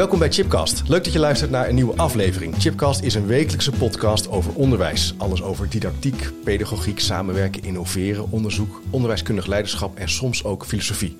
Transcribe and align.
Welkom 0.00 0.18
bij 0.18 0.32
Chipcast. 0.32 0.88
Leuk 0.88 1.04
dat 1.04 1.12
je 1.12 1.18
luistert 1.18 1.50
naar 1.50 1.68
een 1.68 1.74
nieuwe 1.74 1.96
aflevering. 1.96 2.54
Chipcast 2.58 3.02
is 3.02 3.14
een 3.14 3.26
wekelijkse 3.26 3.70
podcast 3.70 4.28
over 4.28 4.54
onderwijs. 4.54 5.14
Alles 5.16 5.42
over 5.42 5.68
didactiek, 5.68 6.30
pedagogiek, 6.44 7.00
samenwerken, 7.00 7.62
innoveren, 7.62 8.30
onderzoek, 8.30 8.82
onderwijskundig 8.90 9.46
leiderschap 9.46 9.96
en 9.98 10.08
soms 10.08 10.44
ook 10.44 10.64
filosofie. 10.64 11.16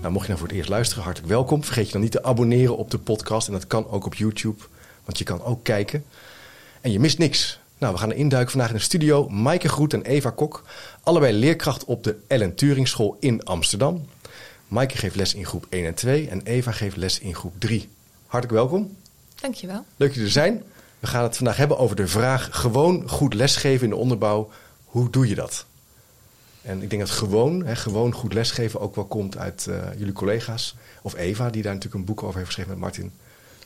Nou, 0.00 0.12
mocht 0.12 0.24
je 0.24 0.28
nou 0.28 0.38
voor 0.38 0.48
het 0.48 0.56
eerst 0.56 0.68
luisteren, 0.68 1.04
hartelijk 1.04 1.32
welkom. 1.32 1.64
Vergeet 1.64 1.86
je 1.86 1.92
dan 1.92 2.00
niet 2.00 2.10
te 2.10 2.22
abonneren 2.22 2.76
op 2.76 2.90
de 2.90 2.98
podcast 2.98 3.46
en 3.46 3.52
dat 3.52 3.66
kan 3.66 3.88
ook 3.88 4.06
op 4.06 4.14
YouTube, 4.14 4.62
want 5.04 5.18
je 5.18 5.24
kan 5.24 5.42
ook 5.42 5.64
kijken. 5.64 6.04
En 6.80 6.92
je 6.92 7.00
mist 7.00 7.18
niks. 7.18 7.58
Nou, 7.78 7.92
we 7.92 7.98
gaan 7.98 8.12
induiken 8.12 8.50
vandaag 8.50 8.70
in 8.70 8.76
de 8.76 8.82
studio. 8.82 9.28
Maaike 9.28 9.68
Groet 9.68 9.92
en 9.92 10.02
Eva 10.02 10.30
Kok, 10.30 10.64
allebei 11.02 11.32
leerkracht 11.32 11.84
op 11.84 12.04
de 12.04 12.16
Ellen 12.26 12.54
Turing 12.54 12.88
School 12.88 13.16
in 13.20 13.44
Amsterdam. 13.44 14.04
Maaike 14.68 14.96
geeft 14.96 15.16
les 15.16 15.34
in 15.34 15.46
groep 15.46 15.66
1 15.68 15.86
en 15.86 15.94
2 15.94 16.28
en 16.28 16.40
Eva 16.44 16.72
geeft 16.72 16.96
les 16.96 17.18
in 17.18 17.34
groep 17.34 17.54
3. 17.58 17.88
Hartelijk 18.34 18.60
welkom. 18.60 18.96
Dankjewel. 19.40 19.84
Leuk 19.96 20.08
dat 20.08 20.18
je 20.18 20.24
er 20.24 20.30
zijn. 20.30 20.62
We 20.98 21.06
gaan 21.06 21.22
het 21.22 21.36
vandaag 21.36 21.56
hebben 21.56 21.78
over 21.78 21.96
de 21.96 22.06
vraag 22.06 22.48
gewoon 22.52 23.08
goed 23.08 23.34
lesgeven 23.34 23.84
in 23.84 23.90
de 23.90 23.96
onderbouw. 23.96 24.50
Hoe 24.84 25.10
doe 25.10 25.28
je 25.28 25.34
dat? 25.34 25.66
En 26.62 26.82
ik 26.82 26.90
denk 26.90 27.02
dat 27.02 27.10
gewoon, 27.10 27.64
hè, 27.64 27.76
gewoon 27.76 28.12
goed 28.12 28.32
lesgeven 28.32 28.80
ook 28.80 28.94
wel 28.94 29.04
komt 29.04 29.36
uit 29.38 29.66
uh, 29.68 29.82
jullie 29.96 30.12
collega's. 30.12 30.76
Of 31.02 31.14
Eva, 31.14 31.50
die 31.50 31.62
daar 31.62 31.72
natuurlijk 31.72 32.00
een 32.00 32.06
boek 32.06 32.22
over 32.22 32.34
heeft 32.34 32.46
geschreven 32.46 32.70
met 32.70 32.80
Martin. 32.80 33.12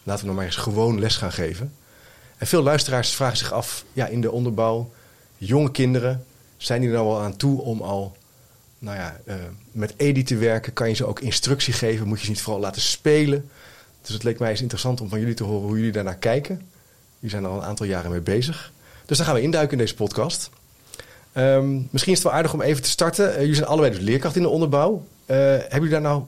Laten 0.02 0.22
we 0.22 0.26
nog 0.26 0.36
maar 0.36 0.46
eens 0.46 0.56
gewoon 0.56 1.00
les 1.00 1.16
gaan 1.16 1.32
geven. 1.32 1.74
En 2.36 2.46
veel 2.46 2.62
luisteraars 2.62 3.14
vragen 3.14 3.36
zich 3.36 3.52
af, 3.52 3.84
ja, 3.92 4.06
in 4.06 4.20
de 4.20 4.30
onderbouw, 4.30 4.92
jonge 5.36 5.70
kinderen, 5.70 6.24
zijn 6.56 6.80
die 6.80 6.90
er 6.90 6.94
nou 6.94 7.06
wel 7.06 7.20
aan 7.20 7.36
toe 7.36 7.60
om 7.62 7.80
al 7.80 8.16
nou 8.78 8.96
ja, 8.96 9.20
uh, 9.24 9.34
met 9.72 9.94
EDI 9.96 10.22
te 10.22 10.36
werken? 10.36 10.72
Kan 10.72 10.88
je 10.88 10.94
ze 10.94 11.06
ook 11.06 11.20
instructie 11.20 11.72
geven? 11.72 12.06
Moet 12.06 12.18
je 12.18 12.24
ze 12.24 12.30
niet 12.30 12.42
vooral 12.42 12.62
laten 12.62 12.82
spelen? 12.82 13.50
Dus 14.02 14.14
het 14.14 14.22
leek 14.22 14.38
mij 14.38 14.50
eens 14.50 14.60
interessant 14.60 15.00
om 15.00 15.08
van 15.08 15.18
jullie 15.18 15.34
te 15.34 15.44
horen 15.44 15.66
hoe 15.66 15.76
jullie 15.76 15.92
daarnaar 15.92 16.16
kijken. 16.16 16.54
Jullie 17.14 17.30
zijn 17.30 17.44
er 17.44 17.50
al 17.50 17.56
een 17.56 17.68
aantal 17.68 17.86
jaren 17.86 18.10
mee 18.10 18.20
bezig. 18.20 18.72
Dus 19.06 19.16
daar 19.16 19.26
gaan 19.26 19.36
we 19.36 19.42
induiken 19.42 19.72
in 19.72 19.78
deze 19.78 19.94
podcast. 19.94 20.50
Um, 21.34 21.88
misschien 21.90 22.12
is 22.12 22.18
het 22.18 22.28
wel 22.28 22.36
aardig 22.36 22.52
om 22.52 22.62
even 22.62 22.82
te 22.82 22.88
starten. 22.88 23.30
Uh, 23.30 23.38
jullie 23.38 23.54
zijn 23.54 23.66
allebei 23.66 23.92
dus 23.92 24.00
leerkracht 24.00 24.36
in 24.36 24.42
de 24.42 24.48
onderbouw. 24.48 25.06
Uh, 25.26 25.36
hebben 25.36 25.70
jullie 25.70 25.90
daar 25.90 26.00
nou 26.00 26.22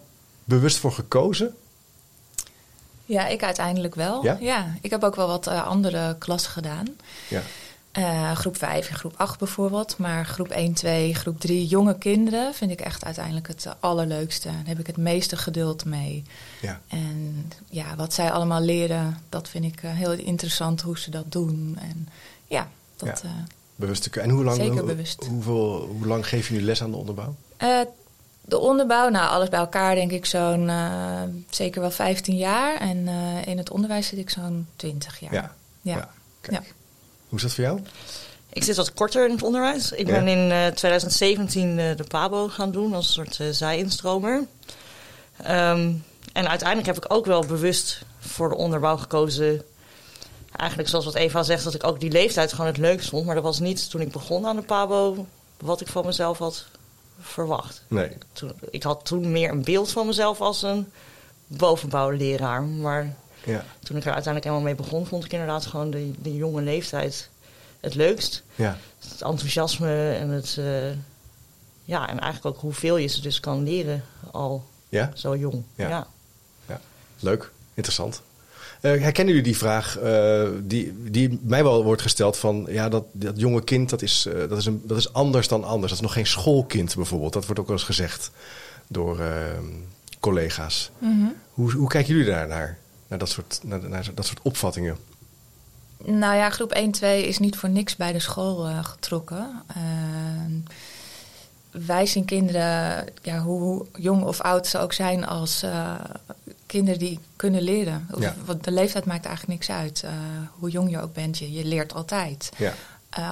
bewust 0.45 0.77
voor 0.77 0.93
gekozen? 0.93 1.55
Ja, 3.05 3.27
ik 3.27 3.43
uiteindelijk 3.43 3.95
wel. 3.95 4.25
Ja? 4.25 4.37
ja 4.41 4.75
ik 4.81 4.91
heb 4.91 5.05
ook 5.05 5.17
wel 5.17 5.27
wat 5.27 5.49
uh, 5.49 5.67
andere 5.67 6.17
klassen 6.19 6.53
gedaan. 6.53 6.87
Ja. 7.29 7.43
Uh, 7.99 8.33
groep 8.33 8.57
5 8.57 8.89
en 8.89 8.95
groep 8.95 9.15
8 9.17 9.39
bijvoorbeeld. 9.39 9.99
Maar 9.99 10.27
groep 10.27 10.49
1, 10.49 10.73
2, 10.73 11.15
groep 11.15 11.41
3, 11.41 11.67
jonge 11.67 11.99
kinderen 11.99 12.55
vind 12.55 12.71
ik 12.71 12.81
echt 12.81 13.05
uiteindelijk 13.05 13.49
het 13.49 13.67
allerleukste. 13.81 14.49
Daar 14.49 14.63
heb 14.65 14.79
ik 14.79 14.87
het 14.87 14.97
meeste 14.97 15.37
geduld 15.37 15.85
mee. 15.85 16.25
Ja. 16.61 16.81
En 16.89 17.53
ja, 17.69 17.97
wat 17.97 18.15
zij 18.15 18.31
allemaal 18.31 18.61
leren, 18.61 19.19
dat 19.29 19.49
vind 19.49 19.65
ik 19.65 19.83
uh, 19.83 19.91
heel 19.93 20.13
interessant 20.13 20.81
hoe 20.81 20.99
ze 20.99 21.11
dat 21.11 21.33
doen. 21.33 21.79
En 21.81 22.09
ja, 22.47 22.69
dat. 22.97 23.21
Ja. 23.23 23.29
Uh, 23.29 23.35
bewust 23.77 24.07
En 24.07 24.31
hoe 24.31 24.45
lang, 24.45 24.57
zeker 24.57 24.79
hoe, 24.79 24.83
bewust. 24.83 25.27
Hoeveel, 25.27 25.87
hoe 25.87 26.07
lang 26.07 26.27
geven 26.29 26.51
jullie 26.53 26.67
les 26.67 26.83
aan 26.83 26.91
de 26.91 26.97
onderbouw? 26.97 27.35
de 28.41 28.59
onderbouw, 28.59 29.09
nou 29.09 29.29
alles 29.29 29.49
bij 29.49 29.59
elkaar 29.59 29.95
denk 29.95 30.11
ik 30.11 30.27
zo'n 30.27 30.71
zeker 31.51 31.81
wel 31.81 31.91
15 31.91 32.37
jaar. 32.37 32.77
En 32.77 33.09
in 33.45 33.59
het 33.59 33.71
onderwijs 33.71 34.07
zit 34.07 34.19
ik 34.19 34.31
zo'n 34.31 34.67
20 34.77 35.21
jaar. 35.21 35.33
Ja. 35.33 35.55
ja. 35.83 36.11
ja. 36.51 36.63
Hoe 37.31 37.39
is 37.39 37.43
dat 37.43 37.55
voor 37.55 37.65
jou? 37.65 37.81
Ik 38.53 38.65
zit 38.65 38.77
wat 38.77 38.93
korter 38.93 39.25
in 39.27 39.31
het 39.35 39.43
onderwijs. 39.43 39.93
Ik 39.93 40.07
Ja. 40.07 40.13
ben 40.13 40.29
in 40.29 40.51
eh, 40.51 40.67
2017 40.67 41.79
eh, 41.79 41.97
de 41.97 42.05
PABO 42.05 42.49
gaan 42.49 42.71
doen 42.71 42.95
als 42.95 43.07
een 43.07 43.13
soort 43.13 43.41
eh 43.41 43.47
zij-instromer. 43.51 44.47
Ehm, 45.37 45.93
en 46.33 46.49
uiteindelijk 46.49 46.87
heb 46.87 47.05
ik 47.05 47.13
ook 47.13 47.27
wel 47.27 47.45
bewust 47.47 48.03
voor 48.19 48.49
de 48.49 48.55
onderbouw 48.57 48.97
gekozen. 48.97 49.63
Eigenlijk 50.57 50.89
zoals 50.89 51.05
wat 51.05 51.15
Eva 51.15 51.43
zegt, 51.43 51.65
dat 51.65 51.75
ik 51.75 51.85
ook 51.87 52.01
die 52.01 52.11
leeftijd 52.11 52.51
gewoon 52.53 52.67
het 52.67 52.77
leukst 52.77 53.09
vond. 53.09 53.27
Maar 53.27 53.35
dat 53.35 53.45
was 53.45 53.59
niet 53.59 53.91
toen 53.91 54.01
ik 54.01 54.13
begon 54.13 54.47
aan 54.47 54.57
de 54.57 54.63
PABO 54.63 55.27
wat 55.61 55.81
ik 55.81 55.87
van 55.89 56.07
mezelf 56.07 56.39
had 56.39 56.67
verwacht. 57.21 57.83
Nee. 57.89 58.11
Toen, 58.33 58.53
ik 58.71 58.83
had 58.83 59.05
toen 59.05 59.33
meer 59.33 59.51
een 59.51 59.65
beeld 59.65 59.91
van 59.91 60.07
mezelf 60.07 60.41
als 60.41 60.63
een 60.63 60.93
bovenbouwleraar. 61.47 62.63
Maar 62.63 63.17
Ja. 63.45 63.65
toen 63.83 63.97
ik 63.97 64.05
er 64.05 64.13
uiteindelijk 64.13 64.45
helemaal 64.45 64.61
mee 64.61 64.75
begon, 64.75 65.07
vond 65.07 65.25
ik 65.25 65.33
inderdaad 65.33 65.67
gewoon 65.67 65.91
de, 65.91 66.11
de 66.23 66.35
jonge 66.37 66.63
leeftijd 66.63 67.29
het 67.81 67.95
leukst. 67.95 68.43
Ja. 68.55 68.79
Het 68.99 69.23
enthousiasme 69.23 70.13
en 70.13 70.29
het. 70.29 70.57
eh, 70.59 70.91
ja, 71.85 72.09
en 72.09 72.19
eigenlijk 72.21 72.57
ook 72.57 72.63
hoeveel 72.63 72.97
je 72.97 73.07
ze 73.07 73.21
dus 73.21 73.41
kan 73.41 73.63
leren 73.63 74.05
al 74.31 74.65
Ja? 74.89 75.11
zo 75.15 75.37
jong. 75.37 75.63
Ja. 75.75 76.07
Ja. 76.67 76.81
Leuk. 77.21 77.51
Interessant. 77.75 78.23
Eh, 78.81 78.91
herkennen 78.91 79.35
jullie 79.35 79.43
die 79.51 79.57
vraag 79.57 79.99
eh, 79.99 80.49
die, 80.63 80.95
die 81.11 81.39
mij 81.43 81.63
wel 81.63 81.85
wordt 81.85 82.03
gesteld 82.03 82.37
van... 82.37 82.67
ja, 82.69 82.89
dat, 82.89 83.05
dat 83.13 83.41
jonge 83.41 83.65
kind, 83.65 83.91
dat 83.91 84.03
is, 84.03 84.27
eh, 84.27 84.49
dat, 84.49 84.59
is 84.59 84.67
een, 84.67 84.83
dat 84.85 84.99
is 84.99 85.13
anders 85.13 85.49
dan 85.49 85.65
anders. 85.65 85.93
Dat 85.93 86.01
is 86.01 86.07
nog 86.07 86.13
geen 86.13 86.27
schoolkind 86.27 86.95
bijvoorbeeld. 86.97 87.33
Dat 87.33 87.45
wordt 87.45 87.61
ook 87.61 87.67
wel 87.67 87.77
eens 87.77 87.85
gezegd 87.87 88.31
door 88.87 89.21
eh, 89.21 89.29
collega's. 90.21 90.91
Mhm. 90.99 91.27
Hoe, 91.55 91.73
hoe 91.73 91.89
kijken 91.89 92.13
jullie 92.15 92.31
daar 92.31 92.47
naar? 92.49 92.79
Naar 93.11 93.19
dat 93.19 93.29
soort, 93.29 93.61
naar, 93.63 93.89
naar 93.89 94.11
dat 94.15 94.27
soort 94.27 94.41
opvattingen? 94.43 94.99
Nou 96.05 96.37
ja, 96.37 96.51
groep 96.51 96.73
1, 96.73 96.91
2 96.91 97.27
is 97.27 97.39
niet 97.39 97.57
voor 97.57 97.69
niks 97.69 97.97
bij 97.97 98.13
de 98.13 98.21
school 98.21 98.69
uh, 98.69 98.85
getrokken. 98.85 99.63
Uh, 99.77 99.85
wij 101.71 102.07
zien 102.07 102.25
kinderen, 102.25 103.07
ja, 103.23 103.39
hoe, 103.39 103.61
hoe, 103.61 103.87
jong 103.99 104.25
of 104.25 104.41
oud 104.41 104.67
ze 104.67 104.79
ook 104.79 104.93
zijn, 104.93 105.27
als 105.27 105.63
uh, 105.63 105.95
kinderen 106.67 106.99
die 106.99 107.19
kunnen 107.37 107.63
leren. 107.63 108.09
Ja. 108.19 108.35
Want 108.45 108.65
de 108.65 108.73
leeftijd 108.73 109.05
maakt 109.05 109.25
eigenlijk 109.25 109.59
niks 109.59 109.71
uit. 109.79 110.05
Hoe 110.59 110.71
jong 110.71 110.91
je 110.91 111.01
ook 111.01 111.15
bent, 111.15 111.39
je, 111.39 111.53
je 111.53 111.65
leert 111.65 111.95
altijd. 111.95 112.51
Ja. 112.57 112.75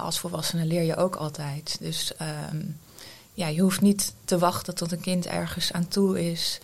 Als 0.00 0.18
volwassene 0.18 0.64
leer 0.64 0.82
je 0.82 0.96
ook 0.96 1.16
altijd. 1.16 1.76
Dus 1.80 2.12
um, 2.52 2.76
ja, 3.34 3.46
je 3.46 3.60
hoeft 3.60 3.80
niet 3.80 4.12
te 4.24 4.38
wachten 4.38 4.74
tot 4.74 4.92
een 4.92 5.00
kind 5.00 5.26
ergens 5.26 5.72
aan 5.72 5.88
toe 5.88 6.30
is. 6.30 6.60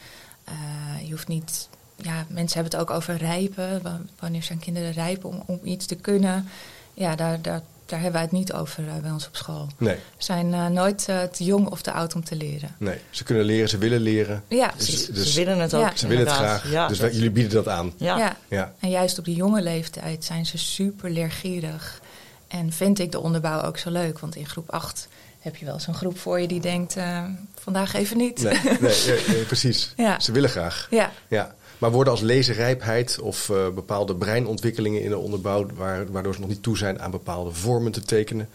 Je 1.05 1.11
hoeft 1.11 1.29
niet 1.29 1.69
ja, 2.05 2.25
mensen 2.29 2.61
hebben 2.61 2.79
het 2.79 2.89
ook 2.91 2.97
over 2.97 3.17
rijpen. 3.17 3.83
Wanneer 4.19 4.43
zijn 4.43 4.59
kinderen 4.59 4.93
rijpen 4.93 5.29
om, 5.29 5.43
om 5.47 5.61
iets 5.65 5.87
te 5.87 5.95
kunnen? 5.95 6.49
Ja, 6.95 7.17
daar, 7.17 7.43
daar, 7.43 7.61
daar 7.87 7.97
hebben 8.01 8.13
wij 8.13 8.23
het 8.23 8.31
niet 8.33 8.53
over 8.53 8.85
uh, 8.85 8.97
bij 9.03 9.11
ons 9.11 9.27
op 9.27 9.37
school. 9.37 9.67
Nee. 9.77 9.95
Ze 9.97 10.25
zijn 10.25 10.47
uh, 10.53 10.67
nooit 10.67 11.07
uh, 11.11 11.23
te 11.23 11.45
jong 11.45 11.67
of 11.69 11.83
te 11.83 11.93
oud 11.93 12.15
om 12.15 12.25
te 12.25 12.37
leren. 12.37 12.75
Nee, 12.79 12.99
ze 13.11 13.25
kunnen 13.25 13.45
leren, 13.45 13.69
ze 13.69 13.79
willen 13.79 14.01
leren. 14.01 14.43
Ja, 14.49 14.73
dus, 14.77 15.05
ze, 15.07 15.25
ze 15.27 15.45
willen 15.45 15.59
het 15.61 15.75
ook. 15.75 15.83
Ja. 15.83 15.97
Ze 15.97 16.07
willen 16.07 16.25
het 16.27 16.35
graag. 16.35 16.71
Ja, 16.71 16.89
dus 16.89 16.99
wij- 16.99 17.13
jullie 17.13 17.31
bieden 17.31 17.53
dat 17.53 17.69
aan. 17.69 17.93
Ja. 17.97 18.19
Ja. 18.19 18.37
Ja. 18.49 18.73
En 18.81 18.91
juist 18.91 19.19
op 19.19 19.25
die 19.25 19.35
jonge 19.37 19.63
leeftijd 19.63 20.25
zijn 20.25 20.47
ze 20.47 20.59
super 20.59 21.11
leergierig. 21.11 22.01
En 22.49 22.73
vind 22.73 22.99
ik 22.99 23.13
de 23.13 23.21
onderbouw 23.21 23.63
ook 23.63 23.79
zo 23.79 23.91
leuk. 23.91 24.19
Want 24.19 24.37
in 24.37 24.47
groep 24.49 24.71
8 24.73 25.09
heb 25.41 25.57
je 25.57 25.65
wel 25.65 25.81
zo'n 25.81 25.95
groep 25.95 26.19
voor 26.19 26.41
je 26.41 26.47
die 26.49 26.61
denkt... 26.61 26.97
eh, 26.97 27.25
vandaag 27.61 27.95
even 27.95 28.17
niet. 28.17 28.43
Nee, 28.43 28.61
nee, 28.81 29.23
ja, 29.39 29.45
precies. 29.47 29.93
Ja. 29.97 30.21
Ze 30.21 30.33
willen 30.33 30.51
graag. 30.51 30.87
ja. 30.91 31.13
Ja. 31.29 31.55
Maar 31.79 31.91
worden 31.91 32.13
als 32.13 32.21
lezenrijpheid 32.23 33.19
of 33.21 33.51
eh, 33.51 33.69
bepaalde 33.69 34.15
breinontwikkelingen 34.15 35.03
in 35.03 35.09
de 35.11 35.19
onderbouw... 35.19 35.67
Waar, 35.75 36.13
waardoor 36.13 36.35
ze 36.35 36.41
nog 36.41 36.49
niet 36.49 36.63
toe 36.63 36.77
zijn 36.77 37.01
aan 37.03 37.11
bepaalde 37.11 37.53
vormen 37.53 37.93
te 37.93 38.01
tekenen... 38.03 38.49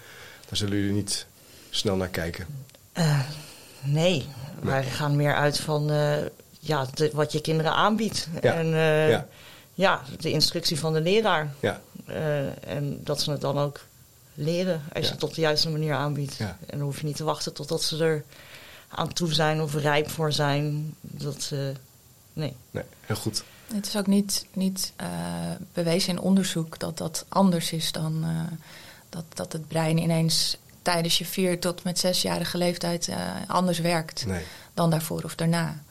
daar 0.47 0.57
zullen 0.57 0.77
jullie 0.77 0.93
niet 0.93 1.25
snel 1.69 1.95
naar 1.95 2.07
kijken. 2.07 2.45
Eh, 2.91 3.19
nee, 3.81 4.25
wij 4.61 4.83
gaan 4.83 5.15
meer 5.15 5.35
uit 5.35 5.59
van 5.59 5.91
eh, 5.91 6.17
ja, 6.59 6.85
de- 6.93 7.09
wat 7.13 7.31
je 7.31 7.41
kinderen 7.41 7.73
aanbiedt. 7.73 8.27
Ja. 8.41 8.53
En 8.53 8.67
Ja. 9.09 9.27
ja. 9.73 10.01
de 10.19 10.31
instructie 10.31 10.79
van 10.79 10.93
de 10.93 11.01
leraar. 11.01 11.53
Ja, 11.59 11.81
en 12.67 12.99
dat 13.03 13.21
ze 13.21 13.31
het 13.31 13.41
dan 13.41 13.57
ook 13.57 13.79
leren 14.33 14.81
als 14.93 15.05
je 15.07 15.11
het 15.13 15.23
op 15.23 15.33
de 15.33 15.41
juiste 15.41 15.69
manier 15.69 15.93
aanbiedt. 15.93 16.37
En 16.39 16.55
dan 16.77 16.79
hoef 16.81 16.99
je 16.99 17.05
niet 17.05 17.15
te 17.15 17.23
wachten 17.23 17.53
totdat 17.53 17.83
ze 17.83 18.03
er 18.03 18.23
aan 18.89 19.13
toe 19.13 19.33
zijn 19.33 19.61
of 19.61 19.75
rijp 19.75 20.09
voor 20.09 20.31
zijn. 20.31 20.93
Dat, 21.01 21.51
nee. 22.39 22.53
nee, 22.71 22.83
heel 23.05 23.15
goed. 23.15 23.43
Het 23.73 23.87
is 23.87 23.97
ook 23.97 24.07
niet, 24.07 24.45
niet 24.53 24.93
eh, 24.95 25.07
bewezen 25.73 26.09
in 26.09 26.19
onderzoek 26.19 26.79
dat 26.79 26.97
dat 26.97 27.25
anders 27.29 27.71
is 27.71 27.91
dan 27.91 28.23
eh, 28.23 28.57
dat, 29.09 29.23
dat 29.33 29.51
het 29.53 29.67
brein 29.67 29.97
ineens 29.97 30.57
tijdens 30.81 31.17
je 31.17 31.25
vier 31.25 31.59
tot 31.59 31.83
met 31.83 31.99
zesjarige 31.99 32.57
leeftijd 32.57 33.07
eh, 33.07 33.17
anders 33.47 33.79
werkt 33.79 34.25
Nee. 34.25 34.43
dan 34.73 34.89
daarvoor 34.89 35.23
of 35.23 35.35
daarna. 35.35 35.81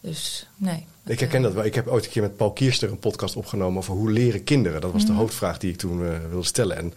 Dus 0.00 0.48
nee. 0.56 0.86
Ik 1.06 1.20
herken 1.20 1.42
dat 1.42 1.52
wel. 1.52 1.64
Ik 1.64 1.74
heb 1.74 1.86
ooit 1.88 2.04
een 2.04 2.10
keer 2.10 2.22
met 2.22 2.36
Paul 2.36 2.52
Kierster 2.52 2.90
een 2.90 2.98
podcast 2.98 3.36
opgenomen 3.36 3.78
over 3.78 3.94
hoe 3.94 4.10
leren 4.10 4.44
kinderen. 4.44 4.80
Dat 4.80 4.92
was 4.92 5.04
de 5.04 5.10
Mhm. 5.10 5.20
hoofdvraag 5.20 5.58
die 5.58 5.70
ik 5.72 5.78
toen 5.78 6.06
eh, 6.06 6.18
wilde 6.28 6.46
stellen. 6.46 6.76
En 6.76 6.94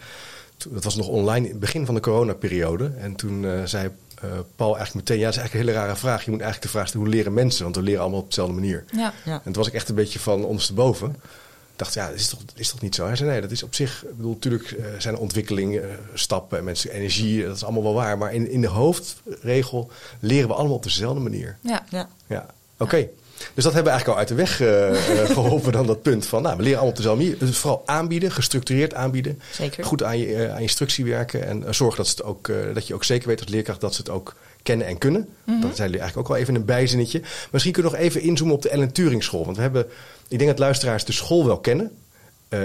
toen- 0.57 0.73
dat 0.73 0.83
was 0.83 0.95
nog 0.95 1.07
online 1.07 1.45
in 1.45 1.51
het 1.51 1.59
begin 1.59 1.85
van 1.85 1.95
de 1.95 2.01
coronaperiode. 2.01 2.91
En 2.97 3.15
toen 3.15 3.45
eh, 3.45 3.63
zei 3.63 3.89
eh, 4.21 4.29
Paul 4.55 4.77
eigenlijk 4.77 5.07
meteen, 5.07 5.17
ja, 5.17 5.25
dat 5.25 5.33
is 5.33 5.39
eigenlijk 5.39 5.53
een 5.53 5.73
hele 5.73 5.85
rare 5.85 5.99
vraag. 5.99 6.25
Je 6.25 6.31
moet 6.31 6.41
eigenlijk 6.41 6.71
de 6.71 6.77
vraag 6.77 6.87
stellen, 6.87 7.05
hoe 7.05 7.15
leren 7.15 7.33
mensen? 7.33 7.63
Want 7.63 7.75
we 7.75 7.81
leren 7.81 8.01
allemaal 8.01 8.19
op 8.19 8.27
dezelfde 8.27 8.53
manier. 8.53 8.85
Ja. 8.91 9.13
Ja. 9.25 9.33
En 9.33 9.41
toen 9.43 9.53
was 9.53 9.67
ik 9.67 9.73
echt 9.73 9.89
een 9.89 9.95
beetje 9.95 10.19
van 10.19 10.45
ondersteboven. 10.45 11.09
Ik 11.09 11.83
dacht, 11.83 11.93
ja, 11.93 12.07
dat 12.07 12.19
is 12.19 12.27
toch, 12.27 12.39
is 12.55 12.69
toch 12.69 12.81
niet 12.81 12.95
zo? 12.95 13.05
Hij 13.05 13.15
zei, 13.15 13.29
nee, 13.29 13.41
dat 13.41 13.51
is 13.51 13.63
op 13.63 13.75
zich... 13.75 14.03
Ik 14.03 14.15
bedoel, 14.15 14.33
natuurlijk 14.33 14.71
eh, 14.71 14.85
zijn 14.97 15.13
er 15.13 15.19
ontwikkelingen, 15.19 15.89
eh, 15.89 15.95
stappen 16.13 16.57
en 16.57 16.63
mensen, 16.63 16.91
energie. 16.91 17.45
Dat 17.45 17.55
is 17.55 17.63
allemaal 17.63 17.83
wel 17.83 17.93
waar. 17.93 18.17
Maar 18.17 18.33
in, 18.33 18.49
in 18.49 18.61
de 18.61 18.67
hoofdregel 18.67 19.91
leren 20.19 20.47
we 20.47 20.53
allemaal 20.53 20.75
op 20.75 20.83
dezelfde 20.83 21.21
manier. 21.21 21.57
Ja. 21.61 21.85
Ja. 21.89 22.09
Ja, 22.27 22.45
oké. 22.77 23.07
Dus 23.53 23.63
dat 23.63 23.73
hebben 23.73 23.93
we 23.93 23.97
eigenlijk 23.97 24.07
al 24.07 24.17
uit 24.17 24.27
de 24.27 24.35
weg 24.35 24.61
eh, 24.61 25.21
eh, 25.21 25.29
geholpen 25.29 25.71
dan 25.71 25.87
dat 25.87 26.01
punt 26.01 26.25
van, 26.25 26.41
nou, 26.41 26.57
we 26.57 26.63
leren 26.63 26.77
allemaal 26.79 26.95
op 26.97 26.97
dezelfde 26.97 27.23
manier. 27.23 27.39
Dus 27.39 27.57
vooral 27.57 27.83
aanbieden, 27.85 28.31
gestructureerd 28.31 28.93
aanbieden. 28.93 29.41
Zeker. 29.51 29.83
Goed 29.83 30.03
aan 30.03 30.17
je, 30.17 30.35
eh, 30.35 30.49
aan 30.49 30.55
je 30.55 30.61
instructie 30.61 31.05
werken 31.05 31.47
en 31.47 31.75
zorgen 31.75 31.97
dat, 31.97 32.07
ze 32.07 32.13
het 32.15 32.23
ook, 32.23 32.51
dat 32.73 32.87
je 32.87 32.93
ook 32.93 33.03
zeker 33.03 33.27
weet 33.27 33.41
als 33.41 33.49
leerkracht 33.49 33.81
dat 33.81 33.93
ze 33.93 34.01
het 34.01 34.09
ook 34.09 34.35
kennen 34.63 34.87
en 34.87 34.97
kunnen. 34.97 35.29
Mhm. 35.43 35.61
Dat 35.61 35.75
zijn 35.75 35.89
jullie 35.89 36.01
eigenlijk 36.01 36.17
ook 36.17 36.27
wel 36.27 36.37
even 36.37 36.55
een 36.55 36.65
bijzinnetje. 36.65 37.21
Misschien 37.51 37.73
kunnen 37.73 37.91
we 37.91 37.97
nog 37.97 38.05
even 38.05 38.21
inzoomen 38.21 38.55
op 38.55 38.61
de 38.61 38.69
Ellen 38.69 38.91
Turing 38.91 39.23
School. 39.23 39.45
Want 39.45 39.55
we 39.55 39.61
hebben, 39.61 39.85
ik 40.27 40.37
denk 40.37 40.49
dat 40.49 40.59
luisteraars 40.59 41.05
de 41.05 41.11
school 41.11 41.45
wel 41.45 41.59
kennen. 41.59 41.91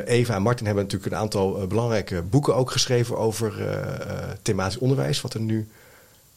Eva 0.04 0.34
en 0.34 0.42
Martin 0.42 0.66
hebben 0.66 0.84
natuurlijk 0.84 1.12
een 1.12 1.18
aantal 1.18 1.66
belangrijke 1.66 2.22
boeken 2.22 2.54
ook 2.54 2.70
geschreven 2.70 3.18
over 3.18 3.52
thematisch 4.42 4.78
onderwijs, 4.78 5.20
wat 5.20 5.34
er 5.34 5.40
nu 5.40 5.68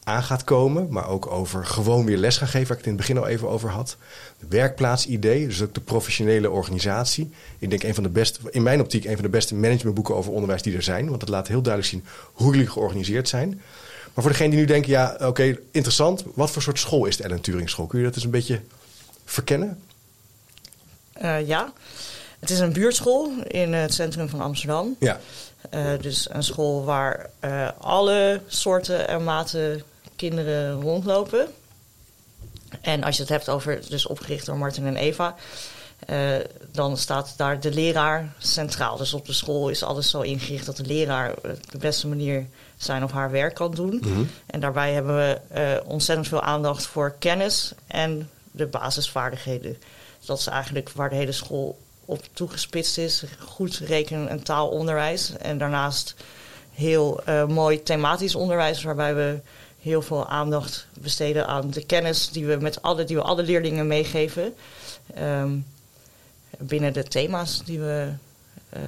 aan 0.06 0.22
gaat 0.22 0.44
komen. 0.44 0.86
Maar 0.90 1.08
ook 1.08 1.26
over 1.26 1.64
gewoon 1.64 2.04
weer 2.04 2.16
les 2.16 2.36
gaan 2.36 2.48
geven, 2.48 2.68
waar 2.68 2.78
ik 2.78 2.84
het 2.84 2.92
in 2.92 2.98
het 2.98 3.06
begin 3.06 3.18
al 3.18 3.28
even 3.28 3.48
over 3.48 3.70
had. 3.70 3.96
De 4.38 4.46
werkplaatsidee, 4.48 5.46
dus 5.46 5.62
ook 5.62 5.74
de 5.74 5.80
professionele 5.80 6.50
organisatie. 6.50 7.30
Ik 7.58 7.70
denk 7.70 7.82
een 7.82 7.94
van 7.94 8.02
de 8.02 8.08
beste, 8.08 8.40
in 8.50 8.62
mijn 8.62 8.80
optiek, 8.80 9.04
een 9.04 9.14
van 9.14 9.22
de 9.22 9.28
beste 9.28 9.54
managementboeken 9.54 10.16
over 10.16 10.32
onderwijs 10.32 10.62
die 10.62 10.76
er 10.76 10.82
zijn. 10.82 11.08
Want 11.08 11.20
dat 11.20 11.28
laat 11.28 11.48
heel 11.48 11.62
duidelijk 11.62 11.92
zien 11.92 12.04
hoe 12.32 12.52
jullie 12.52 12.68
georganiseerd 12.68 13.28
zijn. 13.28 13.48
Maar 14.14 14.24
voor 14.24 14.30
degenen 14.30 14.50
die 14.50 14.60
nu 14.60 14.66
denken, 14.66 14.90
ja, 14.90 15.16
oké, 15.20 15.58
interessant. 15.70 16.24
Wat 16.34 16.50
voor 16.50 16.62
soort 16.62 16.78
school 16.78 17.04
is 17.04 17.16
de 17.16 17.22
Ellen 17.22 17.40
Turing 17.40 17.70
School? 17.70 17.86
Kun 17.86 17.98
je 17.98 18.04
dat 18.04 18.14
eens 18.14 18.24
een 18.24 18.30
beetje 18.30 18.60
verkennen? 19.24 19.80
Eh, 21.12 21.46
ja. 21.46 21.72
Het 22.38 22.50
is 22.50 22.58
een 22.58 22.72
buurtschool 22.72 23.32
in 23.46 23.72
het 23.72 23.94
centrum 23.94 24.28
van 24.28 24.40
Amsterdam. 24.40 24.96
Ja, 24.98 25.20
Eh, 25.70 25.90
dus 26.00 26.28
een 26.30 26.42
school 26.42 26.84
waar 26.84 27.30
eh, 27.40 27.68
alle 27.78 28.40
soorten 28.46 29.08
en 29.08 29.24
maten 29.24 29.82
kinderen 30.16 30.80
rondlopen. 30.80 31.46
En 32.80 33.02
als 33.02 33.16
je 33.16 33.22
het 33.22 33.30
hebt 33.30 33.48
over, 33.48 33.80
dus 33.88 34.06
opgericht 34.06 34.46
door 34.46 34.56
Martin 34.56 34.86
en 34.86 34.96
Eva, 34.96 35.34
eh, 35.98 36.34
dan 36.72 36.96
staat 36.96 37.34
daar 37.36 37.60
de 37.60 37.74
leraar 37.74 38.32
centraal. 38.38 38.96
Dus 38.96 39.14
op 39.14 39.26
de 39.26 39.32
school 39.32 39.68
is 39.68 39.82
alles 39.82 40.10
zo 40.10 40.20
ingericht 40.20 40.66
dat 40.66 40.76
de 40.76 40.84
leraar 40.84 41.30
eh, 41.30 41.50
de 41.70 41.78
beste 41.78 42.08
manier 42.08 42.46
zijn 42.76 43.04
of 43.04 43.12
haar 43.12 43.30
werk 43.30 43.54
kan 43.54 43.74
doen. 43.74 43.98
Mhm. 44.02 44.22
En 44.46 44.60
daarbij 44.60 44.92
hebben 44.92 45.16
we 45.16 45.40
eh, 45.48 45.90
ontzettend 45.90 46.28
veel 46.28 46.42
aandacht 46.42 46.86
voor 46.86 47.14
kennis 47.18 47.72
en 47.86 48.30
de 48.50 48.66
basisvaardigheden. 48.66 49.76
Dus 50.18 50.26
dat 50.26 50.38
is 50.38 50.46
eigenlijk 50.46 50.90
waar 50.90 51.10
de 51.10 51.16
hele 51.16 51.32
school 51.32 51.78
op 52.04 52.22
toegespitst 52.32 52.98
is. 52.98 53.24
Goed 53.38 53.76
rekenen- 53.76 54.28
en 54.28 54.42
taalonderwijs. 54.42 55.32
En 55.38 55.58
daarnaast 55.58 56.14
heel 56.72 57.20
mooi 57.48 57.82
thematisch 57.82 58.34
onderwijs, 58.34 58.82
waarbij 58.82 59.14
we 59.14 59.40
heel 59.86 60.02
veel 60.02 60.28
aandacht 60.28 60.86
besteden 61.00 61.46
aan 61.46 61.70
de 61.70 61.84
kennis 61.84 62.28
die 62.30 62.46
we 62.46 62.56
met 62.60 62.82
alle, 62.82 63.04
die 63.04 63.16
we 63.16 63.22
alle 63.22 63.42
leerlingen 63.42 63.86
meegeven. 63.86 64.54
Ehm, 65.14 65.50
binnen 66.58 66.92
de 66.92 67.02
thema's 67.04 67.62
die 67.64 67.78
we 67.80 68.08
eh, 68.68 68.80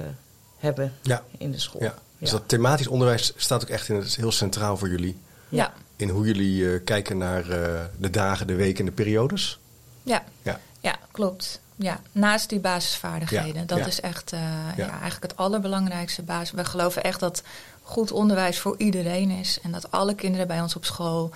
hebben 0.57 0.93
ja, 1.01 1.23
in 1.37 1.51
de 1.51 1.59
school. 1.59 1.81
ja. 1.83 1.93
Dus 2.17 2.29
Ja. 2.31 2.37
dat 2.37 2.47
thematisch 2.47 2.87
onderwijs 2.87 3.33
staat 3.35 3.61
ook 3.61 3.69
echt 3.69 3.89
in 3.89 3.95
het, 3.95 4.15
heel 4.15 4.31
centraal 4.31 4.77
voor 4.77 4.89
jullie. 4.89 5.17
Ja. 5.49 5.73
In 5.95 6.09
hoe 6.09 6.25
jullie 6.25 6.73
eh, 6.73 6.79
kijken 6.85 7.17
naar 7.17 7.49
eh, 7.49 7.81
de 7.97 8.09
dagen, 8.09 8.47
de 8.47 8.55
weken 8.55 8.79
en 8.79 8.85
de 8.85 8.91
periodes. 8.91 9.59
Ja. 10.03 10.23
Ja. 10.41 10.59
Ja, 10.79 10.95
klopt. 11.11 11.59
Ja, 11.75 12.01
naast 12.11 12.49
die 12.49 12.59
basisvaardigheden. 12.59 13.61
Ja, 13.61 13.65
Dat 13.67 13.77
ja. 13.77 13.85
is 13.85 13.99
echt 14.01 14.33
eh, 14.33 14.39
Ja. 14.39 14.73
ja. 14.77 14.89
eigenlijk 14.89 15.23
het 15.23 15.37
allerbelangrijkste 15.37 16.21
basis. 16.21 16.51
We 16.51 16.65
geloven 16.65 17.03
echt 17.03 17.19
dat 17.19 17.43
goed 17.89 18.11
onderwijs 18.11 18.59
voor 18.59 18.75
iedereen 18.77 19.29
is. 19.29 19.59
En 19.63 19.71
dat 19.71 19.91
alle 19.91 20.15
kinderen 20.15 20.47
bij 20.47 20.61
ons 20.61 20.75
op 20.75 20.85
school, 20.85 21.29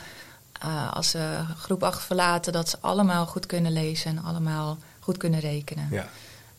eh, 0.62 0.94
als 0.94 1.10
ze 1.10 1.40
groep 1.58 1.84
8 1.84 2.04
verlaten, 2.04 2.54
dat 2.54 2.70
ze 2.70 2.78
allemaal 2.80 3.26
goed 3.26 3.46
kunnen 3.46 3.72
lezen 3.72 4.18
en 4.18 4.24
allemaal 4.24 4.78
goed 5.00 5.18
kunnen 5.18 5.40
rekenen. 5.40 5.88
Ja. 5.92 6.08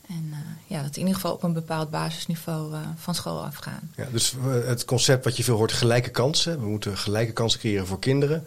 En 0.08 0.28
eh, 0.32 0.38
ja, 0.66 0.82
dat 0.82 0.92
in 0.94 0.98
ieder 1.00 1.14
geval 1.14 1.32
op 1.32 1.42
een 1.42 1.52
bepaald 1.52 1.90
basisniveau 1.90 2.74
eh, 2.74 2.80
van 2.96 3.14
school 3.14 3.44
afgaan. 3.44 3.90
Ja, 3.96 4.06
dus 4.12 4.34
het 4.66 4.84
concept 4.84 5.24
wat 5.24 5.36
je 5.36 5.44
veel 5.44 5.56
hoort, 5.56 5.72
gelijke 5.72 6.10
kansen. 6.10 6.60
We 6.60 6.66
moeten 6.66 6.96
gelijke 6.98 7.32
kansen 7.32 7.60
creëren 7.60 7.86
voor 7.86 7.98
kinderen. 7.98 8.46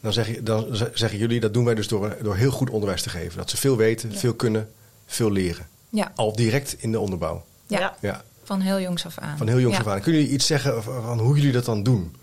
Dan, 0.00 0.12
zeg 0.12 0.26
je, 0.26 0.42
dan 0.42 0.66
zeggen 0.94 1.18
jullie, 1.18 1.40
dat 1.40 1.54
doen 1.54 1.64
wij 1.64 1.74
dus 1.74 1.88
door, 1.88 2.16
door 2.22 2.36
heel 2.36 2.50
goed 2.50 2.70
onderwijs 2.70 3.02
te 3.02 3.08
geven. 3.10 3.36
Dat 3.38 3.50
ze 3.50 3.56
veel 3.56 3.76
weten, 3.76 4.10
Ja. 4.12 4.18
veel 4.18 4.34
kunnen, 4.34 4.70
veel 5.06 5.30
leren. 5.30 5.68
Ja, 5.88 6.12
Al 6.14 6.36
direct 6.36 6.74
in 6.78 6.92
de 6.92 7.00
onderbouw. 7.00 7.44
ja, 7.66 7.96
Ja. 8.00 8.22
Van 8.44 8.60
heel 8.60 8.80
jongs 8.80 9.06
af 9.06 9.18
aan. 9.18 9.36
van 9.38 9.48
heel 9.48 9.60
jongs 9.60 9.76
Ja. 9.76 9.82
af 9.82 9.88
aan. 9.88 10.00
Kunnen 10.00 10.20
jullie 10.20 10.34
iets 10.36 10.46
zeggen 10.46 10.82
van 10.82 11.18
hoe 11.18 11.36
jullie 11.36 11.52
dat 11.52 11.64
dan 11.64 11.82
doen? 11.82 12.14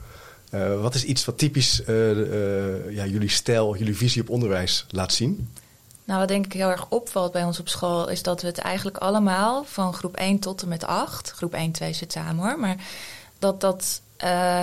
Eh, 0.50 0.81
wat 0.81 0.95
is 0.95 1.04
iets 1.04 1.25
wat 1.25 1.38
typisch 1.38 1.83
eh, 1.83 2.12
eh, 2.12 2.95
ja, 2.95 3.06
jullie 3.06 3.30
stijl, 3.30 3.77
jullie 3.77 3.98
visie 3.98 4.21
op 4.21 4.30
onderwijs 4.30 4.86
laat 4.89 5.13
zien? 5.13 5.50
Nou, 6.04 6.19
wat 6.19 6.27
denk 6.27 6.45
ik 6.45 6.54
heel 6.54 6.69
erg 6.69 6.86
opvalt 6.89 7.31
bij 7.31 7.44
ons 7.44 7.60
op 7.60 7.69
school, 7.69 8.10
is 8.10 8.24
dat 8.24 8.42
we 8.42 8.48
het 8.48 8.57
eigenlijk 8.57 8.98
allemaal 8.98 9.63
van 9.63 9.94
groep 9.94 10.16
1 10.16 10.39
tot 10.39 10.62
en 10.62 10.68
met 10.68 10.83
8, 10.83 11.31
groep 11.31 11.54
1, 11.54 11.71
2 11.71 11.94
zit 11.94 12.12
samen 12.12 12.45
hoor, 12.45 12.60
maar 12.60 12.75
dat 13.39 13.62
dat 13.62 14.01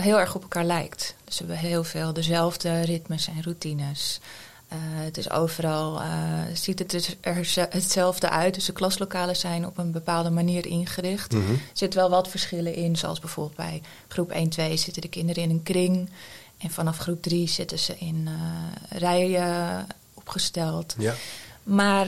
heel 0.00 0.18
erg 0.18 0.34
op 0.34 0.42
elkaar 0.42 0.64
lijkt. 0.64 1.14
Dus 1.24 1.38
we 1.38 1.44
hebben 1.46 1.68
heel 1.68 1.84
veel 1.84 2.12
dezelfde 2.12 2.80
ritmes 2.80 3.28
en 3.28 3.42
routines. 3.42 4.20
Eh, 4.68 4.76
het 4.80 5.16
is 5.16 5.30
overal, 5.30 6.00
eh, 6.00 6.08
ziet 6.54 6.78
het 6.78 6.90
dus 6.90 7.16
er 7.20 7.44
ze- 7.44 7.66
hetzelfde 7.70 8.30
uit. 8.30 8.54
Dus 8.54 8.64
de 8.64 8.72
klaslokalen 8.72 9.36
zijn 9.36 9.66
op 9.66 9.78
een 9.78 9.90
bepaalde 9.92 10.30
manier 10.30 10.66
ingericht. 10.66 11.32
Mhm. 11.32 11.50
Er 11.52 11.58
zitten 11.72 12.00
wel 12.00 12.10
wat 12.10 12.28
verschillen 12.28 12.74
in, 12.74 12.96
zoals 12.96 13.18
bijvoorbeeld 13.20 13.56
bij 13.56 13.82
groep 14.08 14.30
1, 14.30 14.48
2 14.48 14.76
zitten 14.76 15.02
de 15.02 15.08
kinderen 15.08 15.42
in 15.42 15.50
een 15.50 15.62
kring. 15.62 16.10
En 16.58 16.70
vanaf 16.70 16.98
groep 16.98 17.22
3 17.22 17.48
zitten 17.48 17.78
ze 17.78 17.96
in 17.98 18.28
eh, 18.28 18.98
rijen 18.98 19.86
opgesteld. 20.14 20.94
Ja, 20.98 21.14
Maar 21.62 22.06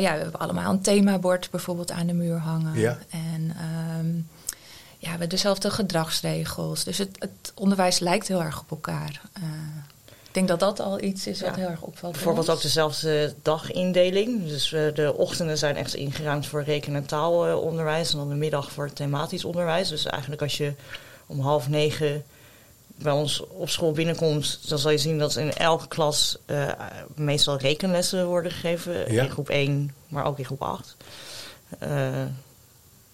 ja, 0.00 0.12
we 0.14 0.20
hebben 0.20 0.40
allemaal 0.40 0.72
een 0.72 0.80
themabord 0.82 1.50
bijvoorbeeld 1.50 1.90
aan 1.90 2.06
de 2.06 2.12
muur 2.12 2.38
hangen. 2.38 2.78
Ja. 2.78 2.98
En 3.10 3.54
ehm, 3.58 4.14
ja, 4.98 5.04
we 5.04 5.08
hebben 5.08 5.28
dezelfde 5.28 5.70
gedragsregels. 5.70 6.84
Dus 6.84 6.98
het, 6.98 7.16
het 7.18 7.52
onderwijs 7.54 7.98
lijkt 7.98 8.28
heel 8.28 8.42
erg 8.42 8.60
op 8.60 8.70
elkaar. 8.70 9.20
Ik 10.34 10.46
denk 10.46 10.60
dat 10.60 10.76
dat 10.76 10.86
al 10.86 11.02
iets 11.02 11.26
is 11.26 11.40
wat 11.40 11.50
Ja. 11.54 11.60
heel 11.60 11.68
erg 11.70 11.80
opvalt. 11.82 12.00
bij 12.00 12.12
Bijvoorbeeld 12.12 12.50
ook 12.50 12.62
dezelfde 12.62 13.34
dagindeling. 13.42 14.48
Dus 14.48 14.72
eh, 14.72 14.94
de 14.94 15.14
ochtenden 15.16 15.58
zijn 15.58 15.76
echt 15.76 15.94
ingeruimd 15.94 16.46
voor 16.46 16.62
reken- 16.62 16.94
en 16.94 17.04
taalonderwijs. 17.06 18.12
En 18.12 18.18
dan 18.18 18.28
de 18.28 18.34
middag 18.34 18.72
voor 18.72 18.92
thematisch 18.92 19.44
onderwijs. 19.44 19.88
Dus 19.88 20.04
eigenlijk 20.04 20.42
als 20.42 20.56
je 20.56 20.72
om 21.26 21.40
half 21.40 21.68
negen 21.68 22.24
bij 22.86 23.12
ons 23.12 23.40
op 23.48 23.68
school 23.68 23.92
binnenkomt... 23.92 24.58
dan 24.68 24.78
zal 24.78 24.90
je 24.90 24.98
zien 24.98 25.18
dat 25.18 25.36
in 25.36 25.52
elke 25.52 25.88
klas 25.88 26.38
eh, 26.46 26.68
meestal 27.14 27.56
rekenlessen 27.58 28.26
worden 28.26 28.52
gegeven. 28.52 29.12
Ja. 29.12 29.22
In 29.22 29.30
groep 29.30 29.48
1, 29.48 29.94
maar 30.08 30.24
ook 30.24 30.38
in 30.38 30.44
groep 30.44 30.62
8. 30.62 30.96
Eh, 31.78 32.22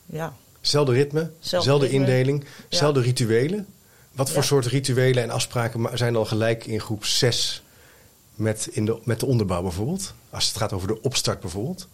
ja. 0.07 0.33
zelfde 0.61 0.93
ritme, 0.93 1.31
Zelfde 1.41 1.69
zelfde 1.71 1.87
ritme. 1.87 2.01
indeling, 2.07 2.45
Ja. 2.69 2.77
zelfde 2.79 3.01
rituelen. 3.01 3.67
Wat 4.13 4.29
voor 4.31 4.41
Ja. 4.41 4.47
soort 4.47 4.67
rituelen 4.67 5.23
en 5.23 5.31
afspraken 5.31 5.99
zijn 5.99 6.17
al 6.17 6.25
gelijk 6.25 6.67
in 6.67 6.81
groep 6.81 7.05
6 7.05 7.63
met, 8.35 8.67
in 8.71 8.85
de, 8.85 8.99
met 9.05 9.21
de 9.21 9.27
onderbouw 9.27 9.63
bijvoorbeeld? 9.63 10.15
Als 10.31 10.47
het 10.49 10.57
gaat 10.57 10.73
over 10.73 10.89
de 10.89 11.03
opstart 11.03 11.41
bijvoorbeeld. 11.41 11.89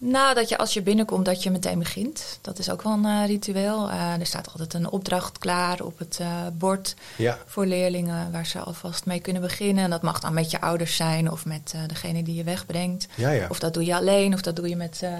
Nou, 0.00 0.34
dat 0.34 0.48
je 0.48 0.58
als 0.58 0.74
je 0.74 0.82
binnenkomt, 0.82 1.24
dat 1.24 1.42
je 1.42 1.50
meteen 1.50 1.78
begint. 1.78 2.38
Dat 2.40 2.58
is 2.58 2.70
ook 2.70 2.82
wel 2.82 2.92
een 2.92 3.04
eh, 3.04 3.26
ritueel. 3.26 3.90
Eh, 3.90 4.12
er 4.20 4.26
staat 4.26 4.48
altijd 4.50 4.74
een 4.74 4.90
opdracht 4.90 5.38
klaar 5.38 5.80
op 5.82 5.98
het 5.98 6.18
eh, 6.20 6.46
bord 6.52 6.94
Ja, 7.16 7.38
voor 7.46 7.66
leerlingen... 7.66 8.32
waar 8.32 8.46
ze 8.46 8.58
alvast 8.58 9.06
mee 9.06 9.20
kunnen 9.20 9.42
beginnen. 9.42 9.84
En 9.84 9.90
dat 9.90 10.02
mag 10.02 10.20
dan 10.20 10.34
met 10.34 10.50
je 10.50 10.60
ouders 10.60 10.96
zijn 10.96 11.30
of 11.30 11.44
met 11.44 11.72
eh, 11.74 11.80
degene 11.86 12.22
die 12.22 12.34
je 12.34 12.44
wegbrengt. 12.44 13.06
ja, 13.14 13.30
ja. 13.30 13.46
Of 13.48 13.58
dat 13.58 13.74
doe 13.74 13.84
je 13.84 13.94
alleen, 13.96 14.34
of 14.34 14.40
dat 14.42 14.56
doe 14.56 14.68
je 14.68 14.76
met 14.76 14.98
eh, 15.02 15.10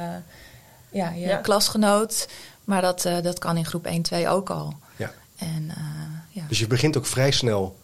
ja, 0.91 1.11
je 1.11 1.21
Ja. 1.21 1.37
klasgenoot. 1.37 2.29
Maar 2.65 2.83
dat, 2.83 3.05
eh, 3.05 3.17
dat 3.23 3.39
kan 3.39 3.57
in 3.57 3.67
groep 3.67 3.87
1, 3.87 4.03
2 4.03 4.29
ook 4.29 4.51
al. 4.51 4.75
En, 5.39 5.69
eh, 5.69 5.83
ja. 6.31 6.43
Dus 6.49 6.59
je 6.59 6.67
begint 6.67 6.97
ook 6.97 7.07
vrij 7.07 7.31
snel 7.31 7.77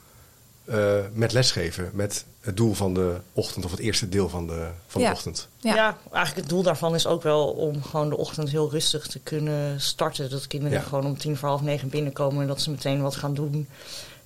eh, 0.64 0.94
met 1.12 1.32
lesgeven. 1.32 1.90
Met 1.92 2.25
het 2.40 2.56
doel 2.56 2.75
van 2.75 2.94
de 2.94 3.16
ochtend 3.32 3.64
of 3.64 3.70
het 3.70 3.80
eerste 3.80 4.08
deel 4.08 4.28
van 4.28 4.46
de, 4.46 4.68
van 4.87 5.00
Ja. 5.00 5.08
de 5.08 5.14
ochtend. 5.14 5.49
Ja. 5.58 5.75
Ja. 5.75 5.96
eigenlijk 6.12 6.37
het 6.37 6.49
doel 6.49 6.62
daarvan 6.62 6.94
is 6.94 7.06
ook 7.06 7.23
wel 7.23 7.46
om 7.49 7.82
gewoon 7.82 8.08
de 8.08 8.16
ochtend 8.16 8.50
heel 8.50 8.70
rustig 8.70 9.06
te 9.06 9.18
kunnen 9.18 9.80
starten. 9.80 10.30
Dat 10.30 10.46
kinderen 10.46 10.78
Ja. 10.78 10.84
gewoon 10.84 11.04
om 11.06 11.18
tien 11.18 11.37
voor 11.37 11.49
half 11.49 11.61
negen 11.62 11.88
binnenkomen 11.88 12.40
en 12.42 12.46
dat 12.49 12.61
ze 12.62 12.70
meteen 12.70 13.02
wat 13.02 13.16
gaan 13.16 13.34
doen. 13.34 13.68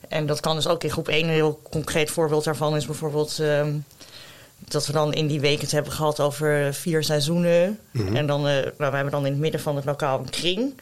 En 0.08 0.26
dat 0.26 0.40
kan 0.40 0.54
dus 0.56 0.66
ook 0.66 0.85
in 0.85 0.90
groep 0.90 1.08
1 1.08 1.25
een 1.25 1.30
heel 1.30 1.61
concreet 1.70 2.11
voorbeeld 2.11 2.44
daarvan 2.44 2.76
is 2.76 2.87
bijvoorbeeld... 2.87 3.38
ehm, 3.38 3.73
dat 4.58 4.87
we 4.87 4.92
dan 4.92 5.12
in 5.14 5.26
die 5.26 5.40
week 5.40 5.61
het 5.61 5.70
hebben 5.70 5.92
gehad 5.92 6.20
over 6.20 6.75
vier 6.75 7.04
seizoenen. 7.04 7.78
Mhm. 7.90 8.16
En 8.16 8.26
dan, 8.26 8.49
eh 8.49 8.54
nou, 8.54 8.73
we 8.76 8.85
hebben 8.85 9.11
dan 9.11 9.26
in 9.26 9.32
het 9.32 9.40
midden 9.40 9.61
van 9.61 9.76
het 9.76 9.85
lokaal 9.85 10.18
een 10.18 10.30
kring. 10.30 10.75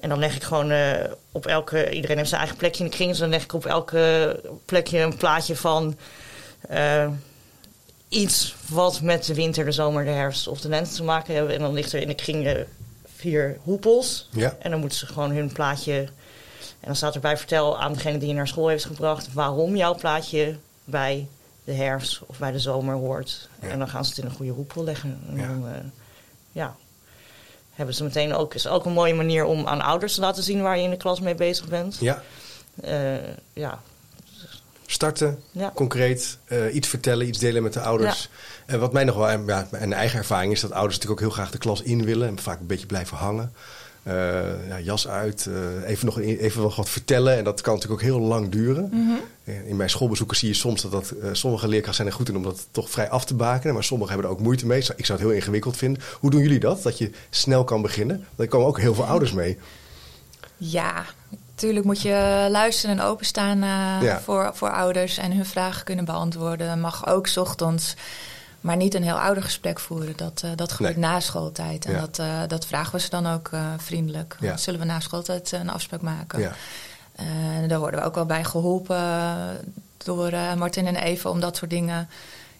En 0.00 0.08
dan 0.08 0.18
leg 0.18 0.36
ik 0.36 0.42
gewoon 0.42 0.70
eh, 0.70 1.10
op 1.32 1.46
elke... 1.46 1.90
Iedereen 1.90 2.16
heeft 2.16 2.28
zijn 2.28 2.40
eigen 2.40 2.58
plekje 2.58 2.84
in 2.84 2.90
de 2.90 2.96
kring. 2.96 3.10
Dus 3.10 3.18
dan 3.18 3.28
leg 3.28 3.42
ik 3.42 3.52
op 3.52 3.66
elke 3.66 4.40
plekje 4.64 4.98
een 4.98 5.16
plaatje 5.16 5.56
van... 5.56 5.96
eh, 6.68 7.08
iets 8.08 8.54
wat 8.68 9.00
met 9.00 9.24
de 9.24 9.34
winter, 9.34 9.64
de 9.64 9.72
zomer, 9.72 10.04
de 10.04 10.10
herfst 10.10 10.46
of 10.46 10.60
de 10.60 10.68
lente 10.68 10.94
te 10.94 11.02
maken 11.04 11.34
hebben. 11.34 11.54
En 11.54 11.60
dan 11.60 11.72
ligt 11.72 11.92
er 11.92 12.00
in 12.00 12.08
de 12.08 12.14
kring 12.14 12.46
eh, 12.46 12.60
vier 13.16 13.58
hoepels. 13.62 14.28
Ja. 14.30 14.56
En 14.58 14.70
dan 14.70 14.80
moeten 14.80 14.98
ze 14.98 15.06
gewoon 15.06 15.30
hun 15.30 15.52
plaatje... 15.52 16.08
En 16.80 16.88
dan 16.88 16.96
staat 16.96 17.14
erbij, 17.14 17.36
vertel 17.36 17.80
aan 17.80 17.92
degene 17.92 18.18
die 18.18 18.28
je 18.28 18.34
naar 18.34 18.48
school 18.48 18.68
heeft 18.68 18.84
gebracht... 18.84 19.32
waarom 19.32 19.76
jouw 19.76 19.94
plaatje 19.94 20.56
bij 20.84 21.26
de 21.64 21.72
herfst 21.72 22.20
of 22.26 22.38
bij 22.38 22.52
de 22.52 22.58
zomer 22.58 22.94
hoort. 22.94 23.48
Ja. 23.60 23.68
En 23.68 23.78
dan 23.78 23.88
gaan 23.88 24.04
ze 24.04 24.10
het 24.10 24.18
in 24.18 24.24
een 24.24 24.36
goede 24.36 24.52
hoepel 24.52 24.84
leggen. 24.84 25.20
En 25.28 25.36
Ja. 25.36 25.46
dan, 25.46 25.64
ja, 26.52 26.76
hebben 27.72 27.94
ze 27.94 28.04
meteen 28.04 28.34
ook... 28.34 28.54
is 28.54 28.66
ook 28.66 28.84
een 28.84 28.92
mooie 28.92 29.14
manier 29.14 29.44
om 29.44 29.66
aan 29.66 29.80
ouders 29.80 30.14
te 30.14 30.20
laten 30.20 30.42
zien... 30.42 30.62
waar 30.62 30.76
je 30.76 30.82
in 30.82 30.90
de 30.90 30.96
klas 30.96 31.20
mee 31.20 31.34
bezig 31.34 31.68
bent. 31.68 31.96
Ja, 32.00 32.22
Eh, 32.80 33.14
ja, 33.52 33.80
starten, 34.86 35.42
ja. 35.50 35.72
concreet, 35.74 36.38
eh, 36.44 36.74
iets 36.74 36.88
vertellen, 36.88 37.26
iets 37.26 37.38
delen 37.38 37.62
met 37.62 37.72
de 37.72 37.80
ouders. 37.80 38.28
En 38.66 38.80
wat 38.80 38.92
mij 38.92 39.04
nog 39.04 39.16
wel, 39.16 39.30
ja, 39.30 39.66
mijn 39.70 39.92
eigen 39.92 40.18
ervaring 40.18 40.52
is 40.52 40.60
dat 40.60 40.72
ouders 40.72 40.94
natuurlijk 40.94 41.20
ook 41.22 41.28
heel 41.28 41.36
graag 41.36 41.52
de 41.52 41.58
klas 41.58 41.82
in 41.82 42.04
willen 42.04 42.28
en 42.28 42.38
vaak 42.38 42.60
een 42.60 42.66
beetje 42.66 42.86
blijven 42.86 43.16
hangen. 43.16 43.52
Eh, 44.02 44.68
ja, 44.68 44.80
jas 44.80 45.08
uit, 45.08 45.46
eh, 45.46 45.90
even, 45.90 46.06
nog, 46.06 46.18
even 46.20 46.62
nog 46.62 46.76
wat 46.76 46.88
vertellen. 46.88 47.36
En 47.36 47.44
dat 47.44 47.60
kan 47.60 47.74
natuurlijk 47.74 48.02
ook 48.02 48.08
heel 48.08 48.20
lang 48.20 48.48
duren. 48.48 48.88
Mhm. 48.92 49.10
Eh, 49.44 49.68
In 49.68 49.76
mijn 49.76 49.90
schoolbezoeken 49.90 50.36
zie 50.36 50.48
je 50.48 50.54
soms 50.54 50.82
dat, 50.82 50.90
dat 50.92 51.12
sommige 51.32 51.66
leerkrachten 51.68 51.94
zijn 51.94 52.08
er 52.08 52.14
goed 52.14 52.28
in 52.28 52.36
om 52.36 52.42
dat 52.42 52.66
toch 52.70 52.90
vrij 52.90 53.10
af 53.10 53.24
te 53.24 53.34
bakenen. 53.34 53.74
Maar 53.74 53.84
sommigen 53.84 54.12
hebben 54.12 54.30
er 54.30 54.36
ook 54.36 54.42
moeite 54.44 54.66
mee. 54.66 54.78
Ik 54.96 55.06
zou 55.06 55.18
het 55.18 55.28
heel 55.28 55.36
ingewikkeld 55.36 55.76
vinden. 55.76 56.02
Hoe 56.20 56.30
doen 56.30 56.40
jullie 56.42 56.60
dat? 56.60 56.82
Dat 56.82 56.98
je 56.98 57.10
snel 57.30 57.64
kan 57.64 57.82
beginnen? 57.82 58.26
Daar 58.36 58.46
komen 58.46 58.66
ook 58.66 58.80
heel 58.80 58.94
veel 58.94 59.04
ouders 59.06 59.32
mee. 59.32 59.58
Ja, 60.56 61.04
natuurlijk 61.50 61.84
moet 61.86 62.02
je 62.02 62.46
luisteren 62.50 62.98
en 62.98 63.04
openstaan 63.04 63.58
Ja. 64.02 64.20
voor, 64.24 64.50
voor 64.54 64.70
ouders 64.70 65.18
en 65.18 65.32
hun 65.32 65.46
vragen 65.46 65.84
kunnen 65.84 66.04
beantwoorden. 66.04 66.80
Mag 66.80 67.06
ook 67.06 67.26
's 67.26 67.36
ochtends, 67.36 67.94
maar 68.62 68.76
niet 68.76 68.94
een 68.94 69.02
heel 69.02 69.20
oudergesprek 69.20 69.78
voeren. 69.80 70.16
Dat, 70.16 70.40
eh, 70.44 70.50
dat 70.56 70.72
gebeurt 70.72 70.96
Nee. 70.96 71.04
na 71.10 71.20
schooltijd. 71.20 71.84
En 71.84 71.92
Ja. 71.92 72.00
dat, 72.00 72.18
eh, 72.18 72.40
dat 72.48 72.66
vragen 72.66 72.92
we 72.92 73.00
ze 73.00 73.10
dan 73.10 73.26
ook 73.26 73.48
eh, 73.52 73.66
vriendelijk. 73.76 74.36
Ja. 74.40 74.56
Zullen 74.56 74.80
we 74.80 74.86
na 74.86 75.00
schooltijd 75.00 75.52
een 75.52 75.70
afspraak 75.70 76.00
maken? 76.00 76.40
Ja. 76.40 76.52
En 77.16 77.68
daar 77.68 77.78
worden 77.78 78.00
we 78.00 78.06
ook 78.06 78.14
wel 78.14 78.26
bij 78.26 78.44
geholpen 78.44 79.00
door 79.98 80.28
eh, 80.28 80.54
Martin 80.54 80.86
en 80.86 80.96
Eva 80.96 81.28
om 81.30 81.40
dat 81.40 81.56
soort 81.56 81.70
dingen 81.70 82.08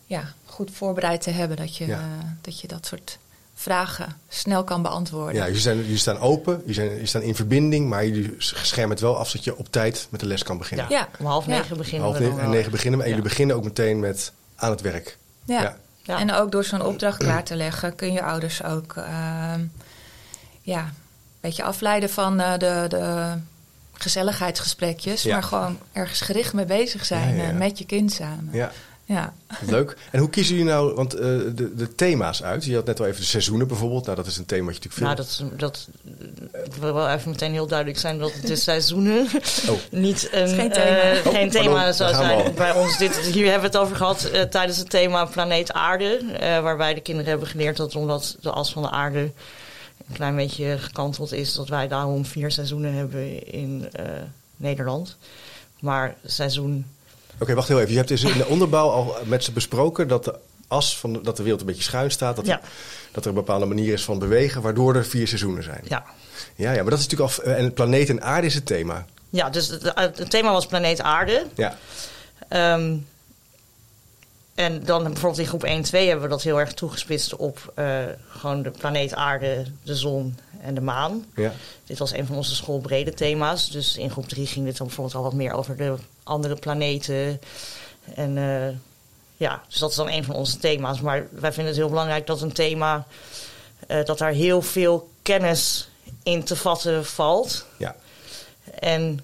ja, 0.07 0.23
goed 0.45 0.71
voorbereid 0.73 1.21
te 1.23 1.31
hebben. 1.31 1.57
Dat 1.57 1.77
je, 1.77 1.87
Ja. 1.87 2.01
dat 2.41 2.61
je 2.61 2.69
dat 2.69 2.87
soort 2.87 3.19
vragen 3.55 4.17
snel 4.29 4.65
kan 4.65 4.83
beantwoorden. 4.83 5.35
Ja, 5.35 5.45
jullie, 5.47 5.61
zijn, 5.61 5.77
jullie 5.77 5.97
staan 5.97 6.19
open, 6.19 6.59
jullie, 6.59 6.75
zijn, 6.75 6.89
jullie 6.91 7.07
staan 7.07 7.23
in 7.23 7.35
verbinding, 7.35 7.89
maar 7.89 8.07
jullie 8.07 8.35
schermen 8.39 8.91
het 8.91 9.01
wel 9.01 9.17
af 9.19 9.29
zodat 9.29 9.45
je 9.45 9.57
op 9.57 9.67
tijd 9.73 10.07
met 10.11 10.21
de 10.21 10.27
les 10.27 10.43
kan 10.43 10.59
beginnen. 10.59 10.87
Ja, 10.89 10.99
Ja. 10.99 11.09
om 11.19 11.27
half 11.27 11.47
Ja. 11.47 11.51
negen 11.51 11.77
beginnen 11.77 12.03
Half 12.03 12.15
we 12.15 12.21
dan 12.21 12.29
negen 12.29 12.43
en 12.45 12.49
wel. 12.51 12.57
negen 12.59 12.71
beginnen 12.73 12.99
we. 12.99 13.05
En 13.05 13.11
Ja. 13.11 13.17
jullie 13.17 13.31
beginnen 13.31 13.57
ook 13.57 13.65
meteen 13.65 14.01
met 14.01 14.33
aan 14.57 14.71
het 14.71 14.81
werk. 14.81 15.19
Ja. 15.45 15.77
Ja. 16.03 16.19
En 16.19 16.33
ook 16.33 16.53
door 16.53 16.65
zo'n 16.65 16.85
opdracht 16.85 17.19
klaar 17.19 17.45
te 17.45 17.57
leggen, 17.57 17.95
kun 17.95 18.13
je 18.13 18.23
ouders 18.23 18.65
ook 18.65 18.97
ehm, 18.97 19.61
ja, 20.63 20.81
een 20.81 20.93
beetje 21.41 21.63
afleiden 21.63 22.11
van 22.11 22.41
eh, 22.41 22.53
de, 22.53 22.85
de 22.89 23.35
gezelligheidsgesprekjes. 23.93 25.23
Ja. 25.23 25.33
Maar 25.33 25.43
gewoon 25.43 25.79
ergens 25.93 26.21
gericht 26.21 26.53
mee 26.53 26.65
bezig 26.65 27.05
zijn 27.05 27.37
Ja, 27.37 27.49
eh, 27.49 27.57
met 27.57 27.79
je 27.79 27.87
kind 27.87 28.13
samen. 28.13 28.49
Ja, 28.53 28.73
Ja. 29.05 29.33
leuk. 29.67 29.97
En 30.11 30.19
hoe 30.21 30.31
kiezen 30.31 30.55
jullie 30.57 30.71
nou 30.71 30.95
want, 30.95 31.15
eh, 31.15 31.21
de, 31.55 31.75
de 31.75 31.95
thema's 31.95 32.43
uit? 32.43 32.65
Je 32.65 32.75
had 32.75 32.85
net 32.87 33.01
al 33.01 33.07
even 33.07 33.21
de 33.21 33.27
seizoenen 33.27 33.69
bijvoorbeeld. 33.69 34.05
Nou, 34.05 34.17
dat 34.17 34.27
is 34.27 34.37
een 34.37 34.47
thema 34.47 34.65
wat 34.73 34.83
je 34.83 34.89
natuurlijk 34.89 35.19
Nou, 35.19 35.27
veel... 35.29 35.57
dat, 35.57 35.87
is- 35.87 35.89
dat 36.53 36.65
ik 36.65 36.75
wil 36.75 36.95
wel 36.95 37.09
even 37.11 37.31
meteen 37.31 37.53
heel 37.53 37.67
duidelijk 37.67 37.99
zijn 37.99 38.19
dat 38.19 38.33
het 38.33 38.47
de 38.47 38.57
seizoenen 38.57 39.27
Oh. 39.69 39.79
niet 39.91 40.29
een, 40.33 40.49
Geen 40.49 40.71
thema. 40.73 40.85
eh, 41.01 41.27
Oh, 41.27 41.33
geen 41.33 41.51
thema 41.51 41.73
pardon, 41.73 41.95
zou 41.95 42.15
zijn 42.15 42.55
bij 42.55 42.73
ons. 42.75 42.99
Dit, 42.99 43.17
hier 43.17 43.51
hebben 43.51 43.71
we 43.71 43.77
het 43.79 43.85
over 43.87 43.97
gehad 43.97 44.25
eh, 44.25 44.43
tijdens 44.43 44.79
het 44.79 44.91
thema 44.91 45.25
Planeet 45.25 45.73
Aarde. 45.73 46.17
eh, 46.17 46.61
waarbij 46.63 46.95
de 46.95 47.01
kinderen 47.01 47.31
hebben 47.31 47.49
geleerd 47.49 47.77
dat 47.77 47.97
omdat 47.97 48.37
de 48.41 48.51
as 48.51 48.73
van 48.73 48.83
de 48.83 48.91
aarde 48.91 49.21
een 50.09 50.15
klein 50.15 50.37
beetje 50.37 50.79
gekanteld 50.79 51.33
is, 51.33 51.55
dat 51.55 51.69
wij 51.69 51.89
daarom 51.89 52.25
vier 52.25 52.51
seizoenen 52.51 52.95
hebben 52.95 53.47
in 53.53 53.89
eh, 53.93 54.05
Nederland. 54.57 55.17
Maar 55.81 56.15
seizoen 56.25 56.87
Oké, 57.43 57.55
wacht 57.55 57.69
heel 57.69 57.79
even. 57.79 57.91
Je 57.91 57.97
hebt 57.97 58.09
dus 58.09 58.23
in 58.23 58.39
de 58.39 58.47
onderbouw 58.47 58.89
al 58.89 59.17
met 59.25 59.45
ze 59.45 59.53
besproken 59.53 60.09
dat 60.09 60.25
de 60.25 60.35
as 60.69 60.99
van 60.99 61.13
de, 61.13 61.21
dat 61.21 61.37
de 61.37 61.43
wereld 61.43 61.61
een 61.61 61.67
beetje 61.67 61.83
schuin 61.83 62.11
staat. 62.11 62.37
Dat, 62.37 62.47
Ja. 62.47 62.61
dat 63.13 63.23
er 63.25 63.29
een 63.29 63.37
bepaalde 63.37 63.67
manier 63.67 63.93
is 63.93 64.05
van 64.05 64.19
bewegen, 64.19 64.63
waardoor 64.63 64.95
er 64.97 65.05
vier 65.05 65.27
seizoenen 65.29 65.63
zijn. 65.63 65.81
Ja, 65.85 66.05
ja, 66.57 66.73
ja 66.73 66.83
maar 66.83 66.91
dat 66.91 66.99
is 66.99 67.07
natuurlijk 67.07 67.39
al... 67.39 67.45
En 67.53 67.73
planeet 67.73 68.09
en 68.09 68.23
aarde 68.23 68.47
is 68.47 68.55
het 68.55 68.67
thema. 68.67 69.05
ja 69.31 69.51
dus 69.51 69.69
het, 69.69 69.93
het 69.95 70.31
thema 70.31 70.53
was 70.53 70.67
planeet 70.67 71.01
Aarde. 71.01 71.47
Ja, 71.55 71.77
Ehm, 72.49 72.97
en 74.55 74.85
dan 74.85 75.03
bijvoorbeeld 75.03 75.39
in 75.39 75.47
groep 75.47 75.65
1 75.65 75.83
2 75.83 76.07
hebben 76.07 76.25
we 76.25 76.31
dat 76.31 76.43
heel 76.43 76.61
erg 76.61 76.75
toegespitst 76.75 77.37
op 77.37 77.73
eh, 77.75 78.05
gewoon 78.29 78.63
de 78.63 78.71
planeet 78.71 79.15
Aarde, 79.15 79.65
de 79.83 79.97
zon 79.97 80.39
en 80.61 80.75
de 80.75 80.81
maan. 80.81 81.25
ja. 81.37 81.53
Dit 81.87 81.99
was 81.99 82.13
een 82.13 82.27
van 82.27 82.37
onze 82.37 82.55
schoolbrede 82.55 83.15
thema's. 83.15 83.71
Dus 83.71 83.97
in 83.97 84.11
groep 84.11 84.29
3 84.29 84.47
ging 84.47 84.65
dit 84.65 84.77
dan 84.77 84.87
bijvoorbeeld 84.87 85.17
al 85.17 85.23
wat 85.23 85.33
meer 85.33 85.53
over 85.53 85.77
de 85.77 85.95
andere 86.23 86.55
planeten. 86.55 87.41
En 88.15 88.39
eh, 88.39 88.75
ja, 89.37 89.63
dus 89.69 89.79
dat 89.79 89.91
is 89.91 89.97
dan 89.97 90.09
een 90.09 90.25
van 90.25 90.35
onze 90.35 90.59
thema's. 90.59 91.01
Maar 91.01 91.27
wij 91.31 91.53
vinden 91.53 91.73
het 91.73 91.77
heel 91.77 91.89
belangrijk 91.89 92.27
dat 92.27 92.41
een 92.41 92.53
thema, 92.53 93.07
eh, 93.87 94.05
dat 94.05 94.19
daar 94.19 94.33
heel 94.33 94.63
veel 94.63 95.11
kennis 95.23 95.89
in 96.23 96.45
te 96.45 96.57
vatten 96.57 97.07
valt. 97.07 97.67
ja. 97.77 97.97
En 98.79 99.21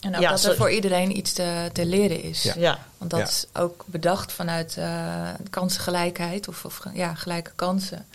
En 0.00 0.14
ook 0.14 0.20
Ja, 0.20 0.30
dat 0.30 0.44
er 0.44 0.56
voor 0.56 0.70
iedereen 0.70 1.16
iets 1.16 1.32
te, 1.32 1.70
te 1.72 1.86
leren 1.86 2.22
is. 2.22 2.42
Ja. 2.42 2.54
ja, 2.56 2.78
Want 3.00 3.10
dat 3.12 3.20
Ja. 3.20 3.26
is 3.26 3.46
ook 3.52 3.84
bedacht 3.86 4.32
vanuit 4.32 4.76
eh, 4.76 5.28
kansengelijkheid 5.50 6.48
of, 6.48 6.64
of 6.64 6.82
ja, 6.94 7.14
gelijke 7.14 7.50
kansen. 7.56 8.06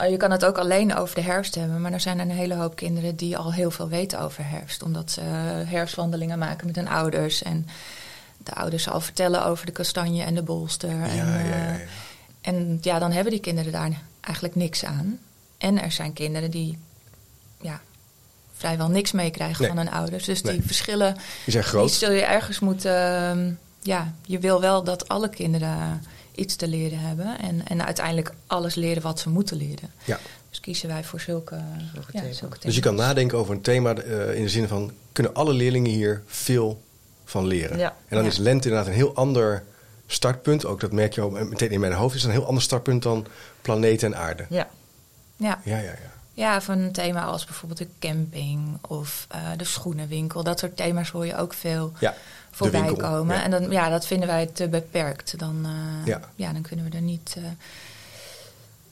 Uh, 0.00 0.10
Je 0.10 0.16
kan 0.16 0.30
het 0.30 0.44
ook 0.44 0.58
alleen 0.58 0.96
over 0.96 1.14
de 1.14 1.20
herfst 1.20 1.54
hebben, 1.54 1.80
maar 1.80 1.92
er 1.92 2.00
zijn 2.00 2.18
een 2.18 2.30
hele 2.30 2.54
hoop 2.54 2.76
kinderen 2.76 3.16
die 3.16 3.36
al 3.36 3.52
heel 3.52 3.70
veel 3.70 3.88
weten 3.88 4.20
over 4.20 4.48
herfst. 4.48 4.82
Omdat 4.82 5.10
ze 5.10 5.20
eh, 5.20 5.70
herfstwandelingen 5.70 6.38
maken 6.38 6.66
met 6.66 6.76
hun 6.76 6.88
ouders. 6.88 7.42
En 7.42 7.66
de 8.38 8.54
ouders 8.54 8.88
al 8.88 9.00
vertellen 9.00 9.44
over 9.44 9.66
de 9.66 9.72
kastanje 9.72 10.22
en 10.24 10.34
de 10.34 10.42
bolster. 10.42 10.90
Ja, 10.90 11.06
en, 11.06 11.16
ja, 11.16 11.38
eh, 11.38 11.48
ja, 11.48 11.78
en 12.40 12.78
ja, 12.82 12.98
dan 12.98 13.12
hebben 13.12 13.32
die 13.32 13.40
kinderen 13.40 13.72
daar 13.72 13.90
eigenlijk 14.20 14.54
niks 14.56 14.84
aan. 14.84 15.18
En 15.58 15.82
er 15.82 15.92
zijn 15.92 16.12
kinderen 16.12 16.50
die 16.50 16.78
ja, 17.60 17.80
vrijwel 18.56 18.88
niks 18.88 19.12
meekrijgen 19.12 19.58
Nee. 19.60 19.68
van 19.68 19.78
hun 19.78 19.90
ouders. 19.90 20.24
Dus 20.24 20.42
Nee. 20.42 20.52
die 20.56 20.66
verschillen 20.66 21.14
Die 21.14 21.22
zijn 21.52 21.62
die 21.64 21.72
groot. 21.72 21.90
zul 21.92 22.10
je 22.12 22.24
ergens 22.24 22.58
moeten. 22.58 22.94
ehm, 23.22 23.52
ja, 23.86 24.12
je 24.26 24.38
wil 24.38 24.60
wel 24.60 24.82
dat 24.84 25.08
alle 25.08 25.28
kinderen 25.28 26.02
iets 26.34 26.56
te 26.56 26.68
leren 26.68 26.98
hebben. 26.98 27.38
En, 27.38 27.66
en 27.66 27.84
uiteindelijk 27.84 28.32
alles 28.46 28.74
leren 28.74 29.02
wat 29.02 29.20
ze 29.20 29.28
moeten 29.28 29.56
leren. 29.56 29.90
Ja. 30.04 30.18
Dus 30.50 30.60
kiezen 30.60 30.88
wij 30.88 31.04
voor 31.04 31.20
zulke, 31.20 31.60
Zulke 31.94 32.10
ja, 32.12 32.20
thema's. 32.20 32.38
zulke 32.38 32.56
Dus 32.60 32.74
je 32.74 32.80
kan 32.80 32.90
thema's. 32.94 33.06
nadenken 33.08 33.38
over 33.38 33.54
een 33.54 33.60
thema 33.60 33.94
eh, 33.94 34.34
in 34.34 34.42
de 34.42 34.48
zin 34.48 34.68
van... 34.68 34.92
kunnen 35.12 35.34
alle 35.34 35.52
leerlingen 35.52 35.90
hier 35.90 36.22
veel 36.26 36.82
van 37.24 37.46
leren? 37.46 37.78
Ja. 37.78 37.88
En 38.08 38.16
dan 38.16 38.22
Ja. 38.24 38.30
is 38.30 38.36
lente 38.36 38.68
inderdaad 38.68 38.90
een 38.92 38.98
heel 38.98 39.14
ander 39.14 39.62
startpunt. 40.06 40.66
Ook 40.66 40.80
dat 40.80 40.92
merk 40.92 41.14
je 41.14 41.20
al 41.20 41.30
meteen 41.30 41.70
in 41.70 41.80
mijn 41.80 41.92
hoofd. 41.92 42.14
is 42.14 42.24
een 42.24 42.30
heel 42.30 42.46
ander 42.46 42.62
startpunt 42.62 43.02
dan 43.02 43.26
planeten 43.62 44.12
en 44.14 44.18
aarde. 44.20 44.46
ja. 44.48 44.68
Ja. 45.38 45.60
Ja, 45.64 45.76
ja, 45.78 45.82
ja. 45.84 46.12
ja, 46.34 46.60
van 46.60 46.78
een 46.78 46.92
thema 46.92 47.22
als 47.24 47.44
bijvoorbeeld 47.44 47.78
de 47.80 47.88
camping 47.98 48.78
of 48.80 49.26
eh, 49.30 49.40
de 49.56 49.64
schoenenwinkel. 49.64 50.42
Dat 50.42 50.58
soort 50.58 50.76
thema's 50.76 51.10
hoor 51.10 51.26
je 51.26 51.36
ook 51.36 51.52
veel 51.54 51.92
Ja, 52.00 52.14
voorbij 52.56 52.94
komen. 52.94 53.36
ja. 53.36 53.42
En 53.42 53.50
dan, 53.50 53.70
ja, 53.70 53.88
dat 53.88 54.06
vinden 54.06 54.28
wij 54.28 54.46
te 54.46 54.68
beperkt. 54.68 55.38
Dan, 55.38 55.60
eh, 55.64 56.06
Ja. 56.06 56.20
ja. 56.34 56.52
dan 56.52 56.62
kunnen 56.62 56.90
we 56.90 56.96
er 56.96 57.02
niet 57.02 57.34
eh, 57.38 57.42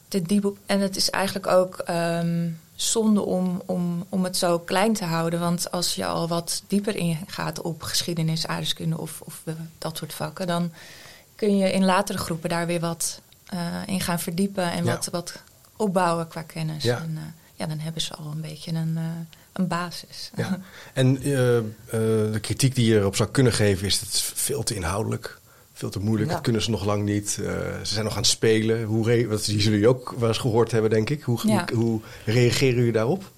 te 0.08 0.22
diep 0.22 0.44
op. 0.44 0.58
En 0.66 0.80
het 0.80 0.96
is 0.96 1.10
eigenlijk 1.10 1.46
ook 1.46 1.78
ehm, 1.78 2.48
zonde 2.74 3.20
om, 3.20 3.62
om, 3.66 4.04
om 4.08 4.24
het 4.24 4.36
zo 4.36 4.58
klein 4.58 4.92
te 4.92 5.04
houden. 5.04 5.40
Want 5.40 5.70
als 5.70 5.94
je 5.94 6.06
al 6.06 6.28
wat 6.28 6.62
dieper 6.66 6.96
ingaat 6.96 7.60
op 7.60 7.82
geschiedenis, 7.82 8.46
aardrijkskunde 8.46 8.98
of, 8.98 9.20
of 9.24 9.40
eh, 9.44 9.54
dat 9.78 9.96
soort 9.96 10.14
vakken, 10.14 10.46
dan 10.46 10.72
kun 11.36 11.56
je 11.56 11.72
in 11.72 11.84
latere 11.84 12.18
groepen 12.18 12.48
daar 12.48 12.66
weer 12.66 12.80
wat 12.80 13.20
in 13.86 14.00
gaan 14.00 14.20
verdiepen 14.20 14.72
en 14.72 14.84
Ja. 14.84 14.92
wat, 14.92 15.08
wat 15.10 15.34
opbouwen 15.76 16.28
qua 16.28 16.42
kennis. 16.42 16.82
Ja. 16.82 16.98
En, 16.98 17.34
ja, 17.54 17.66
dan 17.66 17.78
hebben 17.78 18.02
ze 18.02 18.14
al 18.14 18.30
een 18.30 18.40
beetje 18.40 18.72
een, 18.72 18.98
een 19.54 19.68
basis. 19.68 20.30
Ja. 20.36 20.60
En 20.92 21.22
eh, 21.22 21.56
eh, 21.58 21.64
de 22.32 22.38
kritiek 22.40 22.74
die 22.74 22.86
je 22.86 22.98
erop 22.98 23.16
zou 23.16 23.28
kunnen 23.28 23.52
geven 23.52 23.86
is... 23.86 24.00
het 24.00 24.08
is 24.12 24.32
veel 24.34 24.62
te 24.62 24.74
inhoudelijk, 24.74 25.38
veel 25.72 25.90
te 25.90 25.98
moeilijk. 25.98 26.28
Ja. 26.28 26.34
Dat 26.34 26.44
kunnen 26.44 26.62
ze 26.62 26.70
nog 26.70 26.84
lang 26.84 27.04
niet. 27.04 27.38
Eh, 27.40 27.46
ze 27.82 27.92
zijn 27.92 28.04
nog 28.04 28.12
aan 28.14 28.18
het 28.22 28.30
spelen. 28.30 28.82
Hoe 28.84 29.06
re- 29.06 29.26
wat, 29.26 29.44
die 29.44 29.60
zullen 29.60 29.78
jullie 29.78 29.94
ook 29.94 30.14
wel 30.18 30.28
eens 30.28 30.38
gehoord 30.38 30.70
hebben, 30.70 30.90
denk 30.90 31.10
ik. 31.10 31.22
Hoe, 31.22 31.40
Ja. 31.46 31.66
hoe, 31.72 31.78
hoe 31.84 32.00
reageren 32.24 32.74
jullie 32.76 32.92
daarop? 32.92 33.30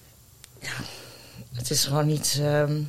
Het 1.53 1.71
is 1.71 1.85
gewoon 1.85 2.07
niet. 2.07 2.39
ehm, 2.41 2.81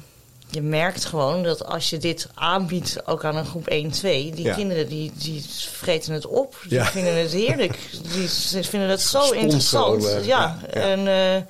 je 0.50 0.62
merkt 0.62 1.06
gewoon 1.06 1.44
dat 1.44 1.66
als 1.66 1.90
je 1.90 1.98
dit 1.98 2.30
aanbiedt 2.34 3.08
ook 3.08 3.24
aan 3.26 3.36
een 3.36 3.46
groep 3.46 3.68
1, 3.68 3.92
2, 3.92 4.32
die 4.32 4.46
Ja. 4.46 4.54
kinderen 4.56 4.88
die, 4.90 5.12
die 5.16 5.46
vreten 5.72 6.14
het 6.14 6.26
op. 6.26 6.60
Die 6.64 6.74
Ja. 6.78 6.86
vinden 6.86 7.20
het 7.22 7.32
heerlijk. 7.32 7.78
die 8.14 8.28
ze 8.28 8.64
vinden 8.64 8.90
het 8.90 9.02
zo 9.02 9.32
interessant. 9.32 10.04
ja. 10.04 10.20
ja, 10.24 10.58
ja. 10.74 10.80
en 10.82 11.08
eh, 11.08 11.42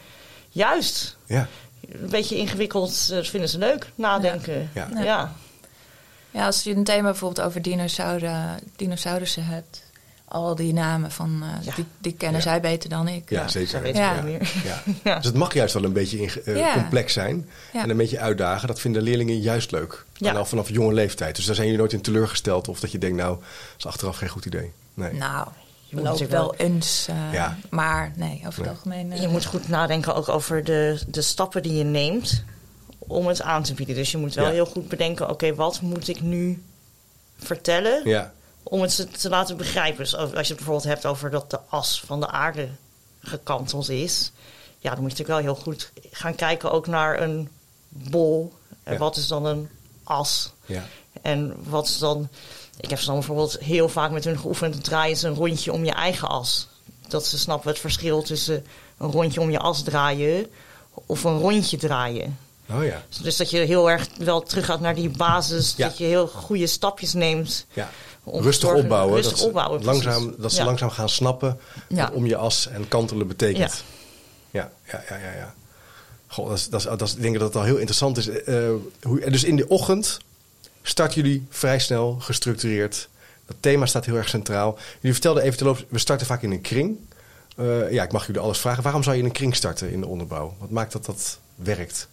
juist. 0.49 1.17
Ja, 1.25 1.47
Een 1.81 2.09
beetje 2.09 2.35
ingewikkeld, 2.35 3.07
eh, 3.09 3.15
dat 3.15 3.27
vinden 3.27 3.49
ze 3.49 3.57
leuk. 3.57 3.91
Nadenken. 3.95 4.69
Ja. 4.73 4.87
Ja. 4.93 5.01
Ja. 5.03 5.33
Ja, 6.31 6.45
als 6.45 6.63
je 6.63 6.75
een 6.75 6.83
thema 6.83 7.09
bijvoorbeeld 7.09 7.47
over 7.47 7.61
dinosauren, 7.61 8.59
dinosaurussen 8.75 9.45
hebt, 9.45 9.85
al 10.25 10.55
die 10.55 10.73
namen 10.73 11.11
van, 11.11 11.43
eh, 11.43 11.65
Ja. 11.65 11.75
die, 11.75 11.85
die 11.97 12.13
kennen 12.13 12.37
Ja. 12.41 12.47
zij 12.49 12.61
beter 12.61 12.89
dan 12.89 13.07
ik. 13.07 13.29
ja, 13.29 13.41
Ja, 13.41 13.47
zeker. 13.47 13.95
Ja. 13.95 14.23
Ja. 14.25 14.37
Ja. 15.03 15.15
Dus 15.15 15.25
het 15.25 15.35
mag 15.35 15.53
juist 15.53 15.73
wel 15.73 15.83
een 15.83 15.93
beetje 15.93 16.17
inge- 16.19 16.41
eh, 16.41 16.57
Ja. 16.57 16.73
complex 16.73 17.13
zijn. 17.13 17.49
Ja. 17.73 17.83
En 17.83 17.89
een 17.89 17.97
beetje 17.97 18.19
uitdagen. 18.19 18.67
Dat 18.67 18.79
vinden 18.79 19.01
leerlingen 19.01 19.39
juist 19.39 19.71
leuk. 19.71 20.05
Ja. 20.13 20.29
En 20.29 20.35
al 20.37 20.45
vanaf 20.45 20.69
jonge 20.69 20.93
leeftijd. 20.93 21.35
Dus 21.35 21.45
daar 21.45 21.55
zijn 21.55 21.67
jullie 21.67 21.81
nooit 21.81 21.93
in 21.93 22.01
teleurgesteld. 22.01 22.67
Of 22.67 22.79
dat 22.79 22.91
je 22.91 22.97
denkt, 22.97 23.17
nou, 23.17 23.35
dat 23.37 23.43
is 23.77 23.85
achteraf 23.85 24.17
geen 24.17 24.29
goed 24.29 24.45
idee. 24.45 24.71
Nee. 24.93 25.13
Nou, 25.13 25.47
Je 25.89 25.95
loopt 25.95 26.05
natuurlijk 26.07 26.31
wel 26.39 26.55
eens, 26.55 27.05
eh, 27.09 27.33
Ja. 27.33 27.57
maar 27.69 28.11
nee, 28.15 28.43
over 28.47 28.61
het 28.61 28.69
algemeen. 28.69 29.11
eh, 29.11 29.21
Je 29.21 29.27
moet 29.27 29.45
goed 29.45 29.67
nadenken 29.67 30.15
ook 30.15 30.29
over 30.29 30.63
de, 30.63 30.99
de 31.07 31.21
stappen 31.21 31.63
die 31.63 31.73
je 31.73 31.83
neemt 31.83 32.43
om 32.97 33.27
het 33.27 33.41
aan 33.41 33.63
te 33.63 33.73
bieden. 33.73 33.95
Dus 33.95 34.11
je 34.11 34.17
moet 34.17 34.33
wel 34.33 34.45
Ja. 34.45 34.51
heel 34.51 34.65
goed 34.65 34.87
bedenken, 34.87 35.29
oké, 35.29 35.55
wat 35.55 35.81
moet 35.81 36.07
ik 36.07 36.21
nu 36.21 36.63
vertellen 37.37 38.09
Ja, 38.09 38.33
om 38.63 38.81
het 38.81 38.91
ze 38.93 39.07
te 39.07 39.29
laten 39.29 39.57
begrijpen. 39.57 39.97
Dus 40.03 40.15
als 40.15 40.29
je 40.31 40.37
het 40.37 40.47
bijvoorbeeld 40.55 40.83
hebt 40.83 41.05
over 41.05 41.29
dat 41.29 41.49
de 41.51 41.59
as 41.69 42.01
van 42.05 42.19
de 42.19 42.27
aarde 42.27 42.67
gekanteld 43.19 43.89
is, 43.89 44.31
ja, 44.79 44.89
dan 44.93 45.01
moet 45.01 45.11
je 45.17 45.17
natuurlijk 45.17 45.45
wel 45.45 45.53
heel 45.55 45.63
goed 45.63 45.91
gaan 46.11 46.35
kijken 46.35 46.71
ook 46.71 46.87
naar 46.87 47.21
een 47.21 47.49
bol. 47.89 48.53
En 48.83 48.93
Ja. 48.93 48.99
wat 48.99 49.15
is 49.17 49.27
dan 49.27 49.45
een 49.45 49.69
as? 50.03 50.53
ja. 50.65 50.83
En 51.21 51.55
wat 51.63 51.87
is 51.87 51.97
dan. 51.97 52.27
Ik 52.79 52.89
heb 52.89 52.99
ze 52.99 53.05
dan 53.05 53.15
bijvoorbeeld 53.15 53.59
heel 53.59 53.89
vaak 53.89 54.11
met 54.11 54.23
hun 54.23 54.39
geoefend. 54.39 54.83
draaien 54.83 55.17
ze 55.17 55.27
een 55.27 55.33
rondje 55.35 55.73
om 55.73 55.85
je 55.85 55.91
eigen 55.91 56.27
as. 56.27 56.67
Dat 57.07 57.25
ze 57.25 57.37
snappen 57.37 57.69
het 57.69 57.79
verschil 57.79 58.21
tussen 58.21 58.65
een 58.97 59.11
rondje 59.11 59.41
om 59.41 59.51
je 59.51 59.59
as 59.59 59.83
draaien. 59.83 60.47
of 61.05 61.23
een 61.23 61.39
rondje 61.39 61.77
draaien. 61.77 62.37
Oh 62.69 62.85
ja. 62.85 63.03
Dus 63.21 63.37
dat 63.37 63.49
je 63.49 63.57
heel 63.57 63.89
erg 63.89 64.07
wel 64.17 64.41
teruggaat 64.41 64.79
naar 64.79 64.95
die 64.95 65.09
basis. 65.09 65.73
Ja. 65.77 65.87
Dat 65.87 65.97
je 65.97 66.03
heel 66.03 66.27
goede 66.27 66.67
stapjes 66.67 67.13
neemt. 67.13 67.65
ja. 67.73 67.89
Rustig 68.31 68.73
opbouwen. 68.73 69.15
Rustig 69.15 69.31
dat, 69.31 69.41
ze 69.41 69.47
opbouwen. 69.47 69.81
precies. 69.81 70.03
langzaam, 70.03 70.35
dat 70.37 70.51
ze 70.51 70.63
langzaam 70.63 70.89
gaan 70.89 71.09
snappen 71.09 71.59
wat 71.89 72.11
om 72.11 72.25
je 72.25 72.35
as 72.35 72.67
en 72.67 72.87
kantelen 72.87 73.27
betekent. 73.27 73.83
Ja, 74.51 74.71
ja, 74.85 75.03
ja, 75.09 75.17
ja. 75.17 75.31
ja. 75.31 75.53
Goh, 76.27 76.47
dat 76.47 76.57
is, 76.57 76.69
dat 76.69 76.79
is, 76.79 76.85
dat 76.85 77.01
is, 77.01 77.15
ik 77.15 77.21
denk 77.21 77.33
dat 77.39 77.47
het 77.47 77.55
al 77.55 77.63
heel 77.63 77.75
interessant 77.75 78.17
is. 78.17 78.29
Eh, 78.29 78.69
hoe, 79.01 79.29
dus 79.29 79.43
in 79.43 79.55
de 79.55 79.67
ochtend 79.67 80.19
starten 80.89 81.21
jullie 81.21 81.45
vrij 81.49 81.79
snel, 81.79 82.15
gestructureerd. 82.19 83.09
Dat 83.45 83.55
thema 83.59 83.85
staat 83.85 84.05
heel 84.05 84.15
erg 84.15 84.29
centraal. 84.29 84.77
Jullie 84.95 85.11
vertelden 85.11 85.43
even 85.43 85.57
te 85.57 85.63
loop, 85.63 85.85
we 85.89 85.99
starten 85.99 86.27
vaak 86.27 86.41
in 86.41 86.51
een 86.51 86.61
kring. 86.61 86.97
Eh, 87.57 87.91
ja, 87.91 88.03
ik 88.03 88.11
mag 88.11 88.25
jullie 88.27 88.41
alles 88.41 88.59
vragen. 88.59 88.83
Waarom 88.83 89.03
zou 89.03 89.15
je 89.15 89.21
in 89.21 89.27
een 89.27 89.33
kring 89.33 89.55
starten 89.55 89.91
in 89.91 89.99
de 90.01 90.07
onderbouw? 90.07 90.55
Wat 90.59 90.69
maakt 90.69 90.91
dat 90.91 91.05
dat 91.05 91.39
werkt? 91.55 92.07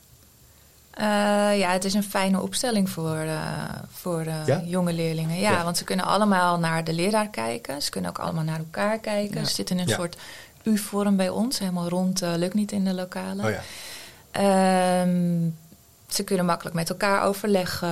Eh, 0.91 1.05
ja, 1.59 1.71
het 1.73 1.85
is 1.85 1.95
een 1.95 2.03
fijne 2.05 2.41
opstelling 2.41 2.91
voor, 2.91 3.17
eh, 3.17 3.69
voor 3.93 4.25
Ja? 4.47 4.63
jonge 4.65 4.93
leerlingen. 4.93 5.39
Ja, 5.39 5.51
Ja. 5.51 5.65
want 5.65 5.77
ze 5.77 5.85
kunnen 5.85 6.05
allemaal 6.05 6.59
naar 6.59 6.85
de 6.85 6.93
leraar 6.93 7.29
kijken. 7.29 7.83
Ze 7.83 7.91
kunnen 7.91 8.11
ook 8.11 8.19
allemaal 8.19 8.45
naar 8.45 8.59
elkaar 8.59 8.99
kijken. 8.99 9.41
Ja. 9.41 9.47
Ze 9.47 9.55
zitten 9.55 9.79
in 9.79 9.83
een 9.89 9.95
soort 9.95 10.17
U-vorm 10.63 11.17
bij 11.17 11.29
ons. 11.29 11.59
Helemaal 11.59 11.89
rond 11.89 12.21
lukt 12.21 12.55
niet 12.55 12.73
in 12.73 12.85
de 12.85 12.95
lokalen. 12.95 13.45
Oh 13.45 13.51
ja. 13.51 13.61
Ehm, 14.31 15.49
ze 16.15 16.23
kunnen 16.25 16.45
makkelijk 16.47 16.77
met 16.77 16.89
elkaar 16.91 17.23
overleggen. 17.23 17.89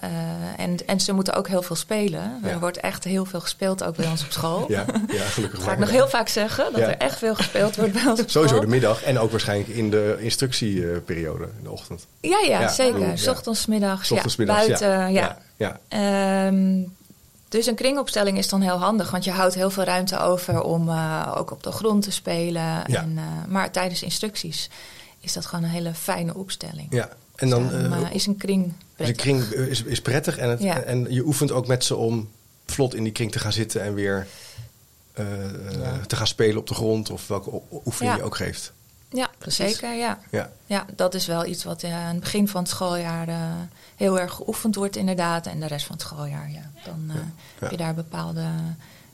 eh, 0.00 0.10
en, 0.56 0.86
en 0.86 1.00
ze 1.00 1.12
moeten 1.12 1.34
ook 1.34 1.48
heel 1.48 1.62
veel 1.62 1.76
spelen. 1.76 2.40
Ja. 2.42 2.48
Er 2.48 2.58
wordt 2.58 2.76
echt 2.76 3.04
heel 3.04 3.24
veel 3.24 3.40
gespeeld, 3.40 3.84
ook 3.84 3.96
bij 3.96 4.06
ons 4.06 4.24
op 4.24 4.30
school. 4.30 4.64
Ja, 4.68 4.84
ja 5.08 5.22
gelukkig 5.24 5.58
Dat 5.58 5.68
ga 5.68 5.72
ik 5.72 5.78
nog 5.78 5.90
heel 5.90 6.08
vaak 6.08 6.28
zeggen, 6.28 6.72
dat 6.72 6.80
er 6.80 6.96
echt 6.96 7.18
veel 7.18 7.34
gespeeld 7.34 7.76
wordt 7.76 7.92
bij 7.92 8.06
ons 8.06 8.20
op 8.20 8.30
Sowieso 8.30 8.54
school. 8.54 8.60
de 8.60 8.74
middag 8.74 9.02
en 9.02 9.18
ook 9.18 9.30
waarschijnlijk 9.30 9.68
in 9.68 9.90
de 9.90 10.16
instructieperiode 10.20 11.44
in 11.44 11.62
de 11.62 11.70
ochtend. 11.70 12.06
Ja, 12.20 12.38
ja, 12.46 12.68
zeker. 12.68 13.18
S 13.18 13.26
ochtends, 13.26 13.66
middags, 13.66 14.10
ochtends, 14.10 14.36
buiten. 14.36 15.12
Ja. 15.12 15.38
ja. 15.56 15.80
Ehm, 15.88 16.82
dus 17.48 17.66
een 17.66 17.74
kringopstelling 17.74 18.38
is 18.38 18.48
dan 18.48 18.60
heel 18.60 18.78
handig, 18.78 19.10
want 19.10 19.24
je 19.24 19.30
houdt 19.30 19.54
heel 19.54 19.70
veel 19.70 19.84
ruimte 19.84 20.18
over 20.18 20.62
om 20.62 20.88
eh, 20.88 21.32
ook 21.36 21.50
op 21.50 21.62
de 21.62 21.72
grond 21.72 22.02
te 22.02 22.10
spelen. 22.10 22.62
Ja. 22.62 22.84
En, 22.86 23.12
eh, 23.16 23.24
maar 23.48 23.70
tijdens 23.70 24.02
instructies 24.02 24.70
is 25.20 25.32
dat 25.32 25.46
gewoon 25.46 25.64
een 25.64 25.70
hele 25.70 25.94
fijne 25.94 26.34
opstelling. 26.34 26.86
ja. 26.90 27.08
En 27.36 27.48
dan 27.48 27.68
Dus, 27.68 27.82
eh, 27.82 28.02
eh, 28.02 28.14
is 28.14 28.26
een 28.26 28.36
kring 28.36 28.64
Dus 28.64 28.72
de 29.06 29.12
prettig. 29.12 29.22
kring 29.22 29.42
is, 29.68 29.82
is 29.82 30.00
prettig 30.00 30.38
en, 30.38 30.48
het, 30.50 30.62
Ja. 30.62 30.80
en 30.80 31.12
je 31.12 31.26
oefent 31.26 31.52
ook 31.52 31.66
met 31.66 31.84
ze 31.84 31.96
om 31.96 32.28
vlot 32.66 32.94
in 32.94 33.02
die 33.02 33.12
kring 33.12 33.32
te 33.32 33.38
gaan 33.38 33.52
zitten 33.52 33.82
en 33.82 33.94
weer 33.94 34.26
eh, 35.12 35.24
Ja. 35.78 36.00
te 36.06 36.16
gaan 36.16 36.26
spelen 36.26 36.56
op 36.58 36.66
de 36.66 36.74
grond 36.74 37.10
of 37.10 37.28
welke 37.28 37.60
oefening 37.84 38.12
Ja. 38.14 38.16
je 38.20 38.24
ook 38.26 38.36
geeft. 38.36 38.72
Ja, 39.10 39.30
Precies. 39.38 39.70
zeker. 39.70 39.94
Ja. 39.94 40.18
Ja, 40.30 40.50
ja, 40.66 40.86
dat 40.96 41.14
is 41.14 41.26
wel 41.26 41.46
iets 41.46 41.64
wat 41.64 41.82
eh, 41.82 41.94
aan 41.94 42.10
het 42.14 42.20
begin 42.20 42.48
van 42.48 42.60
het 42.62 42.70
schooljaar 42.70 43.28
eh, 43.28 43.50
heel 43.96 44.20
erg 44.20 44.32
geoefend 44.32 44.74
wordt, 44.74 44.96
inderdaad. 44.96 45.46
En 45.46 45.60
de 45.60 45.66
rest 45.66 45.86
van 45.86 45.96
het 45.96 46.04
schooljaar, 46.04 46.50
ja. 46.50 46.70
Dan 46.84 47.04
eh, 47.08 47.16
heb 47.58 47.70
je 47.70 47.76
daar 47.76 47.94
bepaalde 47.94 48.44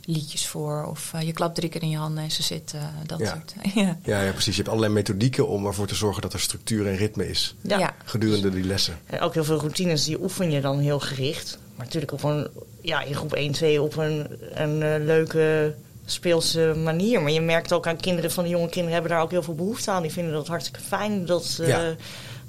liedjes 0.05 0.47
voor. 0.47 0.85
Of 0.91 1.11
eh, 1.15 1.23
je 1.23 1.33
klapt 1.33 1.55
drie 1.55 1.69
keer 1.69 1.83
in 1.83 1.89
je 1.91 1.97
handen 1.97 2.25
en 2.25 2.31
ze 2.31 2.43
zitten. 2.43 2.81
dat 3.07 3.19
Ja. 3.19 3.27
soort. 3.27 3.55
ja. 3.75 3.99
ja, 4.05 4.23
ja, 4.23 4.31
precies. 4.33 4.51
Je 4.57 4.57
hebt 4.63 4.69
allerlei 4.69 4.93
methodieken 4.93 5.49
om 5.49 5.67
ervoor 5.67 5.87
te 5.87 5.95
zorgen 5.95 6.23
dat 6.23 6.33
er 6.33 6.41
structuur 6.41 6.87
en 6.87 6.97
ritme 6.97 7.29
is 7.29 7.55
Ja. 7.61 7.79
Ja. 7.79 7.95
gedurende 8.05 8.51
die 8.51 8.65
lessen. 8.65 8.99
En 9.07 9.21
ook 9.21 9.35
heel 9.35 9.45
veel 9.45 9.59
routines 9.59 10.05
die 10.05 10.23
oefen 10.23 10.51
je 10.51 10.61
dan 10.61 10.79
heel 10.79 11.01
gericht. 11.01 11.59
Maar 11.77 11.85
natuurlijk 11.87 12.13
op 12.13 12.23
een, 12.23 12.49
ja, 12.81 13.03
in 13.03 13.15
groep 13.15 13.33
1, 13.33 13.53
2 13.53 13.83
op 13.83 13.97
een, 13.97 14.27
een 14.53 14.83
eh, 14.83 15.05
leuke 15.05 15.75
speelse 16.05 16.75
manier. 16.85 17.23
Maar 17.23 17.33
je 17.33 17.41
merkt 17.41 17.73
ook 17.73 17.87
aan 17.87 17.97
kinderen 17.97 18.31
van 18.31 18.45
de 18.45 18.51
jonge 18.51 18.69
kinderen 18.69 18.93
hebben 18.93 19.11
daar 19.11 19.23
ook 19.23 19.31
heel 19.31 19.43
veel 19.43 19.55
behoefte 19.55 19.91
aan. 19.91 20.03
Die 20.03 20.11
vinden 20.11 20.33
dat 20.33 20.47
hartstikke 20.47 20.81
fijn 20.81 21.27
dat 21.27 21.59
eh, 21.61 21.69
Ja. 21.69 21.95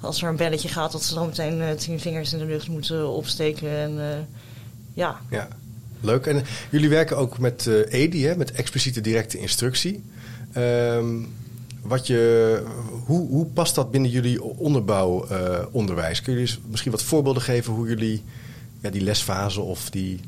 als 0.00 0.22
er 0.22 0.28
een 0.28 0.36
belletje 0.36 0.68
gaat, 0.68 0.92
dat 0.92 1.02
ze 1.02 1.14
dan 1.14 1.26
meteen 1.26 1.60
eh, 1.62 1.70
tien 1.72 2.00
vingers 2.00 2.32
in 2.32 2.38
de 2.38 2.44
lucht 2.44 2.68
moeten 2.68 3.08
opsteken. 3.08 3.68
En 3.70 4.10
eh, 4.10 4.16
ja, 4.94 5.20
Ja, 5.30 5.48
leuk. 6.04 6.26
En 6.26 6.42
jullie 6.70 6.88
werken 6.88 7.16
ook 7.16 7.38
met 7.38 7.66
eh 7.66 8.00
EDI, 8.02 8.26
hè, 8.26 8.36
met 8.36 8.52
expliciete 8.52 9.00
directe 9.00 9.38
instructie. 9.38 10.04
Ehm, 10.52 11.06
wat 11.82 12.06
je, 12.06 12.62
hoe, 13.06 13.28
hoe 13.28 13.46
past 13.46 13.74
dat 13.74 13.90
binnen 13.90 14.10
jullie 14.10 14.42
onderbouwonderwijs? 14.42 16.22
Kun 16.22 16.38
je 16.38 16.54
misschien 16.70 16.90
wat 16.92 17.02
voorbeelden 17.02 17.42
geven 17.42 17.72
hoe 17.72 17.88
jullie 17.88 18.22
ja, 18.80 18.90
die 18.90 19.00
lesfase 19.02 19.60
of 19.60 19.90
die 19.90 20.20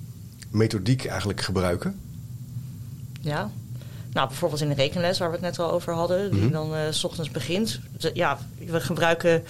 methodiek 0.51 1.05
eigenlijk 1.05 1.41
gebruiken? 1.41 2.01
Ja. 3.21 3.51
Nou, 4.12 4.29
bijvoorbeeld 4.29 4.61
in 4.61 4.69
de 4.69 4.75
rekenles 4.75 5.19
waar 5.19 5.29
we 5.29 5.35
het 5.35 5.45
net 5.45 5.59
al 5.59 5.71
over 5.73 5.93
hadden, 5.93 6.31
die 6.31 6.41
Mhm. 6.41 6.53
dan 6.53 6.75
eh, 6.75 6.81
s 6.91 7.05
ochtends 7.05 7.31
begint. 7.31 7.81
Ja, 8.15 8.39
we 8.67 8.81
gebruiken, 8.81 9.43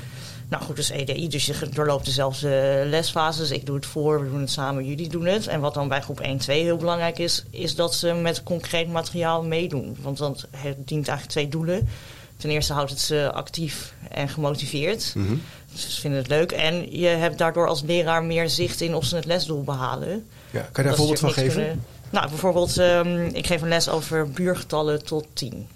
nou 0.49 0.63
goed, 0.65 0.77
dus 0.77 0.89
EDI, 0.91 1.29
dus 1.29 1.47
je 1.47 1.55
doorloopt 1.73 2.05
dezelfde 2.05 2.83
lesfases. 2.87 3.51
Ik 3.51 3.67
doe 3.67 3.77
het 3.77 3.87
voor, 3.87 4.25
we 4.25 4.31
doen 4.31 4.41
het 4.41 4.51
samen, 4.51 4.85
jullie 4.87 5.09
doen 5.09 5.27
het. 5.27 5.47
En 5.47 5.61
wat 5.61 5.75
dan 5.75 5.89
bij 5.89 6.01
groep 6.01 6.21
1, 6.21 6.39
2 6.39 6.63
heel 6.63 6.77
belangrijk 6.77 7.19
is, 7.19 7.45
is 7.51 7.75
dat 7.75 7.95
ze 7.95 8.13
met 8.13 8.43
concreet 8.43 8.89
materiaal 8.89 9.43
meedoen. 9.45 9.97
Want 10.01 10.19
dat 10.19 10.47
dient 10.77 11.09
eigenlijk 11.09 11.29
twee 11.29 11.49
doelen. 11.49 11.89
Ten 12.37 12.51
eerste 12.51 12.73
houdt 12.73 12.91
het 12.91 13.01
ze 13.01 13.31
actief 13.33 13.95
en 14.11 14.29
gemotiveerd. 14.29 15.13
Mhm. 15.15 15.35
Dus 15.73 15.95
ze 15.95 16.01
vinden 16.01 16.19
het 16.21 16.29
leuk. 16.29 16.53
En 16.53 16.99
je 16.99 17.07
hebt 17.07 17.39
daardoor 17.39 17.69
als 17.69 17.83
leraar 17.83 18.25
meer 18.25 18.49
zicht 18.51 18.81
in 18.81 18.95
of 18.95 19.05
ze 19.05 19.17
het 19.17 19.25
lesdoel 19.25 19.63
behalen. 19.63 20.27
Ja, 20.51 20.61
kan 20.61 20.69
je 20.71 20.73
daar 20.83 20.87
een 20.87 20.97
voorbeeld 20.97 21.19
van 21.19 21.33
geven? 21.33 21.53
kunnen- 21.55 21.85
Nou, 22.11 22.29
bijvoorbeeld, 22.29 22.79
ehm, 22.79 23.25
ik 23.33 23.47
geef 23.47 23.63
een 23.63 23.69
les 23.69 23.89
over 23.89 24.31
buurgetallen 24.31 25.05
tot 25.05 25.27
10. 25.33 25.69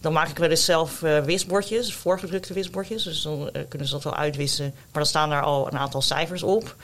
Dan 0.00 0.12
maak 0.12 0.28
ik 0.28 0.38
wel 0.38 0.50
eens 0.50 0.64
zelf 0.64 1.02
eh, 1.02 1.20
wisbordjes, 1.20 1.94
voorgedrukte 1.94 2.52
wisbordjes. 2.52 3.02
Dus 3.02 3.22
dan 3.22 3.50
eh, 3.50 3.62
kunnen 3.68 3.88
ze 3.88 3.94
dat 3.94 4.04
wel 4.04 4.14
uitwissen. 4.14 4.64
Maar 4.74 4.92
dan 4.92 5.06
staan 5.06 5.30
daar 5.30 5.42
al 5.42 5.66
een 5.66 5.78
aantal 5.78 6.02
cijfers 6.02 6.42
op. 6.42 6.76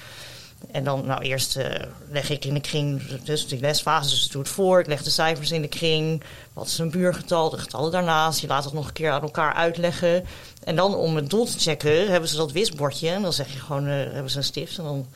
En 0.70 0.84
dan, 0.84 1.06
nou, 1.06 1.22
eerst 1.22 1.56
eh, 1.56 1.86
leg 2.10 2.30
ik 2.30 2.44
in 2.44 2.54
de 2.54 2.60
kring, 2.60 3.02
dus 3.24 3.46
die 3.46 3.60
lesfase, 3.60 4.10
dus 4.10 4.28
doe 4.28 4.42
het 4.42 4.50
voor. 4.50 4.80
Ik 4.80 4.86
leg 4.86 5.02
de 5.02 5.10
cijfers 5.10 5.50
in 5.50 5.62
de 5.62 5.68
kring. 5.68 6.22
Wat 6.52 6.66
is 6.66 6.78
een 6.78 6.90
buurgetal, 6.90 7.50
de 7.50 7.58
getallen 7.58 7.92
daarnaast. 7.92 8.40
Je 8.40 8.46
laat 8.46 8.64
het 8.64 8.72
nog 8.72 8.86
een 8.86 8.92
keer 8.92 9.10
aan 9.10 9.22
elkaar 9.22 9.54
uitleggen. 9.54 10.24
En 10.64 10.76
dan 10.76 10.94
om 10.94 11.16
het 11.16 11.30
doel 11.30 11.44
te 11.44 11.58
checken, 11.58 12.10
hebben 12.10 12.28
ze 12.28 12.36
dat 12.36 12.52
wisbordje. 12.52 13.08
En 13.08 13.22
dan 13.22 13.32
zeg 13.32 13.52
je 13.52 13.58
gewoon, 13.58 13.84
hebben 13.84 14.30
ze 14.30 14.36
een 14.36 14.44
stift. 14.44 14.78
En 14.78 14.84
dan 14.84 15.06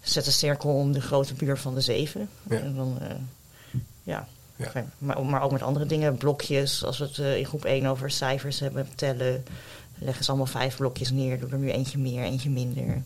zet 0.00 0.26
een 0.26 0.32
cirkel 0.32 0.70
om 0.70 0.92
de 0.92 1.00
grote 1.00 1.34
buur 1.34 1.58
van 1.58 1.74
de 1.74 1.80
zeven. 1.80 2.28
Ja. 2.50 2.56
En 2.56 2.74
dan, 2.76 2.98
ja. 4.02 4.28
Ja. 4.58 4.84
Maar, 4.98 5.24
maar 5.24 5.42
ook 5.42 5.52
met 5.52 5.62
andere 5.62 5.86
dingen, 5.86 6.16
blokjes. 6.16 6.84
Als 6.84 6.98
we 6.98 7.04
het 7.04 7.18
eh, 7.18 7.36
in 7.36 7.46
groep 7.46 7.64
1 7.64 7.86
over 7.86 8.10
cijfers 8.10 8.60
hebben, 8.60 8.88
tellen. 8.94 9.44
Leggen 9.98 10.24
ze 10.24 10.30
allemaal 10.30 10.46
vijf 10.50 10.76
blokjes 10.76 11.10
neer. 11.10 11.40
Doe 11.40 11.50
er 11.50 11.58
nu 11.58 11.70
eentje 11.70 11.98
meer, 11.98 12.22
eentje 12.22 12.50
minder. 12.50 13.02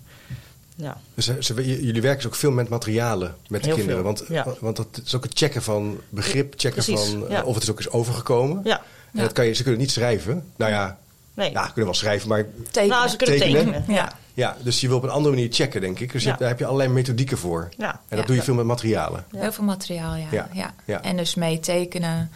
Ja. 0.77 0.97
Dus 1.15 1.29
eh, 1.29 1.35
ze, 1.41 1.55
jullie 1.85 2.03
werken 2.03 2.17
dus 2.23 2.27
ook 2.27 2.35
veel 2.35 2.51
met 2.51 2.69
materialen 2.69 3.35
met 3.49 3.61
de 3.63 3.67
Heel 3.67 3.77
kinderen. 3.77 4.03
veel, 4.03 4.13
Want, 4.13 4.25
ja. 4.29 4.55
want 4.61 4.77
dat 4.77 5.01
is 5.05 5.15
ook 5.15 5.23
het 5.23 5.39
checken 5.39 5.63
van 5.63 6.01
begrip, 6.09 6.55
checken 6.57 6.85
Precies, 6.85 7.09
van 7.11 7.25
eh, 7.27 7.31
ja. 7.31 7.43
of 7.43 7.55
het 7.55 7.63
is 7.63 7.71
ook 7.71 7.79
is 7.79 7.91
overgekomen. 7.91 8.61
Ja. 8.65 8.77
En 8.79 8.85
Ja. 9.13 9.21
dat 9.23 9.33
kan 9.33 9.47
je, 9.47 9.53
ze 9.53 9.63
kunnen 9.63 9.81
niet 9.81 9.91
schrijven. 9.91 10.45
Nou 10.57 10.71
ja, 10.71 10.99
Nee. 11.35 11.51
ja, 11.51 11.61
ze 11.61 11.67
kunnen 11.67 11.85
wel 11.85 11.95
schrijven, 11.95 12.29
maar 12.29 12.47
Tekenen. 12.71 12.97
nou, 12.97 13.09
ze 13.09 13.17
kunnen 13.17 13.39
tekenen. 13.39 13.65
tekenen. 13.65 13.95
Ja. 13.95 14.13
Ja, 14.35 14.57
dus 14.63 14.81
je 14.81 14.89
wil 14.89 14.97
op 14.97 15.03
een 15.03 15.09
andere 15.11 15.35
manier 15.35 15.53
checken, 15.53 15.81
denk 15.81 15.99
ik. 16.01 16.13
Dus 16.13 16.21
je 16.23 16.29
Ja. 16.29 16.29
hebt- 16.29 16.39
daar 16.41 16.49
heb 16.49 16.59
je 16.59 16.65
allerlei 16.67 16.89
methodieken 16.91 17.39
voor. 17.39 17.69
Ja. 17.79 17.91
En 17.93 17.99
dat 18.09 18.19
Ja. 18.19 18.25
doe 18.27 18.37
je 18.37 18.43
veel 18.43 18.55
met 18.55 18.65
materialen. 18.65 19.25
Ja. 19.31 19.41
Heel 19.41 19.53
veel 19.53 19.65
materiaal, 19.65 20.15
ja. 20.15 20.27
Ja, 20.31 20.49
ja. 20.53 20.75
ja. 20.85 21.03
En 21.03 21.17
dus 21.17 21.35
mee 21.35 21.61
tekenen, 21.61 22.31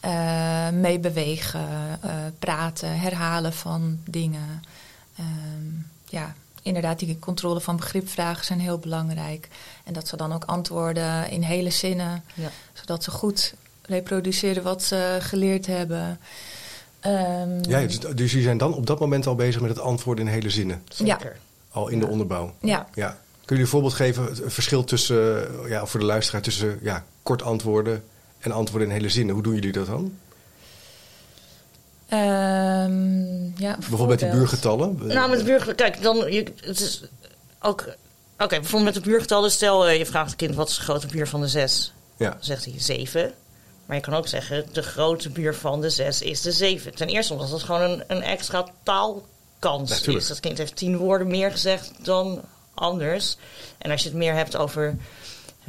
eh, 0.00 0.68
mee 0.68 0.98
bewegen, 0.98 1.68
eh, 2.02 2.10
praten, 2.38 3.00
herhalen 3.00 3.52
van 3.52 3.98
dingen. 4.04 4.62
Ehm, 5.16 5.26
ja, 6.04 6.34
inderdaad, 6.62 6.98
die 6.98 7.18
controle 7.18 7.60
van 7.60 7.76
begripvragen 7.76 8.44
zijn 8.44 8.60
heel 8.60 8.78
belangrijk. 8.78 9.48
En 9.84 9.92
dat 9.92 10.08
ze 10.08 10.16
dan 10.16 10.32
ook 10.32 10.44
antwoorden 10.44 11.30
in 11.30 11.42
hele 11.42 11.70
zinnen, 11.70 12.24
Ja. 12.34 12.48
zodat 12.72 13.04
ze 13.04 13.10
goed 13.10 13.54
reproduceren 13.82 14.62
wat 14.62 14.82
ze 14.82 15.16
geleerd 15.20 15.66
hebben. 15.66 16.18
Ehm, 17.00 17.58
Ja, 17.68 17.80
dus, 17.80 17.98
dus 17.98 18.30
jullie 18.30 18.44
zijn 18.46 18.58
dan 18.58 18.74
op 18.74 18.86
dat 18.86 18.98
moment 19.00 19.26
al 19.26 19.34
bezig 19.34 19.60
met 19.60 19.70
het 19.70 19.80
antwoorden 19.80 20.26
in 20.26 20.32
hele 20.32 20.50
zinnen. 20.50 20.82
Zeker. 20.88 21.36
Al 21.70 21.88
in 21.88 21.98
de 21.98 22.06
onderbouw. 22.06 22.54
ja. 22.60 22.88
Ja. 22.94 23.18
Kun 23.44 23.56
jullie 23.56 23.72
een 23.72 23.78
voorbeeld 23.78 23.94
geven, 23.94 24.24
het 24.24 24.40
verschil 24.46 24.84
tussen, 24.84 25.48
eh, 25.64 25.70
ja, 25.70 25.86
voor 25.86 26.00
de 26.00 26.06
luisteraar, 26.06 26.42
tussen 26.42 26.78
ja, 26.82 27.04
kort 27.22 27.42
antwoorden 27.42 28.04
en 28.38 28.52
antwoorden 28.52 28.88
in 28.88 28.94
hele 28.94 29.08
zinnen? 29.08 29.34
Hoe 29.34 29.42
doen 29.42 29.54
jullie 29.54 29.72
dat 29.72 29.86
dan? 29.86 30.12
Ehm, 32.08 33.44
ja, 33.60 33.76
Bijvoorbeeld 33.78 34.08
met 34.08 34.18
die 34.18 34.30
buurgetallen? 34.30 34.98
Nou, 35.06 35.30
met 35.30 35.44
buurgetallen, 35.44 35.76
kijk, 35.76 36.02
dan, 36.02 36.32
je, 36.32 36.44
het 36.60 36.80
is 36.80 37.02
ook, 37.60 37.80
oké, 38.38 38.48
bijvoorbeeld 38.48 38.94
met 38.94 38.94
de 39.04 39.10
buurgetallen, 39.10 39.50
stel 39.50 39.86
eh, 39.88 39.98
je 39.98 40.06
vraagt 40.06 40.30
een 40.30 40.36
kind 40.36 40.54
wat 40.54 40.68
is 40.68 40.76
de 40.76 40.82
grote 40.82 41.06
buur 41.06 41.28
van 41.28 41.40
de 41.40 41.48
zes, 41.48 41.92
Ja, 42.16 42.30
dan 42.30 42.38
zegt 42.40 42.64
hij 42.64 42.74
zeven. 42.76 43.32
Maar 43.88 43.96
je 43.96 44.02
kan 44.02 44.14
ook 44.14 44.28
zeggen, 44.28 44.64
de 44.72 44.82
grote 44.82 45.30
buur 45.30 45.54
van 45.54 45.80
de 45.80 45.90
zes 45.90 46.22
is 46.22 46.40
de 46.40 46.52
zeven. 46.52 46.94
Ten 46.94 47.08
eerste 47.08 47.32
omdat 47.32 47.50
dat 47.50 47.62
gewoon 47.62 47.80
een, 47.80 48.02
een 48.06 48.22
extra 48.22 48.66
taalkans 48.82 49.90
Natuurlijk. 49.90 50.18
is. 50.18 50.28
Dat 50.28 50.40
kind 50.40 50.58
heeft 50.58 50.76
tien 50.76 50.96
woorden 50.96 51.26
meer 51.26 51.50
gezegd 51.50 51.92
dan 52.02 52.40
anders. 52.74 53.36
En 53.78 53.90
als 53.90 54.02
je 54.02 54.08
het 54.08 54.16
meer 54.18 54.34
hebt 54.34 54.56
over 54.56 54.96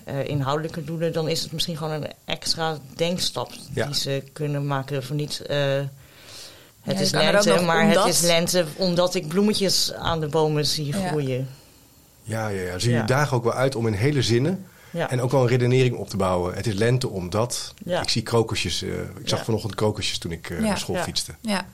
eh, 0.06 0.28
inhoudelijke 0.28 0.84
doelen, 0.84 1.14
dan 1.14 1.28
is 1.30 1.42
het 1.42 1.52
misschien 1.52 1.78
gewoon 1.78 1.92
een 1.94 2.12
extra 2.26 2.78
denkstap 2.96 3.52
Ja. 3.74 3.86
die 3.86 3.96
ze 3.96 4.24
kunnen 4.34 4.68
maken. 4.68 5.04
Van 5.04 5.16
niet, 5.16 5.42
eh, 5.42 5.58
het 6.82 6.98
je 6.98 7.04
is 7.04 7.12
lente, 7.12 7.60
maar 7.62 7.84
omdat- 7.84 8.04
het 8.06 8.14
is 8.14 8.22
lente 8.22 8.66
omdat 8.76 9.16
ik 9.16 9.28
bloemetjes 9.28 9.94
aan 9.94 10.20
de 10.20 10.28
bomen 10.28 10.66
zie 10.66 10.94
groeien. 10.94 11.50
ja, 12.24 12.48
ja. 12.48 12.62
ja. 12.62 12.76
Jullie 12.78 12.96
Ja. 12.98 13.04
dagen 13.06 13.38
ook 13.38 13.44
wel 13.44 13.54
uit 13.54 13.76
om 13.76 13.88
in 13.88 13.94
hele 13.94 14.22
zinnen 14.22 14.66
Ja. 14.92 15.10
en 15.10 15.22
ook 15.22 15.32
wel 15.32 15.42
een 15.42 15.48
redenering 15.48 15.96
op 15.96 16.10
te 16.10 16.18
bouwen. 16.18 16.56
Het 16.56 16.68
is 16.68 16.74
lente 16.74 17.10
omdat 17.10 17.74
Ja. 17.86 18.02
ik 18.02 18.10
zie 18.10 18.22
krokusjes. 18.22 18.82
eh, 18.82 18.90
ik 19.02 19.30
zag 19.30 19.40
Ja. 19.40 19.46
vanochtend 19.46 19.76
krokusjes 19.76 20.18
toen 20.18 20.32
ik 20.32 20.50
eh, 20.50 20.60
Ja. 20.60 20.64
naar 20.66 20.78
school 20.78 20.96
Ja. 20.96 21.04
fietste. 21.04 21.36
Ja. 21.42 21.66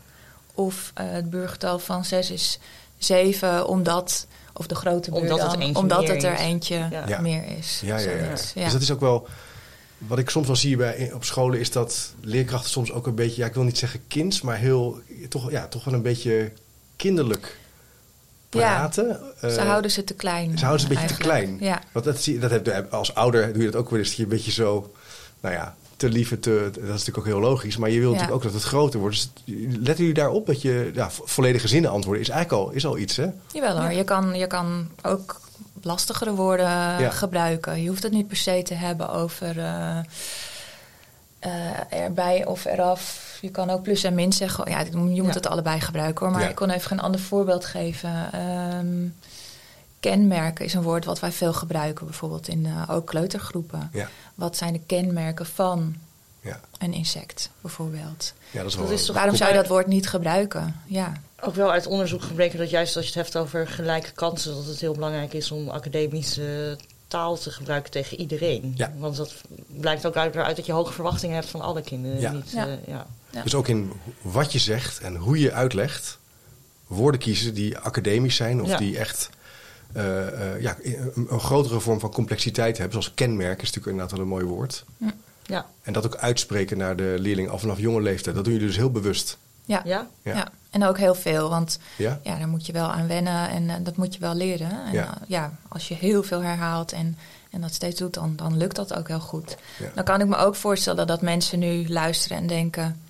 Of 0.53 0.91
eh, 0.93 1.05
het 1.09 1.29
buurgetal 1.29 1.79
van 1.79 2.05
6 2.05 2.31
is 2.31 2.59
7, 2.97 3.67
omdat, 3.67 4.27
of 4.53 4.67
de 4.67 4.75
grote 4.75 5.11
Omdat 5.11 5.41
het 5.41 5.51
dan, 5.51 5.61
eentje 5.61 5.81
omdat 5.81 5.99
meer 6.01 6.09
het 6.13 6.23
er 6.23 6.33
is. 6.33 6.39
eentje 6.39 6.75
Ja. 6.91 7.03
Ja. 7.07 7.21
meer 7.21 7.43
is. 7.57 7.81
Ja, 7.83 7.97
ja, 7.97 8.11
ja. 8.11 8.29
Dus 8.29 8.53
dat 8.71 8.81
is 8.81 8.91
ook 8.91 8.99
wel. 8.99 9.27
Wat 9.97 10.17
ik 10.19 10.29
soms 10.29 10.47
wel 10.47 10.55
zie 10.55 10.77
bij, 10.77 11.11
op 11.13 11.23
scholen 11.23 11.59
is 11.59 11.71
dat 11.71 12.13
leerkrachten 12.21 12.69
soms 12.69 12.91
ook 12.91 13.07
een 13.07 13.15
beetje, 13.15 13.41
ja, 13.41 13.47
ik 13.47 13.53
wil 13.53 13.63
niet 13.63 13.77
zeggen 13.77 13.99
kinds, 14.07 14.41
maar 14.41 14.57
heel, 14.57 14.99
toch, 15.29 15.51
ja, 15.51 15.67
toch 15.67 15.83
wel 15.83 15.93
een 15.93 16.01
beetje 16.01 16.51
kinderlijk 16.95 17.57
Ja, 18.59 18.75
praten. 18.75 19.19
Ze 19.41 19.47
Eh, 19.47 19.67
houden 19.67 19.91
ze 19.91 20.03
te 20.03 20.13
klein. 20.13 20.57
ze 20.57 20.65
houden 20.65 20.85
ze 20.87 20.91
een 20.93 20.99
beetje 21.01 21.15
te 21.15 21.21
klein. 21.21 21.57
Ja. 21.59 21.81
Want 21.91 22.05
dat, 22.05 22.21
zie, 22.21 22.33
je- 22.33 22.39
dat 22.39 22.51
heb, 22.51 22.93
als 22.93 23.13
ouder 23.15 23.53
doe 23.53 23.63
je 23.63 23.71
dat 23.71 23.81
ook 23.81 23.89
wel 23.89 23.99
eens, 23.99 24.07
dat 24.07 24.17
je 24.17 24.23
een 24.23 24.29
beetje 24.29 24.51
zo, 24.51 24.93
nou 25.39 25.55
ja, 25.55 25.75
te 25.97 26.09
lief, 26.09 26.39
te, 26.39 26.69
dat 26.73 26.83
is 26.83 26.89
natuurlijk 26.89 27.17
ook 27.17 27.25
heel 27.25 27.39
logisch, 27.39 27.77
maar 27.77 27.89
je 27.89 27.99
wil 27.99 28.09
Ja. 28.09 28.15
natuurlijk 28.15 28.37
ook 28.45 28.51
dat 28.51 28.61
het 28.61 28.69
groter 28.69 28.99
wordt. 28.99 29.15
Dus 29.15 29.29
letten 29.69 29.95
jullie 29.97 30.13
daarop 30.13 30.45
dat 30.45 30.61
je 30.61 30.91
ja, 30.93 31.11
vo- 31.11 31.23
volledige 31.25 31.67
zinnen 31.67 31.91
antwoorden 31.91 32.21
is 32.23 32.29
eigenlijk 32.29 32.61
al, 32.63 32.71
is 32.75 32.85
al 32.85 32.97
iets, 32.97 33.15
hè? 33.15 33.27
Jawel 33.53 33.81
hoor, 33.81 33.91
je, 33.91 34.03
kan, 34.03 34.33
je 34.35 34.47
kan 34.47 34.89
ook 35.01 35.41
lastigere 35.81 36.31
woorden 36.33 36.65
Ja. 36.99 37.09
gebruiken. 37.09 37.81
Je 37.81 37.89
hoeft 37.89 38.03
het 38.03 38.11
niet 38.11 38.27
per 38.27 38.37
se 38.37 38.61
te 38.63 38.73
hebben 38.73 39.09
over 39.09 39.59
eh, 39.59 39.97
eh, 41.39 41.51
erbij 42.03 42.45
of 42.45 42.65
eraf. 42.65 43.24
Je 43.41 43.49
kan 43.49 43.69
ook 43.69 43.81
plus 43.83 44.03
en 44.03 44.13
min 44.15 44.33
zeggen. 44.33 44.69
Ja, 44.69 44.79
je 44.79 44.95
moet 44.97 45.15
Ja. 45.15 45.33
het 45.33 45.47
allebei 45.47 45.79
gebruiken 45.79 46.25
hoor. 46.25 46.33
Maar 46.35 46.43
Ja. 46.43 46.49
ik 46.49 46.55
kon 46.55 46.69
even 46.69 46.91
een 46.91 46.99
ander 47.03 47.19
voorbeeld 47.21 47.65
geven. 47.65 48.29
Ehm, 48.31 49.07
kenmerken 49.99 50.65
is 50.65 50.73
een 50.73 50.81
woord 50.81 51.05
wat 51.05 51.19
wij 51.19 51.31
veel 51.31 51.53
gebruiken, 51.53 52.05
bijvoorbeeld 52.05 52.47
in 52.47 52.65
eh, 52.65 52.89
ook 52.95 53.05
kleutergroepen. 53.07 53.89
Ja, 53.93 54.09
Wat 54.35 54.57
zijn 54.57 54.73
de 54.73 54.81
kenmerken 54.85 55.45
van 55.45 55.95
ja. 56.41 56.59
een 56.77 56.93
insect, 56.93 57.49
bijvoorbeeld? 57.61 58.33
ja 58.51 58.59
dat 58.59 58.67
is 58.69 58.75
Dat 58.75 58.83
wel... 58.87 58.93
is 58.97 59.05
toch- 59.05 59.15
Waarom 59.15 59.35
zou 59.35 59.49
je 59.51 59.55
dat 59.55 59.67
woord 59.67 59.87
niet 59.87 60.07
gebruiken? 60.09 60.75
Ja, 60.85 61.11
Ook 61.41 61.55
wel 61.55 61.71
uit 61.71 61.85
onderzoek 61.87 62.21
gebleken 62.21 62.57
dat 62.59 62.69
juist 62.69 62.95
als 62.95 63.05
je 63.05 63.11
het 63.19 63.21
hebt 63.21 63.37
over 63.43 63.67
gelijke 63.67 64.11
kansen, 64.11 64.55
dat 64.55 64.65
het 64.65 64.79
heel 64.79 64.93
belangrijk 64.93 65.33
is 65.33 65.51
om 65.51 65.69
academische 65.69 66.77
taal 67.15 67.37
te 67.37 67.51
gebruiken 67.51 67.91
tegen 67.91 68.19
iedereen. 68.19 68.73
Ja. 68.75 68.93
Want 68.97 69.15
dat 69.15 69.33
blijkt 69.67 70.05
ook 70.05 70.15
uit, 70.15 70.35
eruit 70.35 70.55
dat 70.55 70.65
je 70.65 70.71
hoge 70.71 70.93
verwachtingen 70.93 71.35
hebt 71.35 71.47
van 71.49 71.61
alle 71.61 71.81
kinderen. 71.81 72.19
Ja. 72.19 72.31
Niet, 72.31 72.51
Ja. 72.51 72.67
eh, 72.67 72.73
ja. 72.87 73.07
Ja. 73.29 73.43
Dus 73.43 73.55
ook 73.55 73.67
in 73.67 73.91
wat 74.21 74.51
je 74.51 74.59
zegt 74.59 74.99
en 74.99 75.15
hoe 75.15 75.39
je 75.39 75.51
uitlegt, 75.51 76.17
woorden 76.87 77.19
kiezen 77.19 77.53
die 77.53 77.77
academisch 77.77 78.35
zijn 78.35 78.61
of 78.61 78.67
Ja. 78.67 78.77
die 78.77 78.97
echt 78.97 79.29
eh, 79.93 80.53
eh, 80.53 80.61
ja, 80.61 80.77
een, 80.83 81.27
een 81.29 81.39
grotere 81.39 81.79
vorm 81.79 81.99
van 81.99 82.11
complexiteit 82.11 82.77
hebben. 82.77 83.01
Zoals 83.01 83.15
kenmerk 83.15 83.61
is 83.61 83.65
natuurlijk 83.71 83.85
inderdaad 83.87 84.11
wel 84.11 84.21
een 84.21 84.27
mooi 84.31 84.45
woord. 84.45 84.83
Ja. 85.43 85.65
En 85.81 85.93
dat 85.93 86.05
ook 86.05 86.15
uitspreken 86.15 86.77
naar 86.77 86.95
de 86.95 87.15
leerling 87.19 87.49
al 87.49 87.59
vanaf 87.59 87.79
jonge 87.79 88.01
leeftijd. 88.01 88.35
Dat 88.35 88.43
doen 88.43 88.53
jullie 88.53 88.67
dus 88.67 88.77
heel 88.77 88.91
bewust. 88.91 89.37
Ja. 89.65 89.81
Ja? 89.85 90.07
Ja. 90.21 90.33
Ja. 90.35 90.47
en 90.69 90.83
ook 90.83 90.97
heel 90.97 91.15
veel, 91.15 91.49
want 91.49 91.79
Ja? 91.97 92.19
ja, 92.23 92.37
daar 92.37 92.47
moet 92.47 92.65
je 92.65 92.73
wel 92.73 92.91
aan 92.91 93.07
wennen 93.07 93.49
en 93.49 93.69
eh, 93.69 93.75
dat 93.79 93.95
moet 93.95 94.13
je 94.13 94.19
wel 94.19 94.35
leren. 94.35 94.71
En 94.85 94.93
Ja. 94.93 95.01
ja. 95.01 95.17
ja, 95.27 95.51
als 95.67 95.87
je 95.87 95.93
heel 95.93 96.23
veel 96.23 96.41
herhaalt 96.41 96.91
en, 96.91 97.17
en 97.51 97.61
dat 97.61 97.73
steeds 97.73 97.99
doet, 97.99 98.13
dan, 98.13 98.35
dan 98.35 98.57
lukt 98.57 98.75
dat 98.75 98.93
ook 98.93 99.07
heel 99.07 99.19
goed. 99.19 99.57
Ja. 99.79 99.91
Dan 99.95 100.03
kan 100.03 100.21
ik 100.21 100.27
me 100.27 100.35
ook 100.35 100.55
voorstellen 100.55 101.07
dat 101.07 101.21
mensen 101.21 101.59
nu 101.59 101.89
luisteren 101.89 102.37
en 102.37 102.47
denken: 102.47 103.01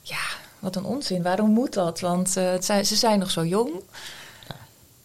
ja, 0.00 0.24
wat 0.58 0.76
een 0.76 0.84
onzin, 0.84 1.22
waarom 1.22 1.50
moet 1.50 1.72
dat? 1.72 2.00
Want 2.00 2.36
eh, 2.36 2.50
het 2.50 2.64
zijn, 2.64 2.86
ze 2.86 2.96
zijn 2.96 3.18
nog 3.18 3.30
zo 3.30 3.44
jong. 3.44 3.70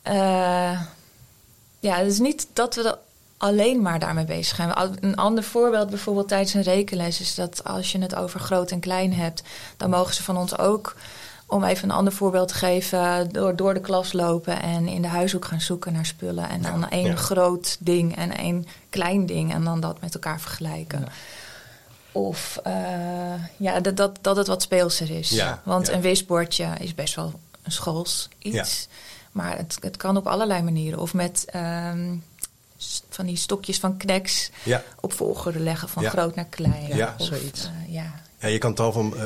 Eh, 0.02 0.82
ja, 1.80 1.96
het 1.98 2.08
is 2.08 2.20
niet 2.20 2.48
dat 2.54 2.76
we 2.76 2.84
er 2.84 2.98
alleen 3.42 3.82
maar 3.82 4.00
daarmee 4.00 4.26
bezig 4.26 4.56
zijn. 4.56 4.74
Een 5.00 5.16
ander 5.16 5.44
voorbeeld 5.44 5.90
bijvoorbeeld 5.90 6.28
tijdens 6.28 6.54
een 6.54 6.62
rekenles 6.62 7.20
is 7.20 7.36
dat 7.36 7.64
als 7.64 7.92
je 7.92 8.00
het 8.00 8.16
over 8.16 8.40
groot 8.40 8.72
en 8.72 8.80
klein 8.80 9.14
hebt, 9.14 9.44
dan 9.78 9.90
mogen 9.90 10.14
ze 10.14 10.24
van 10.24 10.38
ons 10.38 10.58
ook, 10.58 10.96
om 11.46 11.64
even 11.64 11.90
een 11.90 11.96
ander 11.96 12.14
voorbeeld 12.14 12.48
te 12.48 12.54
geven, 12.54 13.30
door, 13.32 13.56
door 13.56 13.74
de 13.74 13.80
klas 13.80 14.14
lopen 14.14 14.62
en 14.62 14.88
in 14.88 15.02
de 15.02 15.08
huishoek 15.08 15.46
gaan 15.46 15.62
zoeken 15.62 15.94
naar 15.94 16.06
spullen. 16.06 16.50
En 16.50 16.62
dan 16.62 16.90
één 16.90 17.08
ja. 17.08 17.16
groot 17.16 17.78
ding 17.80 18.16
en 18.16 18.38
één 18.38 18.68
klein 18.90 19.26
ding 19.26 19.54
en 19.54 19.64
dan 19.64 19.80
dat 19.80 20.02
met 20.02 20.14
elkaar 20.14 20.40
vergelijken. 20.40 21.00
Ja. 21.00 21.12
Of 22.12 22.60
eh, 22.64 22.74
ja, 23.58 23.80
dat, 23.80 23.98
dat, 23.98 24.18
dat 24.22 24.36
het 24.36 24.48
wat 24.48 24.62
speelser 24.62 25.10
is. 25.10 25.30
Ja, 25.30 25.62
Want 25.64 25.90
een 25.90 26.02
wisbordje 26.02 26.68
is 26.80 26.96
best 26.96 27.16
wel 27.16 27.34
een 27.64 27.72
schools 27.72 28.28
iets. 28.40 28.88
Maar 29.32 29.58
het, 29.58 29.78
het 29.80 29.98
kan 29.98 30.18
op 30.18 30.28
allerlei 30.28 30.62
manieren. 30.62 31.00
Of 31.00 31.14
met 31.14 31.46
ehm, 31.46 32.16
van 33.10 33.26
die 33.26 33.36
stokjes 33.36 33.80
van 33.80 33.98
kneks 33.98 34.50
Ja. 34.64 34.84
op 35.00 35.14
volgorde 35.14 35.60
leggen 35.60 35.90
van 35.90 36.04
Ja. 36.04 36.10
groot 36.10 36.36
naar 36.36 36.46
klein. 36.46 36.96
Ja, 36.96 37.16
of, 37.18 37.26
zoiets. 37.26 37.66
eh, 37.66 37.94
ja. 37.94 38.14
ja, 38.40 38.48
je 38.48 38.58
kan 38.58 38.74
tal 38.74 38.92
van 38.92 39.18
eh, 39.18 39.26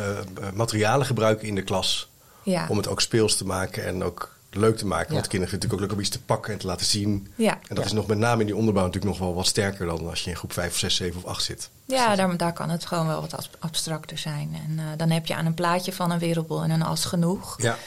materialen 0.54 1.06
gebruiken 1.06 1.48
in 1.48 1.56
de 1.56 1.64
klas 1.64 2.10
Ja. 2.44 2.66
om 2.70 2.78
het 2.78 2.88
ook 2.88 3.02
speels 3.02 3.36
te 3.38 3.46
maken 3.46 3.86
en 3.86 4.04
ook 4.04 4.34
leuk 4.50 4.78
te 4.78 4.86
maken. 4.86 5.14
Want 5.14 5.28
kinderen 5.28 5.30
vinden 5.30 5.40
het 5.50 5.52
natuurlijk 5.52 5.74
ook 5.74 5.80
leuk 5.80 5.92
om 5.92 6.00
iets 6.00 6.10
te 6.10 6.22
pakken 6.22 6.54
en 6.54 6.60
te 6.60 6.68
laten 6.68 6.86
zien. 6.86 7.34
ja. 7.36 7.52
En 7.54 7.60
dat 7.76 7.78
Ja. 7.78 7.84
is 7.84 7.92
nog 7.92 8.08
met 8.08 8.18
name 8.18 8.40
in 8.42 8.46
die 8.46 8.56
onderbouw 8.56 8.84
natuurlijk 8.86 9.12
nog 9.18 9.22
wel 9.28 9.36
wat 9.36 9.46
sterker 9.48 9.86
dan 9.86 10.10
als 10.10 10.24
je 10.24 10.30
in 10.30 10.36
groep 10.36 10.54
5 10.54 10.72
of 10.72 10.78
6, 10.78 10.96
7 10.96 11.24
of 11.24 11.30
8 11.30 11.44
zit. 11.44 11.70
Ja, 11.86 12.16
daar, 12.16 12.38
daar 12.38 12.54
kan 12.54 12.70
het 12.70 12.86
gewoon 12.86 13.08
wel 13.08 13.22
wat 13.22 13.34
abs- 13.34 13.50
abstracter 13.60 14.18
zijn. 14.18 14.58
En 14.68 14.80
eh, 14.80 14.86
dan 14.98 15.10
heb 15.10 15.26
je 15.26 15.36
aan 15.36 15.46
een 15.46 15.54
plaatje 15.54 15.94
van 15.94 16.12
een 16.12 16.20
wereldbol 16.20 16.64
en 16.64 16.70
een 16.70 16.82
as 16.84 17.06
genoeg. 17.06 17.62
Ja. 17.62 17.78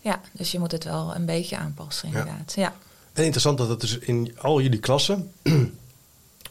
Ja, 0.00 0.20
dus 0.32 0.52
je 0.52 0.58
moet 0.58 0.72
het 0.72 0.84
wel 0.84 1.14
een 1.14 1.24
beetje 1.24 1.56
aanpassen, 1.56 2.10
Ja. 2.10 2.18
inderdaad. 2.18 2.52
Ja. 2.56 2.72
En 3.18 3.24
interessant 3.24 3.58
dat 3.58 3.68
het 3.68 3.80
dus 3.80 3.98
in 3.98 4.34
al 4.38 4.60
jullie 4.60 4.78
klassen, 4.78 5.32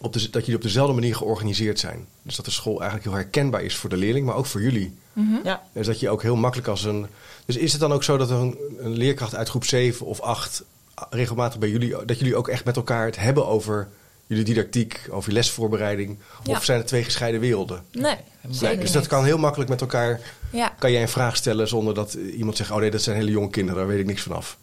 op 0.01 0.13
de, 0.13 0.29
dat 0.29 0.41
jullie 0.41 0.55
op 0.55 0.61
dezelfde 0.61 0.93
manier 0.93 1.15
georganiseerd 1.15 1.79
zijn. 1.79 2.05
Dus 2.21 2.35
dat 2.35 2.45
de 2.45 2.51
school 2.51 2.81
eigenlijk 2.81 3.03
heel 3.09 3.19
herkenbaar 3.19 3.63
is 3.63 3.75
voor 3.75 3.89
de 3.89 3.97
leerling, 3.97 4.25
maar 4.25 4.35
ook 4.35 4.45
voor 4.45 4.61
jullie. 4.61 4.97
Mhm. 5.13 5.35
Ja. 5.43 5.63
Dus 5.73 5.85
dat 5.85 5.99
je 5.99 6.09
ook 6.09 6.21
heel 6.21 6.35
makkelijk 6.35 6.67
als 6.67 6.83
een. 6.83 7.07
Dus 7.45 7.57
is 7.57 7.71
het 7.71 7.81
dan 7.81 7.91
ook 7.91 8.03
zo 8.03 8.17
dat 8.17 8.29
een, 8.29 8.57
een 8.77 8.97
leerkracht 8.97 9.35
uit 9.35 9.49
groep 9.49 9.65
7 9.65 10.05
of 10.05 10.19
8 10.19 10.63
regelmatig 11.09 11.59
bij 11.59 11.69
jullie, 11.69 12.05
dat 12.05 12.19
jullie 12.19 12.35
ook 12.35 12.47
echt 12.47 12.65
met 12.65 12.75
elkaar 12.75 13.05
het 13.05 13.17
hebben 13.17 13.47
over 13.47 13.87
jullie 14.27 14.43
didactiek, 14.43 15.07
over 15.09 15.29
je 15.29 15.35
lesvoorbereiding? 15.35 16.17
Ja. 16.43 16.55
Of 16.55 16.63
zijn 16.63 16.77
het 16.77 16.87
twee 16.87 17.03
gescheiden 17.03 17.39
werelden? 17.39 17.83
Nee, 17.91 18.17
Nee, 18.61 18.77
dus 18.77 18.91
dat 18.91 19.07
kan 19.07 19.25
heel 19.25 19.37
makkelijk 19.37 19.69
met 19.69 19.81
elkaar. 19.81 20.19
Ja. 20.51 20.73
Kan 20.79 20.91
jij 20.91 21.01
een 21.01 21.09
vraag 21.09 21.35
stellen 21.35 21.67
zonder 21.67 21.93
dat 21.93 22.13
iemand 22.13 22.57
zegt: 22.57 22.71
Oh 22.71 22.77
nee, 22.77 22.91
dat 22.91 23.01
zijn 23.01 23.15
hele 23.15 23.31
jonge 23.31 23.49
kinderen, 23.49 23.79
daar 23.79 23.87
weet 23.87 23.99
ik 23.99 24.05
niks 24.05 24.21
van 24.21 24.35
af. 24.35 24.57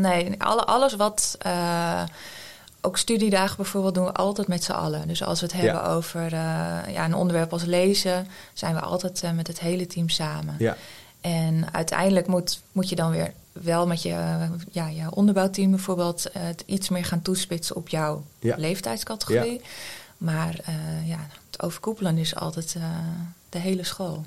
Nee, 0.00 0.42
alle, 0.42 0.64
alles 0.64 0.94
wat. 0.94 1.36
eh, 1.38 2.02
ook 2.80 2.98
studiedagen 2.98 3.56
bijvoorbeeld 3.56 3.94
doen 3.94 4.04
we 4.04 4.12
altijd 4.12 4.48
met 4.48 4.64
z'n 4.64 4.72
allen. 4.72 5.08
Dus 5.08 5.22
als 5.22 5.40
we 5.40 5.46
het 5.46 5.54
hebben 5.54 5.84
over 5.84 6.24
eh, 6.24 6.30
ja, 6.94 7.04
een 7.04 7.14
onderwerp 7.14 7.52
als 7.52 7.62
lezen, 7.64 8.26
zijn 8.52 8.74
we 8.74 8.80
altijd 8.80 9.22
eh, 9.22 9.30
met 9.30 9.46
het 9.46 9.60
hele 9.60 9.86
team 9.86 10.08
samen. 10.08 10.54
Ja, 10.58 10.76
En 11.20 11.66
uiteindelijk 11.72 12.26
moet, 12.26 12.60
moet 12.72 12.88
je 12.88 12.96
dan 12.96 13.10
weer 13.10 13.32
wel 13.52 13.86
met 13.86 14.02
je, 14.02 14.38
ja, 14.70 14.86
je 14.88 15.10
onderbouwteam 15.14 15.70
bijvoorbeeld 15.70 16.26
het 16.38 16.62
iets 16.66 16.88
meer 16.88 17.04
gaan 17.04 17.22
toespitsen 17.22 17.76
op 17.76 17.88
jouw 17.88 18.22
Ja. 18.38 18.56
leeftijdscategorie. 18.58 19.60
Maar 20.18 20.56
ja, 21.04 21.18
het 21.50 21.62
overkoepelen 21.62 22.18
is 22.18 22.34
altijd 22.34 22.76
de 23.48 23.58
hele 23.58 23.84
school. 23.84 24.22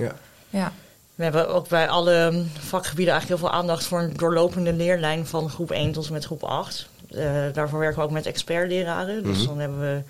Ja. 0.49 0.71
We 1.17 1.23
hebben 1.23 1.49
ook 1.49 1.67
bij 1.67 1.89
alle 1.89 2.43
vakgebieden 2.59 3.13
eigenlijk 3.13 3.41
heel 3.41 3.49
veel 3.49 3.59
aandacht 3.59 3.85
voor 3.85 3.99
een 3.99 4.13
doorlopende 4.17 4.73
leerlijn 4.73 5.27
van 5.27 5.49
groep 5.49 5.71
1 5.71 5.91
tot 5.91 6.05
en 6.07 6.13
met 6.13 6.25
groep 6.25 6.43
8. 6.43 6.89
Eh, 7.09 7.33
daarvoor 7.53 7.79
werken 7.79 7.97
we 7.99 8.05
ook 8.05 8.11
met 8.11 8.25
expertleraren. 8.25 9.23
Dus 9.23 9.37
Mhm. 9.37 9.47
dan 9.47 9.59
hebben 9.59 9.79
we 9.79 10.01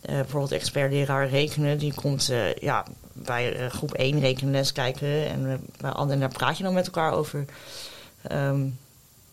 eh, 0.00 0.14
bijvoorbeeld 0.14 0.52
expertleraar 0.52 1.28
rekenen. 1.28 1.78
Die 1.78 1.94
komt 1.94 2.28
eh, 2.30 2.54
ja, 2.54 2.84
bij 3.12 3.68
groep 3.70 3.92
1 3.94 4.20
rekenles 4.20 4.72
kijken. 4.72 5.26
En 5.28 5.66
bij 5.80 5.90
anderen 5.90 6.20
daar 6.20 6.28
praat 6.32 6.56
je 6.56 6.62
dan 6.64 6.74
met 6.74 6.86
elkaar 6.86 7.12
over. 7.12 7.44
Ehm, 8.22 8.60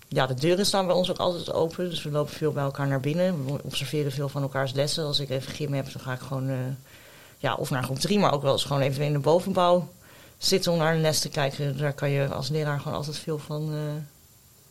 ja, 0.08 0.28
de 0.28 0.34
deuren 0.34 0.66
staan 0.66 0.86
bij 0.86 0.96
ons 0.96 1.10
ook 1.12 1.18
altijd 1.18 1.54
open. 1.54 1.90
Dus 1.90 2.04
we 2.04 2.12
lopen 2.12 2.34
veel 2.34 2.52
bij 2.52 2.64
elkaar 2.64 2.88
naar 2.88 3.00
binnen. 3.00 3.46
We 3.46 3.60
observeren 3.64 4.12
veel 4.12 4.30
van 4.30 4.42
elkaars 4.42 4.74
lessen. 4.74 5.06
Als 5.06 5.20
ik 5.20 5.30
even 5.30 5.54
gym 5.54 5.74
heb, 5.74 5.92
dan 5.94 6.02
ga 6.02 6.14
ik 6.14 6.20
gewoon... 6.20 6.76
ja, 7.38 7.54
of 7.56 7.70
naar 7.70 7.84
groep 7.84 8.00
3, 8.00 8.20
maar 8.20 8.34
ook 8.34 8.42
wel 8.42 8.52
eens 8.52 8.64
gewoon 8.64 8.82
even 8.82 9.06
in 9.06 9.14
de 9.14 9.20
bovenbouw 9.20 9.88
zitten 10.40 10.72
om 10.72 10.78
naar 10.78 10.94
een 10.94 11.02
les 11.02 11.20
te 11.20 11.30
kijken. 11.30 11.78
Daar 11.78 11.94
kan 11.94 12.10
je 12.10 12.28
als 12.28 12.50
leraar 12.50 12.80
gewoon 12.80 12.98
altijd 12.98 13.18
veel 13.18 13.38
van, 13.40 13.70
eh, 13.74 13.78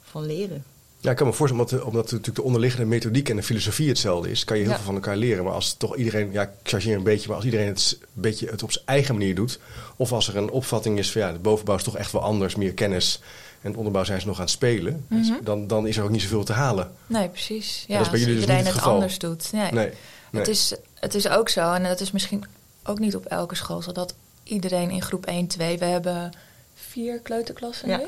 van 0.02 0.26
leren. 0.26 0.64
Ja, 1.00 1.10
ik 1.10 1.16
kan 1.16 1.26
me 1.26 1.32
voorstellen, 1.32 1.64
omdat, 1.70 1.84
omdat 1.86 2.02
natuurlijk 2.04 2.36
de 2.36 2.42
onderliggende 2.42 2.86
methodiek 2.86 3.28
en 3.28 3.36
de 3.36 3.42
filosofie 3.42 3.88
hetzelfde 3.88 4.30
is, 4.30 4.44
kan 4.44 4.56
je 4.56 4.62
heel 4.62 4.70
Ja. 4.72 4.76
veel 4.78 4.86
van 4.86 4.94
elkaar 4.94 5.16
leren. 5.16 5.44
Maar 5.44 5.52
als 5.52 5.72
toch 5.74 5.96
iedereen, 5.96 6.32
ja, 6.32 6.42
ik 6.42 6.48
chargeer 6.62 6.96
een 6.96 7.02
beetje, 7.02 7.26
maar 7.28 7.36
als 7.36 7.44
iedereen 7.44 7.66
het, 7.66 7.98
een 8.00 8.06
beetje 8.22 8.46
het 8.50 8.62
op 8.62 8.72
zijn 8.72 8.86
eigen 8.86 9.14
manier 9.14 9.34
doet, 9.34 9.58
of 9.96 10.12
als 10.12 10.28
er 10.28 10.36
een 10.36 10.50
opvatting 10.50 10.98
is 10.98 11.12
van 11.12 11.20
ja, 11.20 11.32
de 11.32 11.38
bovenbouw 11.38 11.76
is 11.76 11.82
toch 11.82 11.96
echt 11.96 12.12
wel 12.12 12.22
anders, 12.22 12.54
meer 12.54 12.72
kennis, 12.74 13.20
en 13.62 13.72
de 13.72 13.78
onderbouw 13.78 14.04
zijn 14.04 14.20
ze 14.20 14.26
nog 14.26 14.36
aan 14.36 14.42
het 14.42 14.50
spelen, 14.50 15.04
Mhm. 15.08 15.32
dan, 15.42 15.66
dan 15.66 15.86
is 15.86 15.96
er 15.96 16.04
ook 16.04 16.10
niet 16.10 16.22
zoveel 16.22 16.44
te 16.44 16.52
halen. 16.52 16.90
Nee, 17.06 17.28
precies. 17.28 17.84
Ja, 17.86 17.96
dat 17.96 18.06
is 18.06 18.10
bij 18.10 18.10
als 18.10 18.20
jullie 18.20 18.24
dus 18.26 18.34
iedereen 18.40 18.56
niet 18.64 18.66
het 18.66 18.82
het 18.84 18.92
anders 18.92 19.18
doet. 19.18 19.52
Nee. 19.52 19.72
Nee. 19.72 19.84
nee. 20.30 20.40
Het, 20.42 20.48
is, 20.48 20.74
het 20.94 21.14
is 21.14 21.28
ook 21.28 21.48
zo, 21.48 21.72
en 21.72 21.82
dat 21.82 22.00
is 22.00 22.10
misschien 22.12 22.44
ook 22.84 22.98
niet 22.98 23.16
op 23.16 23.24
elke 23.26 23.54
school 23.54 23.82
zo, 23.82 23.92
dat 23.92 24.14
iedereen 24.48 24.90
in 24.90 25.02
groep 25.02 25.26
1, 25.26 25.46
2, 25.46 25.78
we 25.78 25.84
hebben 25.84 26.30
vier 26.74 27.20
kleuterklassen 27.20 27.88
Ja. 27.88 27.96
nu, 27.96 28.04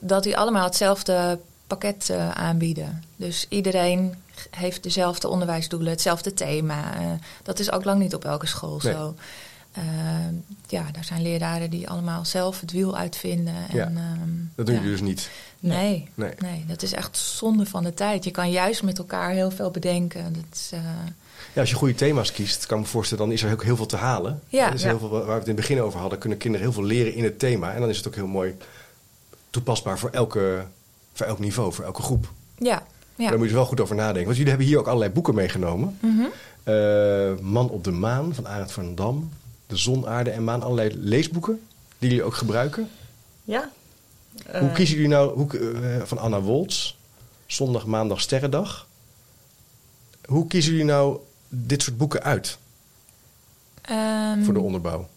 dat 0.00 0.22
die 0.22 0.36
allemaal 0.36 0.64
hetzelfde 0.64 1.38
pakket 1.66 2.10
eh, 2.10 2.30
aanbieden. 2.30 3.02
Dus 3.16 3.46
iedereen 3.48 4.14
heeft 4.50 4.82
dezelfde 4.82 5.28
onderwijsdoelen, 5.28 5.90
hetzelfde 5.90 6.34
thema. 6.34 6.94
Eh, 6.96 7.06
dat 7.42 7.58
is 7.58 7.70
ook 7.72 7.84
lang 7.84 8.00
niet 8.00 8.14
op 8.14 8.24
elke 8.24 8.46
school 8.46 8.80
Nee. 8.82 8.92
zo. 8.92 9.14
Eh, 9.72 9.82
ja, 10.68 10.84
daar 10.92 11.04
zijn 11.04 11.22
leraren 11.22 11.70
die 11.70 11.88
allemaal 11.88 12.24
zelf 12.24 12.60
het 12.60 12.72
wiel 12.72 12.96
uitvinden. 12.96 13.54
En, 13.68 13.76
Ja. 13.76 13.84
ehm, 13.84 14.30
dat 14.54 14.66
doen 14.66 14.74
ja. 14.74 14.80
jullie 14.80 14.96
dus 14.96 15.06
niet. 15.08 15.30
Nee, 15.60 16.08
Nee. 16.14 16.34
nee. 16.38 16.64
dat 16.66 16.82
is 16.82 16.92
echt 16.92 17.16
zonde 17.16 17.66
van 17.66 17.82
de 17.84 17.94
tijd. 17.94 18.24
Je 18.24 18.30
kan 18.30 18.50
juist 18.50 18.82
met 18.82 18.98
elkaar 18.98 19.30
heel 19.30 19.50
veel 19.50 19.70
bedenken. 19.70 20.32
Dat 20.32 20.44
is, 20.52 20.70
Ja, 21.52 21.60
als 21.60 21.70
je 21.70 21.76
goede 21.76 21.94
thema's 21.94 22.32
kiest, 22.32 22.66
kan 22.66 22.78
ik 22.78 22.84
me 22.84 22.90
voorstellen, 22.90 23.24
dan 23.24 23.32
is 23.32 23.42
er 23.42 23.52
ook 23.52 23.62
heel 23.64 23.76
veel 23.76 23.86
te 23.86 23.96
halen. 23.96 24.40
Ja. 24.48 24.66
Er 24.68 24.74
is 24.74 24.82
Ja. 24.82 24.88
heel 24.88 24.98
veel, 24.98 25.08
waar 25.08 25.24
we 25.26 25.32
het 25.32 25.42
in 25.42 25.46
het 25.46 25.56
begin 25.56 25.80
over 25.80 26.00
hadden, 26.00 26.18
kunnen 26.18 26.38
kinderen 26.38 26.66
heel 26.66 26.74
veel 26.76 26.84
leren 26.84 27.14
in 27.14 27.24
het 27.24 27.38
thema. 27.38 27.72
En 27.72 27.80
dan 27.80 27.88
is 27.88 27.96
het 27.96 28.06
ook 28.06 28.14
heel 28.14 28.26
mooi 28.26 28.54
toepasbaar 29.50 29.98
voor, 29.98 30.10
elke, 30.10 30.64
voor 31.12 31.26
elk 31.26 31.38
niveau, 31.38 31.72
voor 31.72 31.84
elke 31.84 32.02
groep. 32.02 32.28
ja, 32.58 32.82
ja. 33.16 33.28
Daar 33.28 33.38
moet 33.38 33.48
je 33.48 33.54
wel 33.54 33.64
goed 33.66 33.80
over 33.80 33.94
nadenken. 33.96 34.24
Want 34.24 34.36
jullie 34.36 34.50
hebben 34.50 34.66
hier 34.68 34.78
ook 34.78 34.86
allerlei 34.86 35.10
boeken 35.12 35.34
meegenomen. 35.34 35.98
Mhm. 36.00 36.22
Eh, 36.62 36.74
Man 37.40 37.68
op 37.70 37.84
de 37.84 37.90
Maan 37.90 38.34
van 38.34 38.48
Arend 38.48 38.72
van 38.72 38.94
Dam. 38.94 39.30
De 39.66 39.76
Zon, 39.76 40.06
Aarde 40.06 40.30
en 40.30 40.44
Maan. 40.44 40.62
Allerlei 40.62 40.90
leesboeken 40.98 41.60
die 41.98 42.08
jullie 42.08 42.24
ook 42.24 42.34
gebruiken. 42.34 42.88
Ja? 43.44 43.70
hoe 44.44 44.52
Eh, 44.52 44.74
kiezen 44.74 44.94
jullie 44.94 45.10
nou 45.10 45.34
hoe, 45.36 45.58
eh, 45.58 46.02
van 46.04 46.18
Anna 46.18 46.40
Woltz? 46.40 46.94
Zondag, 47.46 47.86
maandag, 47.86 48.20
sterrendag. 48.20 48.86
Hoe 50.26 50.46
kiezen 50.46 50.70
jullie 50.72 50.86
nou 50.86 51.18
dit 51.48 51.82
soort 51.82 51.96
boeken 51.98 52.22
uit 52.22 52.58
Ehm, 53.82 54.42
voor 54.44 54.54
de 54.54 54.60
onderbouw? 54.60 55.08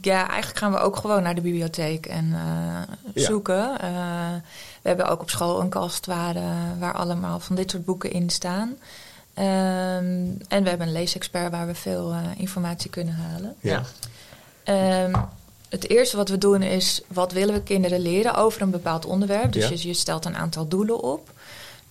Ja, 0.00 0.28
eigenlijk 0.28 0.58
gaan 0.58 0.72
we 0.72 0.78
ook 0.78 0.96
gewoon 0.96 1.22
naar 1.22 1.34
de 1.34 1.40
bibliotheek 1.40 2.06
en 2.06 2.32
eh, 2.34 2.94
Ja. 3.14 3.24
zoeken. 3.26 3.80
Eh, 3.80 4.32
we 4.82 4.88
hebben 4.88 5.08
ook 5.08 5.20
op 5.20 5.30
school 5.30 5.60
een 5.60 5.68
kast 5.68 6.06
waar, 6.06 6.36
eh, 6.36 6.42
waar 6.78 6.92
allemaal 6.94 7.40
van 7.40 7.56
dit 7.56 7.70
soort 7.70 7.84
boeken 7.84 8.12
in 8.12 8.30
staan. 8.30 8.76
Ehm, 9.34 9.46
en 10.48 10.62
we 10.62 10.68
hebben 10.68 10.86
een 10.86 10.92
leesexpert 10.92 11.50
waar 11.50 11.66
we 11.66 11.74
veel 11.74 12.14
informatie 12.36 12.90
kunnen 12.90 13.14
halen. 13.14 13.54
Ja. 13.60 13.82
Ehm, 14.64 15.14
het 15.68 15.88
eerste 15.88 16.16
wat 16.16 16.28
we 16.28 16.38
doen 16.38 16.62
is, 16.62 17.00
wat 17.08 17.32
willen 17.32 17.54
we 17.54 17.62
kinderen 17.62 18.00
leren 18.00 18.34
over 18.34 18.62
een 18.62 18.70
bepaald 18.70 19.04
onderwerp? 19.04 19.52
Dus 19.52 19.62
Ja. 19.68 19.70
je, 19.76 19.88
je 19.88 19.94
stelt 19.94 20.24
een 20.24 20.36
aantal 20.36 20.68
doelen 20.68 21.00
op. 21.02 21.30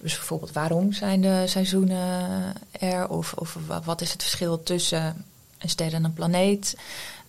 Dus 0.02 0.16
bijvoorbeeld, 0.16 0.52
waarom 0.52 0.94
zijn 0.94 1.22
de 1.22 1.44
seizoenen 1.48 2.54
er? 2.72 3.10
Of, 3.10 3.34
of 3.34 3.58
wa- 3.68 3.82
wat 3.84 4.02
is 4.02 4.12
het 4.12 4.22
verschil 4.22 4.64
tussen 4.64 5.26
een 5.58 5.70
ster 5.70 5.94
en 5.94 6.04
een 6.04 6.14
planeet? 6.14 6.76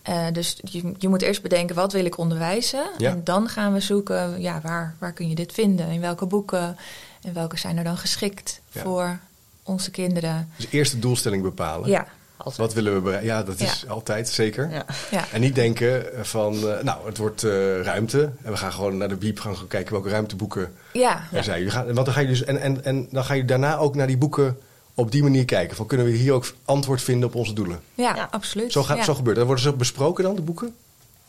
Eh, 0.01 0.25
dus 0.33 0.57
je, 0.63 0.93
je 0.97 1.09
moet 1.09 1.21
eerst 1.21 1.41
bedenken, 1.41 1.75
wat 1.75 1.91
wil 1.93 2.05
ik 2.05 2.17
onderwijzen? 2.17 2.83
Ja. 2.97 3.09
En 3.09 3.23
dan 3.23 3.47
gaan 3.49 3.73
we 3.73 3.79
zoeken, 3.79 4.41
ja, 4.41 4.61
waar, 4.63 4.95
waar 4.99 5.11
kun 5.13 5.29
je 5.29 5.35
dit 5.35 5.51
vinden? 5.53 5.87
In 5.89 6.01
welke 6.01 6.25
boeken? 6.25 6.77
En 7.21 7.33
welke 7.33 7.57
zijn 7.57 7.77
er 7.77 7.83
dan 7.83 7.97
geschikt 7.97 8.61
Ja. 8.71 8.81
voor 8.81 9.19
onze 9.63 9.91
kinderen? 9.91 10.49
Dus 10.55 10.67
eerst 10.69 10.91
de 10.91 10.99
doelstelling 10.99 11.43
bepalen. 11.43 11.89
Ja, 11.89 12.07
altijd. 12.43 12.57
Wat 12.57 12.73
willen 12.73 12.93
we 12.93 12.99
bereiken? 13.01 13.27
Ja, 13.29 13.43
dat 13.43 13.59
is 13.59 13.85
altijd 13.87 14.29
zeker. 14.29 14.69
Ja. 14.71 14.85
ja. 15.11 15.25
En 15.31 15.41
niet 15.41 15.55
denken 15.55 16.05
van, 16.21 16.53
eh, 16.69 16.83
nou, 16.83 17.05
het 17.05 17.17
wordt 17.17 17.43
eh, 17.43 17.81
ruimte. 17.81 18.21
En 18.41 18.51
we 18.51 18.57
gaan 18.57 18.71
gewoon 18.73 18.97
naar 18.97 19.09
de 19.09 19.15
biep 19.15 19.39
gaan 19.39 19.57
gaan 19.57 19.67
kijken 19.67 19.93
welke 19.93 20.09
ruimteboeken 20.09 20.73
ja. 20.93 21.23
er 21.31 21.43
zijn. 21.43 21.57
Jullie 21.57 21.73
gaan, 21.73 21.93
want 21.93 22.05
dan 22.05 22.15
ga 22.15 22.19
je 22.21 22.27
dus, 22.27 22.43
en, 22.43 22.57
en, 22.61 22.83
en 22.83 23.07
dan 23.11 23.23
ga 23.23 23.33
je 23.33 23.45
daarna 23.45 23.77
ook 23.77 23.95
naar 23.95 24.07
die 24.07 24.17
boeken 24.17 24.57
op 24.93 25.11
die 25.11 25.23
manier 25.23 25.45
kijken. 25.45 25.75
Van, 25.75 25.85
kunnen 25.85 26.05
we 26.05 26.11
hier 26.11 26.33
ook 26.33 26.45
antwoord 26.65 27.01
vinden 27.01 27.27
op 27.29 27.35
onze 27.35 27.53
doelen? 27.53 27.79
Ja, 27.93 28.15
Ja. 28.15 28.27
absoluut. 28.31 28.71
Zo, 28.71 28.83
gaat, 28.83 28.97
Ja. 28.97 29.03
zo 29.03 29.13
gebeurt 29.13 29.27
het. 29.27 29.35
Dan 29.37 29.45
worden 29.45 29.63
ze 29.63 29.69
ook 29.69 29.77
besproken 29.77 30.23
dan, 30.23 30.35
de 30.35 30.41
boeken? 30.41 30.75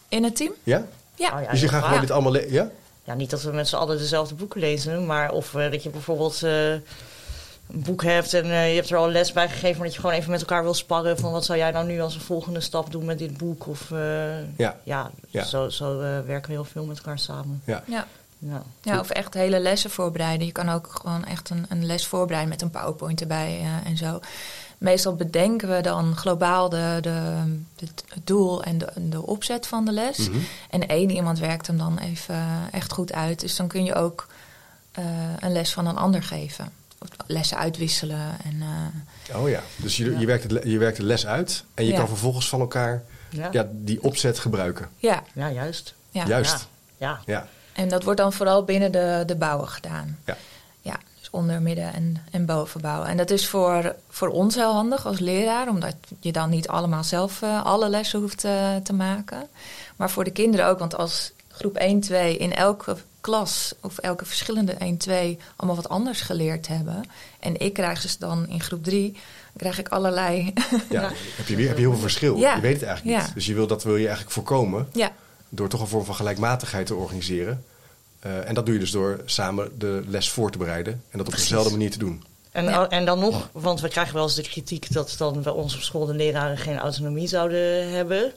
In 0.09 0.25
het 0.25 0.37
team? 0.37 0.53
Ja? 0.62 0.87
Ja. 1.14 1.33
Oh 1.37 1.42
ja, 1.42 1.51
dus 1.51 1.61
je 1.61 1.68
gaat 1.68 1.85
gewoon 1.85 2.01
dit 2.01 2.11
allemaal... 2.11 2.33
le- 2.33 2.46
Ja? 2.51 2.70
Ja, 3.05 3.14
niet 3.14 3.31
dat 3.31 3.42
we 3.42 3.53
met 3.53 3.68
z'n 3.68 3.77
allen 3.77 3.98
dezelfde 3.98 4.35
boeken 4.35 4.61
lezen, 4.61 5.07
maar 5.07 5.31
of 5.33 5.55
eh, 5.55 5.70
dat 5.70 5.83
je 5.83 5.90
bijvoorbeeld 5.90 6.42
eh, 6.42 6.53
een 7.73 7.83
boek 7.83 8.03
hebt 8.03 8.35
en 8.35 8.45
eh, 8.45 8.69
je 8.69 8.75
hebt 8.75 8.91
er 8.91 8.97
al 8.97 9.09
les 9.09 9.33
bij 9.33 9.49
gegeven, 9.49 9.77
maar 9.77 9.87
dat 9.87 9.95
je 9.95 10.01
gewoon 10.01 10.17
even 10.17 10.31
met 10.31 10.41
elkaar 10.41 10.63
wil 10.63 10.75
sparren 10.75 11.19
van 11.19 11.33
wat 11.33 11.45
zou 11.45 11.59
jij 11.59 11.71
nou 11.71 11.87
nu 11.87 12.01
als 12.01 12.15
een 12.15 12.21
volgende 12.21 12.61
stap 12.61 12.91
doen 12.93 13.05
met 13.05 13.19
dit 13.19 13.37
boek? 13.37 13.67
Of 13.67 13.91
eh, 13.91 14.57
Ja. 14.59 14.77
ja, 14.85 15.11
Ja. 15.29 15.45
zo, 15.45 15.69
zo 15.69 16.01
eh, 16.01 16.21
werken 16.27 16.49
we 16.49 16.53
heel 16.53 16.65
veel 16.65 16.85
met 16.85 16.97
elkaar 16.97 17.19
samen. 17.19 17.63
Ja. 17.65 17.83
Ja. 17.87 18.07
Ja. 18.39 18.63
ja, 18.83 18.99
of 18.99 19.11
echt 19.11 19.35
hele 19.35 19.59
lessen 19.61 19.91
voorbereiden. 19.91 20.47
Je 20.47 20.53
kan 20.53 20.69
ook 20.69 20.89
gewoon 21.01 21.25
echt 21.25 21.51
een, 21.51 21.67
een 21.69 21.87
les 21.87 22.07
voorbereiden 22.07 22.51
met 22.51 22.63
een 22.63 22.71
PowerPoint 22.71 23.21
erbij 23.21 23.59
eh, 23.61 23.91
en 23.91 23.97
zo. 23.97 24.21
Meestal 24.79 25.15
bedenken 25.15 25.69
we 25.77 25.81
dan 25.81 26.17
globaal 26.17 26.69
de, 26.69 26.99
de, 27.01 27.21
de- 27.77 27.87
het 28.09 28.27
doel 28.27 28.63
en 28.63 28.79
de, 28.79 28.89
de 29.09 29.27
opzet 29.27 29.67
van 29.67 29.85
de 29.85 29.93
les. 29.93 30.29
Mhm. 30.29 30.39
En 30.71 30.87
één 30.89 31.11
iemand 31.11 31.39
werkt 31.39 31.67
hem 31.67 31.79
dan 31.79 31.99
even 31.99 32.37
echt 32.73 32.93
goed 32.93 33.13
uit. 33.13 33.41
Dus 33.41 33.57
dan 33.57 33.67
kun 33.69 33.85
je 33.85 33.95
ook 33.95 34.27
eh, 34.93 35.05
een 35.41 35.53
les 35.53 35.73
van 35.73 35.87
een 35.87 35.97
ander 35.97 36.23
geven. 36.23 36.73
Lessen 37.27 37.57
uitwisselen. 37.57 38.37
En, 38.45 38.62
eh, 39.31 39.37
Oh 39.37 39.49
ja. 39.49 39.61
Dus 39.77 39.97
je, 39.97 40.11
Ja. 40.11 40.19
je, 40.19 40.27
werkt 40.27 40.51
het, 40.51 40.65
je 40.65 40.79
werkt 40.79 40.97
de 40.97 41.03
les 41.03 41.27
uit. 41.27 41.65
En 41.75 41.85
je 41.85 41.91
Ja. 41.91 41.97
kan 41.99 42.09
vervolgens 42.09 42.49
van 42.49 42.61
elkaar 42.61 43.03
Ja. 43.31 43.49
ja, 43.53 43.69
die 43.73 44.03
opzet 44.03 44.38
gebruiken. 44.38 44.88
ja, 44.97 45.23
ja, 45.35 45.51
juist. 45.51 45.95
ja. 46.11 46.27
Juist. 46.27 46.69
Ja. 46.97 47.21
Ja. 47.27 47.47
En 47.73 47.88
dat 47.88 48.03
wordt 48.03 48.21
dan 48.21 48.33
vooral 48.33 48.65
binnen 48.65 48.93
de, 48.93 49.23
de 49.27 49.37
bouwen 49.37 49.69
gedaan. 49.69 50.19
Ja. 50.25 50.37
Ja, 50.81 50.97
dus 51.19 51.31
onder, 51.31 51.62
midden 51.62 51.93
en, 51.95 52.17
en 52.31 52.47
bovenbouw. 52.47 53.05
En 53.05 53.17
dat 53.17 53.31
is 53.31 53.49
voor, 53.49 53.95
voor 54.09 54.29
ons 54.29 54.55
heel 54.55 54.73
handig 54.73 55.07
als 55.07 55.19
leraar, 55.19 55.69
omdat 55.69 55.95
je 56.21 56.33
dan 56.33 56.51
niet 56.51 56.69
allemaal 56.69 57.05
zelf 57.05 57.43
eh, 57.43 57.65
alle 57.65 57.88
lessen 57.88 58.21
hoeft 58.21 58.45
eh, 58.45 58.77
te 58.77 58.93
maken. 58.93 59.49
Maar 59.97 60.11
voor 60.11 60.25
de 60.25 60.31
kinderen 60.31 60.67
ook, 60.67 60.79
want 60.79 60.97
als 60.97 61.33
groep 61.49 61.77
1, 61.77 62.01
2 62.01 62.37
in 62.37 62.55
elke 62.55 62.97
klas 63.23 63.75
of 63.81 63.99
elke 63.99 64.25
verschillende 64.25 64.73
1, 64.73 64.97
2 64.97 65.39
allemaal 65.57 65.77
wat 65.77 65.89
anders 65.89 66.21
geleerd 66.21 66.69
hebben. 66.69 67.03
En 67.41 67.61
ik 67.61 67.73
krijg 67.73 68.01
ze 68.01 68.17
dan 68.19 68.49
in 68.49 68.61
groep 68.61 68.85
3, 68.85 69.17
krijg 69.57 69.79
ik 69.79 69.89
allerlei. 69.89 70.53
Ja. 70.91 71.13
Heb, 71.37 71.47
je 71.47 71.57
weer, 71.57 71.67
heb 71.69 71.77
je 71.77 71.83
heel 71.83 71.93
veel 71.93 72.01
verschil. 72.01 72.37
Ja. 72.37 72.55
Je 72.55 72.61
weet 72.61 72.75
het 72.81 72.83
eigenlijk 72.83 73.19
niet. 73.23 73.35
Dus 73.35 73.47
je 73.47 73.55
wil, 73.55 73.67
dat 73.67 73.83
wil 73.85 73.97
je 73.97 74.05
eigenlijk 74.07 74.35
voorkomen 74.35 74.89
ja, 74.93 75.13
door 75.49 75.69
toch 75.69 75.81
een 75.81 75.87
vorm 75.87 76.05
van 76.05 76.15
gelijkmatigheid 76.15 76.87
te 76.87 76.95
organiseren. 76.95 77.65
Eh, 78.21 78.49
en 78.49 78.55
dat 78.55 78.65
doe 78.65 78.75
je 78.75 78.81
dus 78.81 78.91
door 78.91 79.21
samen 79.25 79.79
de 79.79 80.03
les 80.07 80.31
voor 80.31 80.51
te 80.51 80.59
bereiden. 80.59 80.93
En 80.93 81.19
dat 81.19 81.21
op 81.21 81.27
Precies. 81.33 81.49
dezelfde 81.49 81.71
manier 81.73 81.91
te 81.91 81.99
doen. 81.99 82.25
En, 82.53 82.65
Ja. 82.65 82.89
en 82.89 83.05
dan 83.05 83.19
nog, 83.19 83.49
want 83.53 83.81
we 83.81 83.89
krijgen 83.89 84.15
wel 84.15 84.23
eens 84.23 84.35
de 84.35 84.43
kritiek 84.43 84.93
dat 84.93 85.15
dan 85.19 85.43
bij 85.43 85.53
ons 85.53 85.75
op 85.75 85.81
school 85.81 86.07
de 86.07 86.15
leraren 86.15 86.59
geen 86.59 86.79
autonomie 86.79 87.29
zouden 87.29 87.91
hebben. 87.93 88.33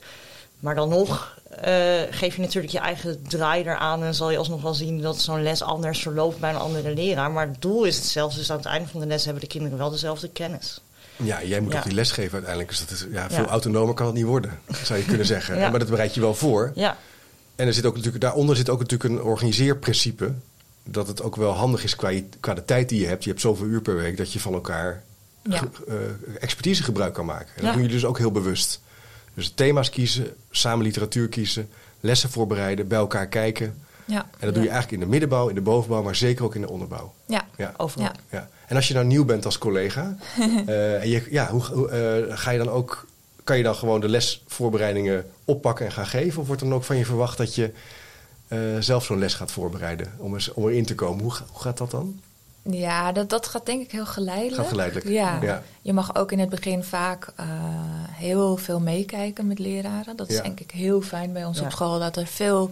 Maar 0.60 0.76
dan 0.76 0.90
nog 0.90 1.38
eh, 1.62 2.02
geef 2.10 2.36
je 2.36 2.42
natuurlijk 2.42 2.74
je 2.74 2.80
eigen 2.80 3.22
draai 3.28 3.64
eraan 3.64 4.04
en 4.04 4.16
zal 4.16 4.30
je 4.32 4.38
alsnog 4.38 4.62
wel 4.62 4.74
zien 4.74 5.02
dat 5.02 5.22
zo'n 5.22 5.44
les 5.44 5.62
anders 5.62 6.00
verloopt 6.02 6.40
bij 6.40 6.50
een 6.50 6.56
andere 6.60 6.94
leraar. 6.94 7.32
Maar 7.32 7.48
het 7.48 7.62
doel 7.62 7.84
is 7.84 7.96
hetzelfde, 7.96 8.38
dus 8.40 8.52
aan 8.52 8.58
het 8.58 8.66
einde 8.66 8.88
van 8.90 9.00
de 9.00 9.06
les 9.08 9.24
hebben 9.26 9.42
de 9.44 9.50
kinderen 9.50 9.78
wel 9.78 9.90
dezelfde 9.90 10.30
kennis. 10.30 10.82
Ja, 11.18 11.44
jij 11.44 11.60
moet 11.60 11.72
Ja. 11.72 11.78
ook 11.78 11.84
die 11.84 11.94
les 11.94 12.12
geven 12.12 12.32
uiteindelijk. 12.34 12.70
Dus 12.70 12.80
dat 12.80 12.90
is, 12.92 13.06
ja, 13.12 13.30
veel 13.30 13.44
Ja. 13.44 13.50
autonomer 13.50 13.94
kan 13.94 14.06
het 14.06 14.16
niet 14.16 14.26
worden, 14.26 14.60
zou 14.84 15.00
je 15.00 15.06
kunnen 15.06 15.26
zeggen. 15.26 15.58
Ja. 15.60 15.70
Maar 15.70 15.80
dat 15.80 15.90
bereid 15.90 16.14
je 16.14 16.20
wel 16.22 16.34
voor. 16.36 16.72
Ja, 16.76 16.98
En 17.56 17.68
er 17.68 17.74
zit 17.74 17.86
ook 17.86 17.96
natuurlijk, 17.96 18.22
daaronder 18.24 18.56
zit 18.56 18.70
ook 18.70 18.80
natuurlijk 18.80 19.10
een 19.14 19.22
organiseerprincipe. 19.22 20.32
Dat 20.84 21.08
het 21.08 21.22
ook 21.22 21.36
wel 21.36 21.52
handig 21.52 21.84
is 21.84 21.96
qua, 21.96 22.10
je- 22.10 22.26
qua 22.40 22.54
de 22.54 22.66
tijd 22.66 22.90
die 22.90 23.00
je 23.02 23.08
hebt. 23.08 23.24
Je 23.24 23.30
hebt 23.30 23.42
zoveel 23.42 23.66
uur 23.66 23.82
per 23.82 23.96
week 23.96 24.18
dat 24.18 24.34
je 24.34 24.40
van 24.40 24.54
elkaar 24.54 25.04
Ja. 25.44 25.58
ge- 25.58 25.68
eh, 25.88 25.96
expertise 26.44 26.84
gebruik 26.84 27.14
kan 27.14 27.26
maken. 27.26 27.48
En 27.56 27.64
dat 27.64 27.72
doen 27.74 27.82
jullie 27.82 27.96
dus 27.98 28.06
ook 28.06 28.18
heel 28.18 28.32
bewust. 28.32 28.80
Dus 29.36 29.52
thema's 29.56 29.90
kiezen, 29.90 30.36
samen 30.52 30.86
literatuur 30.86 31.28
kiezen, 31.28 31.70
lessen 32.00 32.30
voorbereiden, 32.30 32.88
bij 32.88 32.98
elkaar 32.98 33.28
kijken. 33.28 33.82
Ja, 34.06 34.22
En 34.40 34.46
dat 34.46 34.54
doe 34.54 34.64
je 34.64 34.70
eigenlijk 34.70 34.92
in 34.92 35.00
de 35.00 35.12
middenbouw, 35.12 35.48
in 35.48 35.56
de 35.56 35.62
bovenbouw, 35.62 36.04
maar 36.04 36.16
zeker 36.16 36.46
ook 36.46 36.56
in 36.56 36.62
de 36.62 36.70
onderbouw. 36.70 37.14
ja. 37.26 37.46
Ja. 37.58 37.74
Overal. 37.78 38.12
Ja. 38.30 38.50
En 38.68 38.76
als 38.76 38.88
je 38.88 38.94
nou 38.94 39.06
nieuw 39.06 39.26
bent 39.26 39.46
als 39.46 39.58
collega, 39.58 40.16
eh, 40.66 41.02
en 41.02 41.10
je, 41.10 41.28
ja, 41.30 41.50
hoe, 41.50 41.64
hoe, 41.64 41.90
eh, 41.90 42.38
ga 42.38 42.52
je 42.52 42.58
dan 42.58 42.70
ook, 42.70 43.06
kan 43.44 43.58
je 43.58 43.64
dan 43.64 43.76
gewoon 43.76 44.02
de 44.02 44.10
lesvoorbereidingen 44.10 45.26
oppakken 45.46 45.86
en 45.86 45.92
gaan 45.92 46.08
geven? 46.08 46.42
Of 46.42 46.48
wordt 46.48 46.62
dan 46.62 46.74
ook 46.74 46.84
van 46.84 46.98
je 46.98 47.06
verwacht 47.06 47.38
dat 47.38 47.56
je 47.56 47.72
eh, 48.48 48.60
zelf 48.80 49.06
zo'n 49.06 49.20
les 49.20 49.34
gaat 49.34 49.52
voorbereiden 49.52 50.14
om, 50.18 50.34
eens, 50.34 50.54
om 50.54 50.68
erin 50.68 50.86
te 50.86 50.96
komen? 50.96 51.24
Hoe, 51.24 51.34
hoe 51.52 51.62
gaat 51.62 51.78
dat 51.78 51.92
dan? 51.92 52.20
Ja, 52.70 53.12
dat, 53.12 53.30
dat 53.30 53.48
gaat 53.48 53.66
denk 53.66 53.82
ik 53.82 53.92
heel 53.92 54.06
geleidelijk. 54.06 54.56
Gaat 54.56 54.68
geleidelijk. 54.68 55.08
Ja. 55.08 55.40
Ja. 55.42 55.64
Je 55.82 55.94
mag 55.94 56.16
ook 56.16 56.32
in 56.32 56.40
het 56.40 56.50
begin 56.50 56.84
vaak 56.84 57.34
eh, 57.36 57.46
heel 58.12 58.58
veel 58.58 58.80
meekijken 58.80 59.48
met 59.48 59.60
leraren. 59.60 60.16
Dat 60.16 60.30
is 60.30 60.36
Ja. 60.36 60.42
denk 60.42 60.60
ik 60.60 60.72
heel 60.72 61.02
fijn 61.02 61.34
bij 61.34 61.46
ons 61.46 61.58
Ja. 61.60 61.66
op 61.66 61.72
school. 61.72 62.00
Dat 62.00 62.18
er 62.18 62.28
veel 62.28 62.72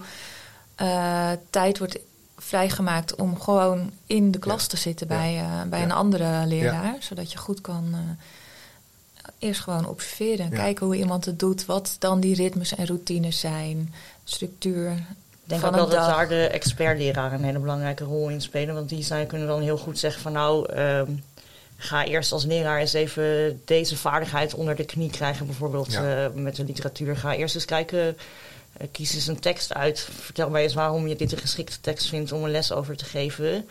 eh, 0.75 1.31
tijd 1.49 1.77
wordt 1.77 1.99
vrijgemaakt 2.37 3.15
om 3.15 3.39
gewoon 3.39 3.91
in 4.07 4.31
de 4.31 4.39
klas 4.39 4.61
Ja. 4.61 4.67
te 4.67 4.77
zitten 4.77 5.07
Ja. 5.09 5.15
bij, 5.15 5.37
eh, 5.37 5.61
bij 5.69 5.79
Ja. 5.79 5.85
een 5.85 5.91
andere 5.91 6.45
leraar. 6.45 6.95
Zodat 6.99 7.31
je 7.31 7.37
goed 7.37 7.61
kan 7.61 7.87
eh, 7.91 7.99
eerst 9.39 9.61
gewoon 9.61 9.87
observeren. 9.87 10.49
Kijken 10.49 10.85
hoe 10.85 10.95
iemand 10.95 11.25
het 11.25 11.39
doet. 11.39 11.65
Wat 11.65 11.95
dan 11.99 12.19
die 12.19 12.35
ritmes 12.35 12.75
en 12.75 12.85
routines 12.85 13.39
zijn. 13.39 13.93
Structuur 14.23 15.03
denk 15.43 15.61
van 15.61 15.69
ook 15.69 15.75
wel 15.75 15.85
dat 15.89 15.93
dag. 15.97 16.15
daar 16.15 16.27
de 16.27 16.47
expertleraren 16.47 17.39
een 17.39 17.45
hele 17.45 17.59
belangrijke 17.59 18.03
rol 18.03 18.29
in 18.29 18.41
spelen. 18.41 18.75
Want 18.75 18.89
die 18.89 19.03
zijn, 19.03 19.27
kunnen 19.27 19.47
dan 19.47 19.61
heel 19.61 19.77
goed 19.77 19.99
zeggen 19.99 20.21
van 20.21 20.31
nou, 20.31 20.73
ehm, 20.73 21.11
ga 21.77 22.05
eerst 22.05 22.31
als 22.31 22.45
leraar 22.45 22.79
eens 22.79 22.93
even 22.93 23.61
deze 23.65 23.97
vaardigheid 23.97 24.53
onder 24.53 24.75
de 24.75 24.85
knie 24.85 25.09
krijgen. 25.09 25.45
Bijvoorbeeld 25.45 25.91
Ja. 25.91 26.25
eh, 26.25 26.33
met 26.33 26.55
de 26.55 26.63
literatuur. 26.63 27.17
Ga 27.17 27.35
eerst 27.35 27.55
eens 27.55 27.65
kijken, 27.65 28.17
eh, 28.77 28.87
kies 28.91 29.13
eens 29.15 29.27
een 29.27 29.39
tekst 29.39 29.73
uit. 29.73 30.07
Vertel 30.21 30.49
mij 30.49 30.63
eens 30.63 30.73
waarom 30.73 31.07
je 31.07 31.15
dit 31.15 31.31
een 31.31 31.37
geschikte 31.37 31.77
tekst 31.81 32.09
vindt 32.09 32.31
om 32.31 32.43
een 32.43 32.51
les 32.51 32.71
over 32.71 32.95
te 32.97 33.05
geven. 33.05 33.67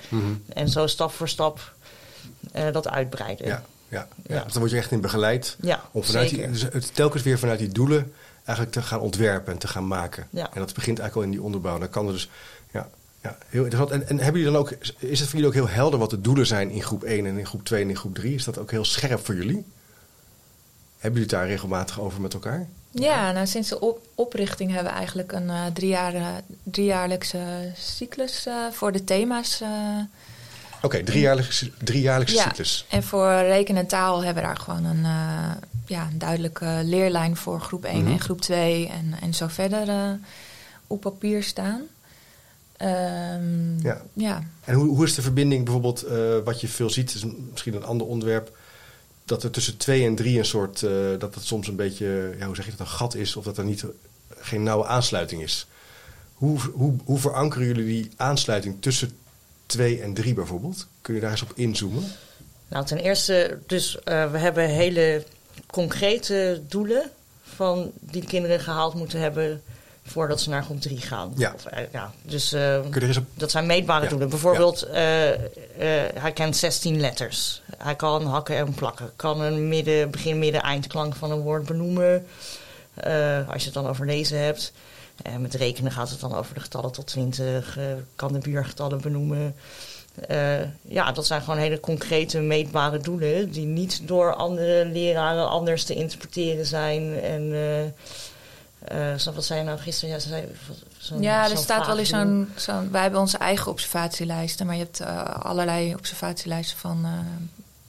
En 0.52 0.68
zo 0.68 0.86
stap 0.86 1.12
voor 1.12 1.28
stap 1.28 1.72
eh, 2.52 2.72
dat 2.72 2.88
uitbreiden. 2.88 3.46
Ja, 3.46 3.62
ja, 3.88 4.06
ja. 4.28 4.34
Ja. 4.36 4.42
Dus 4.42 4.52
dan 4.52 4.60
word 4.60 4.70
je 4.74 4.78
echt 4.78 4.90
in 4.90 5.00
begeleid. 5.00 5.56
Ja, 5.60 5.82
Om 5.92 6.04
vanuit 6.04 6.28
die, 6.28 6.50
dus 6.50 6.62
het 6.62 6.94
telkens 6.94 7.22
weer 7.22 7.38
vanuit 7.38 7.58
die 7.58 7.68
doelen 7.72 8.12
eigenlijk 8.44 8.76
te 8.76 8.82
gaan 8.82 9.00
ontwerpen 9.00 9.52
en 9.52 9.58
te 9.58 9.68
gaan 9.68 9.86
maken. 9.86 10.26
Ja. 10.30 10.50
En 10.52 10.60
dat 10.60 10.74
begint 10.74 10.98
eigenlijk 10.98 11.16
al 11.16 11.22
in 11.22 11.30
die 11.30 11.42
onderbouw. 11.46 11.78
Dan 11.78 11.90
kan 11.90 12.06
er 12.06 12.12
dus, 12.12 12.28
ja, 12.72 12.88
ja 13.22 13.36
heel 13.46 13.64
interessant. 13.64 14.02
En, 14.02 14.08
en 14.08 14.18
hebben 14.18 14.40
jullie 14.40 14.56
dan 14.56 14.60
ook, 14.62 14.70
is 14.98 15.20
het 15.20 15.28
voor 15.28 15.38
jullie 15.38 15.46
ook 15.46 15.66
heel 15.66 15.74
helder 15.74 15.98
wat 15.98 16.10
de 16.10 16.20
doelen 16.20 16.46
zijn 16.46 16.70
in 16.70 16.82
groep 16.82 17.02
1 17.04 17.26
en 17.26 17.38
in 17.38 17.46
groep 17.46 17.64
2 17.64 17.82
en 17.82 17.88
in 17.88 17.96
groep 17.96 18.14
3? 18.14 18.34
Is 18.34 18.44
dat 18.44 18.58
ook 18.58 18.70
heel 18.70 18.84
scherp 18.84 19.24
voor 19.24 19.34
jullie? 19.34 19.64
Hebben 20.98 21.20
jullie 21.20 21.36
het 21.36 21.40
daar 21.40 21.46
regelmatig 21.46 22.00
over 22.00 22.20
met 22.20 22.34
elkaar? 22.34 22.66
Ja, 22.90 23.32
nou, 23.32 23.46
sinds 23.46 23.68
de 23.68 23.80
op- 23.80 24.06
oprichting 24.14 24.72
hebben 24.72 24.92
we 24.92 24.98
eigenlijk 24.98 25.32
een 25.32 25.50
driejaar- 25.72 26.40
driejaarlijkse 26.62 27.72
cyclus 27.76 28.46
eh, 28.46 28.54
voor 28.70 28.92
de 28.92 29.04
thema's. 29.04 29.62
Oké, 30.82 31.02
driejaarlijkse, 31.04 31.70
driejaarlijkse 31.84 32.36
Ja. 32.36 32.42
cyclus. 32.42 32.86
en 32.88 33.02
voor 33.02 33.28
rekenen 33.34 33.82
en 33.82 33.88
taal 33.88 34.24
hebben 34.24 34.42
we 34.42 34.48
daar 34.48 34.58
gewoon 34.58 34.84
een, 34.84 35.04
eh, 35.04 35.50
ja, 35.86 36.06
een 36.10 36.18
duidelijke 36.18 36.80
leerlijn 36.84 37.36
voor 37.36 37.60
groep 37.60 37.84
1 37.84 38.02
Mhm. 38.02 38.12
en 38.12 38.20
groep 38.20 38.40
2 38.40 38.88
en, 38.88 39.14
en 39.20 39.34
zo 39.34 39.46
verder 39.48 39.88
eh, 39.88 40.10
op 40.86 41.00
papier 41.00 41.42
staan. 41.42 41.82
Ehm, 42.76 43.80
Ja. 43.82 44.02
ja. 44.12 44.42
En 44.64 44.74
hoe, 44.74 44.88
hoe 44.88 45.04
is 45.04 45.14
de 45.14 45.22
verbinding 45.22 45.64
bijvoorbeeld, 45.64 46.02
eh, 46.02 46.16
wat 46.44 46.60
je 46.60 46.68
veel 46.68 46.90
ziet, 46.90 47.14
is 47.14 47.24
misschien 47.50 47.74
een 47.74 47.84
ander 47.84 48.06
onderwerp, 48.06 48.56
dat 49.24 49.42
er 49.42 49.50
tussen 49.50 49.76
2 49.76 50.06
en 50.06 50.14
3 50.14 50.38
een 50.38 50.44
soort, 50.44 50.80
dat 51.18 51.34
het 51.34 51.44
soms 51.44 51.68
een 51.68 51.76
beetje, 51.76 52.34
ja, 52.38 52.46
hoe 52.46 52.54
zeg 52.56 52.64
je 52.64 52.70
dat, 52.70 52.80
een 52.80 52.86
gat 52.86 53.14
is 53.14 53.36
of 53.36 53.44
dat 53.44 53.58
er 53.58 53.64
niet, 53.64 53.84
geen 54.38 54.62
nauwe 54.62 54.86
aansluiting 54.86 55.42
is. 55.42 55.66
Hoe, 56.34 56.58
hoe, 56.72 56.94
hoe 57.04 57.18
verankeren 57.18 57.66
jullie 57.66 57.84
die 57.84 58.10
aansluiting 58.16 58.76
tussen 58.80 59.12
2 59.72 60.00
en 60.00 60.14
3 60.14 60.34
bijvoorbeeld? 60.34 60.86
Kun 61.00 61.14
je 61.14 61.20
daar 61.20 61.30
eens 61.30 61.42
op 61.42 61.52
inzoomen? 61.54 62.04
Nou, 62.68 62.84
ten 62.86 62.98
eerste, 62.98 63.58
dus 63.66 64.02
eh, 64.02 64.30
we 64.30 64.38
hebben 64.38 64.68
hele 64.68 65.24
concrete 65.66 66.62
doelen 66.68 67.10
van 67.42 67.90
die 68.00 68.20
de 68.20 68.26
kinderen 68.26 68.60
gehaald 68.60 68.94
moeten 68.94 69.20
hebben 69.20 69.62
voordat 70.06 70.40
ze 70.40 70.50
naar 70.50 70.64
groep 70.64 70.80
3 70.80 70.98
gaan. 70.98 71.32
Ja. 71.36 71.52
Of, 71.54 71.66
eh, 71.66 71.84
ja 71.92 72.12
dus 72.22 72.52
eh, 72.52 72.80
op... 73.16 73.26
dat 73.34 73.50
zijn 73.50 73.66
meetbare 73.66 74.04
Ja. 74.04 74.10
doelen. 74.10 74.28
Bijvoorbeeld, 74.28 74.86
hij 76.14 76.32
kent 76.34 76.56
16 76.56 77.00
letters. 77.00 77.62
Hij 77.76 77.94
kan 77.96 78.26
hakken 78.26 78.56
en 78.56 78.74
plakken. 78.74 79.12
Kan 79.16 79.40
een 79.40 79.68
midden, 79.68 80.10
begin, 80.10 80.38
midden, 80.38 80.62
eindklank 80.62 81.14
van 81.14 81.30
een 81.30 81.40
woord 81.40 81.66
benoemen. 81.66 82.26
Als 83.48 83.58
je 83.58 83.64
het 83.64 83.74
dan 83.74 83.86
over 83.88 84.06
lezen 84.06 84.38
hebt. 84.38 84.72
En 85.22 85.40
met 85.40 85.54
rekenen 85.54 85.92
gaat 85.92 86.10
het 86.10 86.20
dan 86.20 86.34
over 86.34 86.54
de 86.54 86.60
getallen 86.60 86.92
tot 86.92 87.06
20. 87.06 87.76
eh, 87.78 87.84
kan 88.16 88.32
de 88.32 88.38
buurgetallen 88.38 89.00
benoemen. 89.00 89.54
Eh, 90.28 90.60
ja, 90.82 91.12
dat 91.12 91.26
zijn 91.26 91.42
gewoon 91.42 91.58
hele 91.58 91.80
concrete, 91.80 92.40
meetbare 92.40 92.98
doelen. 92.98 93.50
Die 93.50 93.66
niet 93.66 94.08
door 94.08 94.34
andere 94.34 94.86
leraren 94.86 95.48
anders 95.48 95.84
te 95.84 95.94
interpreteren 95.94 96.66
zijn. 96.66 97.20
En 97.20 97.52
eh, 97.52 97.84
eh, 99.12 99.18
zo- 99.18 99.32
wat 99.32 99.44
zei 99.44 99.58
je 99.58 99.64
nou 99.64 99.78
gisteren? 99.78 100.14
Ja, 100.14 100.20
ze 100.20 100.28
zei, 100.28 100.44
zo'n- 100.98 101.22
Ja, 101.22 101.50
er 101.50 101.56
staat 101.56 101.86
wel 101.86 101.98
eens 101.98 102.08
zo'n, 102.08 102.48
zo'n... 102.56 102.90
Wij 102.90 103.02
hebben 103.02 103.20
onze 103.20 103.38
eigen 103.38 103.70
observatielijsten, 103.70 104.66
maar 104.66 104.74
je 104.76 104.82
hebt 104.82 105.00
eh, 105.00 105.24
allerlei 105.24 105.94
observatielijsten 105.94 106.78
van 106.78 107.06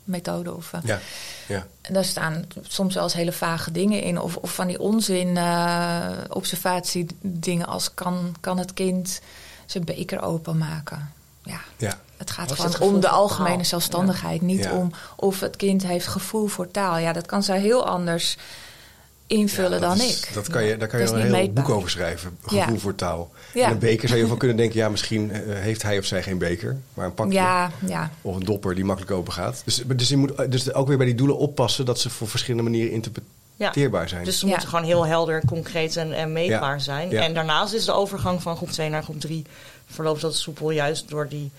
methoden 0.03 0.55
of... 0.55 0.73
eh, 0.73 0.79
Ja, 0.83 0.99
ja, 1.47 1.67
En 1.81 1.93
daar 1.93 2.05
staan 2.05 2.45
soms 2.61 2.93
wel 2.93 3.03
eens 3.03 3.13
hele 3.13 3.31
vage 3.31 3.71
dingen 3.71 4.01
in. 4.01 4.19
Of, 4.19 4.35
of 4.35 4.53
van 4.55 4.67
die 4.67 4.79
onzin 4.79 5.37
eh 5.37 6.09
observatiedingen 6.29 7.67
als 7.67 7.93
kan, 7.93 8.35
kan 8.39 8.57
het 8.57 8.73
kind 8.73 9.21
zijn 9.65 9.83
beker 9.85 10.21
openmaken. 10.21 11.11
Ja, 11.43 11.59
ja. 11.77 11.99
het 12.17 12.31
gaat 12.31 12.51
gewoon 12.51 12.71
het 12.71 12.79
om 12.81 12.99
de 12.99 13.09
algemene 13.09 13.63
zelfstandigheid. 13.63 14.41
Niet 14.41 14.63
Ja. 14.63 14.71
om 14.71 14.91
of 15.15 15.39
het 15.39 15.55
kind 15.55 15.83
heeft 15.87 16.07
gevoel 16.07 16.47
voor 16.47 16.71
taal. 16.71 16.97
Ja, 16.97 17.13
dat 17.13 17.25
kan 17.25 17.43
zij 17.43 17.59
heel 17.59 17.85
anders 17.87 18.37
invullen 19.33 19.71
Ja, 19.71 19.87
dan 19.87 20.01
is- 20.01 20.19
ik. 20.19 20.33
Dat 20.33 20.47
kan 20.47 20.63
je, 20.63 20.77
daar 20.77 20.87
kan 20.87 20.99
je 20.99 21.05
wel 21.05 21.15
een 21.15 21.21
heel 21.21 21.31
meetbaar. 21.31 21.63
boek 21.63 21.73
over 21.75 21.89
schrijven. 21.89 22.37
Gevoel 22.41 22.73
Ja. 22.73 22.79
voor 22.79 22.95
taal. 22.95 23.31
Ja. 23.53 23.65
En 23.65 23.71
een 23.71 23.79
beker 23.79 24.07
zou 24.07 24.19
je 24.19 24.27
van 24.27 24.37
kunnen 24.43 24.57
denken, 24.57 24.77
ja, 24.79 24.89
misschien 24.89 25.31
eh, 25.31 25.39
heeft 25.45 25.81
hij 25.81 25.97
of 25.97 26.05
zij 26.05 26.23
geen 26.23 26.37
beker, 26.37 26.77
maar 26.93 27.05
een 27.05 27.13
pakje. 27.13 27.33
Ja, 27.33 27.71
ja. 27.87 28.11
Of 28.21 28.35
een 28.35 28.43
dopper 28.45 28.75
die 28.75 28.85
makkelijk 28.85 29.13
open 29.13 29.33
gaat. 29.33 29.61
Dus, 29.65 29.83
dus 29.95 30.09
je 30.09 30.17
moet 30.17 30.51
dus 30.51 30.73
ook 30.73 30.87
weer 30.87 30.97
bij 30.97 31.05
die 31.05 31.15
doelen 31.15 31.37
oppassen 31.37 31.85
dat 31.85 31.99
ze 31.99 32.09
voor 32.09 32.27
verschillende 32.27 32.69
manieren 32.69 32.91
interpreteerbaar 32.91 34.09
zijn. 34.09 34.23
Dus 34.25 34.39
ze 34.39 34.45
Ja. 34.45 34.51
moeten 34.51 34.69
gewoon 34.69 34.85
heel 34.85 35.05
helder, 35.05 35.41
concreet 35.45 35.97
en, 35.97 36.13
en 36.13 36.33
meetbaar 36.33 36.73
Ja. 36.75 36.79
zijn. 36.79 37.09
Ja. 37.09 37.21
En 37.23 37.33
daarnaast 37.33 37.73
is 37.73 37.85
de 37.85 37.91
overgang 37.91 38.41
van 38.41 38.55
groep 38.55 38.69
2 38.69 38.89
naar 38.89 39.03
groep 39.03 39.19
3 39.19 39.45
verloopt 39.85 40.21
dat 40.21 40.35
soepel 40.35 40.71
juist 40.71 41.09
door 41.09 41.27
die 41.29 41.51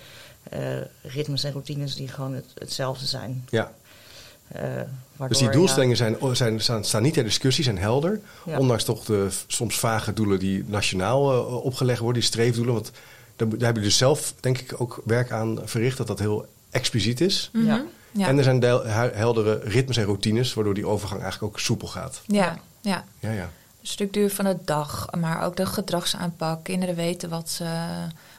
eh, 0.50 0.60
ritmes 1.02 1.44
en 1.44 1.52
routines 1.52 1.94
die 1.96 2.08
gewoon 2.08 2.34
het, 2.34 2.44
hetzelfde 2.58 3.06
zijn. 3.06 3.44
ja. 3.50 3.72
Eh, 4.48 4.62
Dus 5.28 5.38
die 5.38 5.46
ja, 5.46 5.52
doelstellingen 5.52 5.96
zijn, 5.96 6.16
zijn, 6.32 6.60
staan, 6.60 6.84
staan 6.84 7.02
niet 7.02 7.14
ter 7.14 7.24
discussie, 7.24 7.64
zijn 7.64 7.78
helder. 7.78 8.20
Ja. 8.44 8.58
Ondanks 8.58 8.84
toch 8.84 9.04
de 9.04 9.28
soms 9.46 9.78
vage 9.78 10.12
doelen 10.12 10.38
die 10.38 10.64
nationaal 10.66 11.32
eh, 11.32 11.64
opgelegd 11.64 11.98
worden, 12.00 12.20
die 12.20 12.30
streefdoelen. 12.30 12.74
Want 12.74 12.90
daar, 13.36 13.48
daar 13.48 13.48
hebben 13.48 13.66
jullie 13.66 13.82
dus 13.88 13.96
zelf, 13.96 14.34
denk 14.40 14.58
ik, 14.58 14.80
ook 14.80 15.02
werk 15.04 15.30
aan 15.32 15.58
verricht 15.64 15.96
dat 15.96 16.06
dat 16.06 16.18
heel 16.18 16.46
expliciet 16.70 17.20
is. 17.20 17.50
Mhm. 17.52 17.66
Ja. 17.66 17.84
Ja. 18.12 18.26
En 18.28 18.38
er 18.38 18.44
zijn 18.44 18.60
del- 18.60 18.84
heldere 19.14 19.60
ritmes 19.64 19.96
en 19.96 20.04
routines, 20.04 20.54
waardoor 20.54 20.74
die 20.74 20.86
overgang 20.86 21.22
eigenlijk 21.22 21.52
ook 21.54 21.60
soepel 21.60 21.88
gaat. 21.88 22.20
ja, 22.26 22.58
ja. 22.80 23.04
Ja, 23.18 23.30
ja. 23.30 23.50
De 23.80 23.86
structuur 23.90 24.30
van 24.30 24.44
de 24.44 24.56
dag, 24.64 25.08
maar 25.18 25.42
ook 25.44 25.56
de 25.56 25.66
gedragsaanpak. 25.66 26.64
Kinderen 26.64 26.94
weten 26.94 27.28
wat, 27.28 27.50
ze, 27.50 27.64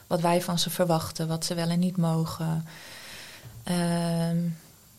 wat 0.06 0.20
wij 0.20 0.42
van 0.42 0.58
ze 0.58 0.70
verwachten, 0.70 1.28
wat 1.28 1.44
ze 1.44 1.54
wel 1.54 1.68
en 1.68 1.78
niet 1.78 1.96
mogen. 1.96 2.64
Ehm, 3.64 4.36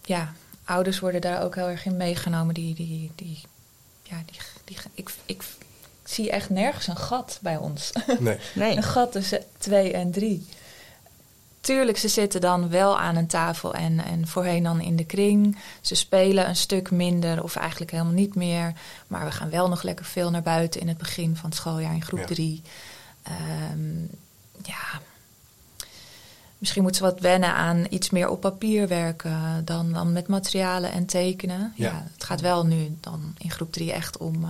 ja, 0.05 0.33
ouders 0.67 0.99
worden 0.99 1.21
daar 1.21 1.43
ook 1.43 1.55
heel 1.55 1.67
erg 1.67 1.85
in 1.85 1.97
meegenomen. 1.97 2.53
Die, 2.53 2.75
die, 2.75 3.11
die, 3.15 3.41
ja, 4.03 4.15
die, 4.25 4.39
die, 4.63 4.77
ik, 4.93 5.11
ik 5.25 5.43
zie 6.03 6.31
echt 6.31 6.49
nergens 6.49 6.87
een 6.87 6.97
gat 6.97 7.39
bij 7.41 7.57
ons. 7.57 7.91
Nee. 8.19 8.37
Nee, 8.53 8.75
een 8.75 8.83
gat 8.83 9.11
tussen 9.11 9.43
twee 9.57 9.93
en 9.93 10.11
drie. 10.11 10.45
Tuurlijk, 11.61 11.97
ze 11.97 12.07
zitten 12.07 12.41
dan 12.41 12.69
wel 12.69 12.99
aan 12.99 13.15
een 13.15 13.27
tafel 13.27 13.73
en, 13.73 14.03
en 14.05 14.27
voorheen 14.27 14.63
dan 14.63 14.81
in 14.81 14.95
de 14.95 15.05
kring. 15.05 15.57
Ze 15.81 15.95
spelen 15.95 16.47
een 16.47 16.55
stuk 16.55 16.91
minder 16.91 17.43
of 17.43 17.55
eigenlijk 17.55 17.91
helemaal 17.91 18.13
niet 18.13 18.35
meer. 18.35 18.73
Maar 19.07 19.25
we 19.25 19.31
gaan 19.31 19.49
wel 19.49 19.69
nog 19.69 19.83
lekker 19.83 20.05
veel 20.05 20.31
naar 20.31 20.41
buiten 20.41 20.81
in 20.81 20.87
het 20.87 20.97
begin 20.97 21.35
van 21.35 21.49
het 21.49 21.57
schooljaar 21.57 21.93
in 21.93 22.03
groep 22.03 22.19
Ja. 22.19 22.25
drie. 22.25 22.61
Ehm, 23.23 23.99
ja. 24.63 25.01
Misschien 26.57 26.81
moeten 26.83 27.01
ze 27.05 27.11
wat 27.11 27.19
wennen 27.19 27.53
aan 27.53 27.85
iets 27.89 28.09
meer 28.09 28.29
op 28.29 28.41
papier 28.41 28.87
werken 28.87 29.61
dan, 29.65 29.91
dan 29.93 30.11
met 30.11 30.27
materialen 30.27 30.91
en 30.91 31.05
tekenen. 31.05 31.73
Ja. 31.75 31.87
Ja. 31.89 32.03
het 32.13 32.23
gaat 32.23 32.41
wel 32.41 32.65
nu 32.65 32.97
dan 32.99 33.35
in 33.37 33.51
groep 33.51 33.71
3 33.73 33.91
echt 33.93 34.17
om 34.17 34.43
eh, 34.43 34.49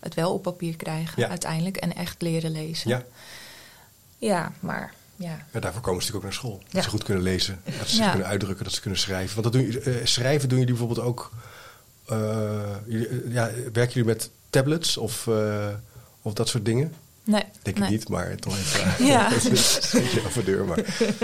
het 0.00 0.14
wel 0.14 0.32
op 0.32 0.42
papier 0.42 0.76
krijgen 0.76 1.22
Ja. 1.22 1.28
uiteindelijk 1.28 1.76
en 1.76 1.94
echt 1.94 2.22
leren 2.22 2.50
lezen. 2.50 2.90
Ja. 2.90 3.02
Ja, 4.18 4.52
maar 4.60 4.94
ja. 5.16 5.38
Ja, 5.52 5.60
daarvoor 5.60 5.80
komen 5.82 6.02
ze 6.02 6.12
natuurlijk 6.12 6.14
ook 6.14 6.22
naar 6.22 6.32
school. 6.32 6.58
Dat 6.64 6.72
Ja. 6.72 6.82
ze 6.82 6.88
goed 6.88 7.02
kunnen 7.04 7.22
lezen, 7.22 7.60
dat 7.64 7.88
ze 7.88 7.94
zich 7.94 8.04
Ja. 8.04 8.10
kunnen 8.10 8.28
uitdrukken, 8.28 8.64
dat 8.64 8.74
ze 8.74 8.80
kunnen 8.80 8.98
schrijven. 8.98 9.42
Want 9.42 9.52
dat 9.54 9.62
doen, 9.62 9.80
eh, 9.82 10.04
schrijven 10.04 10.48
doen 10.48 10.58
jullie 10.58 10.74
bijvoorbeeld 10.74 11.06
ook... 11.06 11.30
eh, 12.08 12.76
jullie, 12.86 13.08
ja, 13.30 13.50
werken 13.72 13.92
jullie 13.94 14.04
met 14.04 14.30
tablets 14.50 14.96
of, 14.96 15.28
of 16.22 16.32
dat 16.32 16.48
soort 16.48 16.64
dingen? 16.64 16.94
Nee. 17.24 17.42
Denk 17.62 17.78
nee. 17.78 17.84
ik 17.86 17.90
niet, 17.98 18.08
maar 18.08 18.36
toch 18.36 18.56
even... 18.58 19.04
Ja. 19.06 19.28
dat 19.30 19.44
is 19.44 19.92
een 19.92 20.00
beetje 20.02 20.26
over 20.26 20.44
deur, 20.44 20.64
maar... 20.64 20.76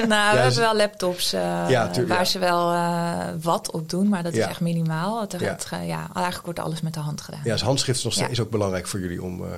Nou, 0.08 0.34
we 0.36 0.40
hebben 0.42 0.60
wel 0.60 0.76
laptops 0.76 1.32
eh, 1.32 1.40
Ja, 1.68 1.86
tuurlijk, 1.88 2.08
waar 2.08 2.18
ja. 2.18 2.24
ze 2.24 2.38
wel 2.38 2.72
eh, 2.72 3.26
wat 3.42 3.70
op 3.70 3.90
doen, 3.90 4.08
maar 4.08 4.22
dat 4.22 4.34
Ja. 4.34 4.44
is 4.44 4.50
echt 4.50 4.60
minimaal. 4.60 5.20
Het, 5.20 5.32
Ja. 5.38 5.38
het, 5.38 5.66
eh, 5.70 5.86
ja, 5.86 6.08
eigenlijk 6.14 6.44
wordt 6.44 6.58
alles 6.58 6.80
met 6.80 6.94
de 6.94 7.00
hand 7.00 7.20
gedaan. 7.20 7.40
Ja, 7.44 7.52
dus 7.52 7.62
handschrift 7.62 7.98
is, 7.98 8.04
nog 8.04 8.12
steeds, 8.12 8.26
Ja. 8.28 8.32
is 8.34 8.40
ook 8.40 8.50
belangrijk 8.50 8.86
voor 8.86 9.00
jullie 9.00 9.22
om... 9.22 9.44
eh, 9.44 9.50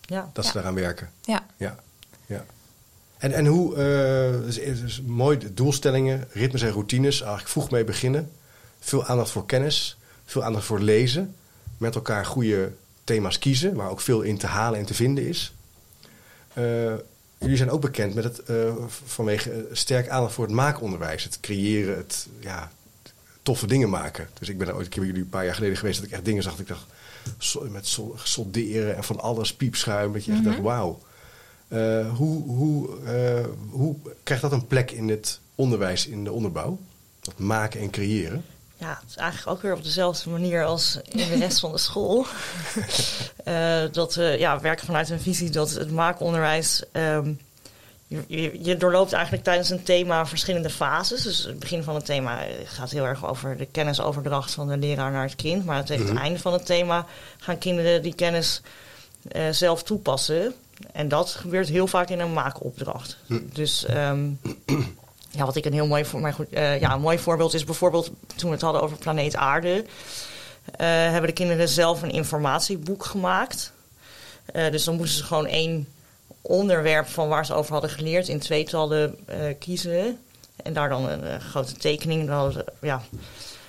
Ja. 0.00 0.30
dat 0.32 0.44
ze 0.44 0.50
Ja. 0.50 0.54
daaraan 0.56 0.74
werken. 0.74 1.10
Ja. 1.22 1.40
Ja, 1.56 1.76
ja. 2.26 2.44
En, 3.18 3.32
en 3.32 3.46
hoe, 3.46 3.74
eh 3.76 4.44
dus, 4.44 4.54
dus 4.80 5.02
mooi, 5.06 5.38
de 5.38 5.54
doelstellingen, 5.54 6.28
ritmes 6.32 6.62
en 6.62 6.70
routines, 6.70 7.20
eigenlijk 7.20 7.50
vroeg 7.50 7.70
mee 7.70 7.84
beginnen. 7.84 8.30
Veel 8.80 9.04
aandacht 9.06 9.30
voor 9.30 9.46
kennis, 9.46 9.96
veel 10.24 10.44
aandacht 10.44 10.64
voor 10.64 10.80
lezen. 10.80 11.34
Met 11.76 11.94
elkaar 11.94 12.26
goede 12.26 12.72
thema's 13.04 13.38
kiezen, 13.38 13.74
waar 13.74 13.90
ook 13.90 14.00
veel 14.00 14.20
in 14.20 14.38
te 14.38 14.46
halen 14.46 14.78
en 14.78 14.84
te 14.86 14.94
vinden 14.94 15.26
is. 15.28 15.52
Eh, 16.52 16.94
jullie 17.38 17.56
zijn 17.56 17.70
ook 17.70 17.80
bekend 17.80 18.14
met 18.14 18.24
het, 18.24 18.38
eh, 18.38 18.74
vanwege 19.04 19.50
eh, 19.50 19.58
sterk 19.72 20.08
aandacht 20.08 20.34
voor 20.34 20.44
het 20.44 20.54
maakonderwijs. 20.54 21.24
Het 21.24 21.40
creëren, 21.40 21.96
het 21.96 22.26
ja, 22.40 22.70
toffe 23.42 23.66
dingen 23.66 23.90
maken. 23.90 24.28
Dus 24.38 24.48
ik 24.48 24.58
ben 24.58 24.68
er 24.68 24.74
ooit 24.74 24.84
een 24.84 24.90
keer 24.90 25.00
bij 25.00 25.08
jullie 25.08 25.24
een 25.24 25.30
paar 25.30 25.44
jaar 25.44 25.54
geleden 25.54 25.76
geweest 25.76 25.96
dat 25.98 26.06
ik 26.06 26.12
echt 26.12 26.24
dingen 26.24 26.42
zag. 26.42 26.52
Dat 26.52 26.60
ik 26.60 26.68
dacht, 26.68 26.86
met 27.70 27.86
so- 27.86 28.14
solderen 28.22 28.96
en 28.96 29.04
van 29.04 29.20
alles 29.20 29.54
piepschuim. 29.54 30.12
Dat 30.12 30.24
je 30.24 30.32
echt 30.32 30.40
Mhm. 30.40 30.50
dacht, 30.50 30.62
wauw. 30.62 30.98
Eh, 31.68 32.14
hoe, 32.16 32.42
hoe, 32.42 32.88
hoe 33.70 33.96
krijgt 34.22 34.42
dat 34.42 34.52
een 34.52 34.66
plek 34.66 34.90
in 34.90 35.08
het 35.08 35.40
onderwijs, 35.54 36.06
in 36.06 36.24
de 36.24 36.32
onderbouw? 36.32 36.78
Dat 37.20 37.38
maken 37.38 37.80
en 37.80 37.90
creëren? 37.90 38.44
Ja, 38.80 38.98
het 39.00 39.10
is 39.10 39.16
eigenlijk 39.16 39.50
ook 39.56 39.62
weer 39.62 39.72
op 39.74 39.82
dezelfde 39.84 40.30
manier 40.30 40.64
als 40.64 40.98
in 41.08 41.28
de 41.28 41.36
rest 41.36 41.60
van 41.60 41.72
de 41.72 41.78
school. 41.78 42.26
Eh, 43.44 43.82
dat 43.92 44.14
we 44.14 44.36
ja, 44.38 44.60
werken 44.60 44.86
vanuit 44.86 45.10
een 45.10 45.20
visie 45.20 45.50
dat 45.50 45.70
het 45.70 45.90
maakonderwijs. 45.90 46.82
ehm, 46.92 47.32
je, 48.06 48.58
je, 48.62 48.76
doorloopt 48.76 49.12
eigenlijk 49.12 49.44
tijdens 49.44 49.70
een 49.70 49.82
thema 49.82 50.26
verschillende 50.26 50.70
fases. 50.70 51.22
Dus 51.22 51.44
het 51.44 51.58
begin 51.58 51.82
van 51.82 51.94
het 51.94 52.04
thema 52.04 52.42
eh, 52.44 52.48
gaat 52.64 52.90
heel 52.90 53.04
erg 53.04 53.26
over 53.26 53.56
de 53.56 53.66
kennisoverdracht 53.66 54.50
van 54.50 54.68
de 54.68 54.76
leraar 54.76 55.10
naar 55.12 55.22
het 55.24 55.36
kind. 55.36 55.64
Maar 55.64 55.84
tegen 55.84 56.04
Mhm. 56.04 56.12
het 56.14 56.22
einde 56.22 56.38
van 56.38 56.52
het 56.52 56.66
thema 56.66 57.06
gaan 57.38 57.58
kinderen 57.58 58.02
die 58.02 58.14
kennis 58.14 58.60
eh, 59.28 59.42
zelf 59.50 59.82
toepassen. 59.82 60.54
En 60.92 61.08
dat 61.08 61.30
gebeurt 61.30 61.68
heel 61.68 61.86
vaak 61.86 62.08
in 62.10 62.20
een 62.20 62.32
maakopdracht. 62.32 63.16
Hm. 63.26 63.38
Dus 63.52 63.84
ehm, 63.84 64.28
ja, 65.30 65.44
wat 65.44 65.56
ik 65.56 65.64
een 65.64 65.72
heel 65.72 65.86
mooi, 65.86 66.04
voor, 66.04 66.20
maar 66.20 66.32
goed, 66.32 66.48
eh, 66.48 66.80
ja, 66.80 66.92
een 66.92 67.00
mooi 67.00 67.18
voorbeeld 67.18 67.54
is 67.54 67.64
bijvoorbeeld 67.64 68.10
toen 68.36 68.48
we 68.48 68.54
het 68.54 68.60
hadden 68.60 68.82
over 68.82 68.96
planeet 68.96 69.36
Aarde. 69.36 69.84
eh, 70.76 70.86
hebben 70.86 71.26
de 71.26 71.32
kinderen 71.32 71.68
zelf 71.68 72.02
een 72.02 72.10
informatieboek 72.10 73.04
gemaakt. 73.04 73.72
Eh, 74.44 74.70
dus 74.70 74.84
dan 74.84 74.96
moesten 74.96 75.18
ze 75.18 75.24
gewoon 75.24 75.46
één 75.46 75.88
onderwerp 76.40 77.06
van 77.06 77.28
waar 77.28 77.46
ze 77.46 77.54
over 77.54 77.72
hadden 77.72 77.90
geleerd 77.90 78.28
in 78.28 78.38
tweetallen 78.38 79.18
kiezen. 79.58 80.18
En 80.62 80.72
daar 80.72 80.88
dan 80.88 81.08
een 81.08 81.40
grote 81.40 81.74
tekening. 81.74 82.30
Ja. 82.80 83.02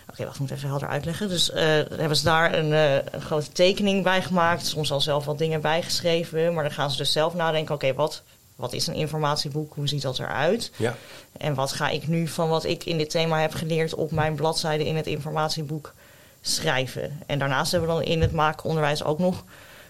Oké, 0.09 0.23
wacht, 0.23 0.35
ik 0.35 0.39
moet 0.39 0.51
even 0.51 0.69
helder 0.69 0.87
uitleggen. 0.87 1.29
Dus 1.29 1.51
hebben 1.53 2.17
ze 2.17 2.23
daar 2.23 2.53
een 2.53 3.03
grote 3.21 3.51
tekening 3.51 4.03
bij 4.03 4.21
gemaakt. 4.21 4.65
Soms 4.65 4.91
al 4.91 5.01
zelf 5.01 5.25
wat 5.25 5.37
dingen 5.37 5.61
bijgeschreven. 5.61 6.53
Maar 6.53 6.63
dan 6.63 6.73
gaan 6.73 6.91
ze 6.91 6.97
dus 6.97 7.11
zelf 7.11 7.33
nadenken: 7.33 7.75
oké, 7.75 7.93
wat, 7.93 8.23
wat 8.61 8.73
is 8.73 8.87
een 8.87 8.93
informatieboek? 8.93 9.73
Hoe 9.75 9.87
ziet 9.87 10.01
dat 10.01 10.19
eruit? 10.19 10.71
Ja, 10.77 10.95
En 11.37 11.53
wat 11.53 11.71
ga 11.71 11.89
ik 11.89 12.07
nu 12.07 12.27
van 12.27 12.49
wat 12.49 12.63
ik 12.65 12.83
in 12.83 12.97
dit 12.97 13.09
thema 13.09 13.39
heb 13.41 13.53
geleerd 13.53 13.93
op 13.93 14.11
mijn 14.11 14.35
bladzijde 14.35 14.85
in 14.85 14.95
het 14.95 15.07
informatieboek 15.07 15.93
schrijven? 16.41 17.19
En 17.25 17.39
daarnaast 17.39 17.71
hebben 17.71 17.89
we 17.89 17.95
dan 17.95 18.03
in 18.11 18.21
het 18.21 18.31
maakonderwijs 18.31 19.03
ook 19.03 19.19
nog 19.19 19.43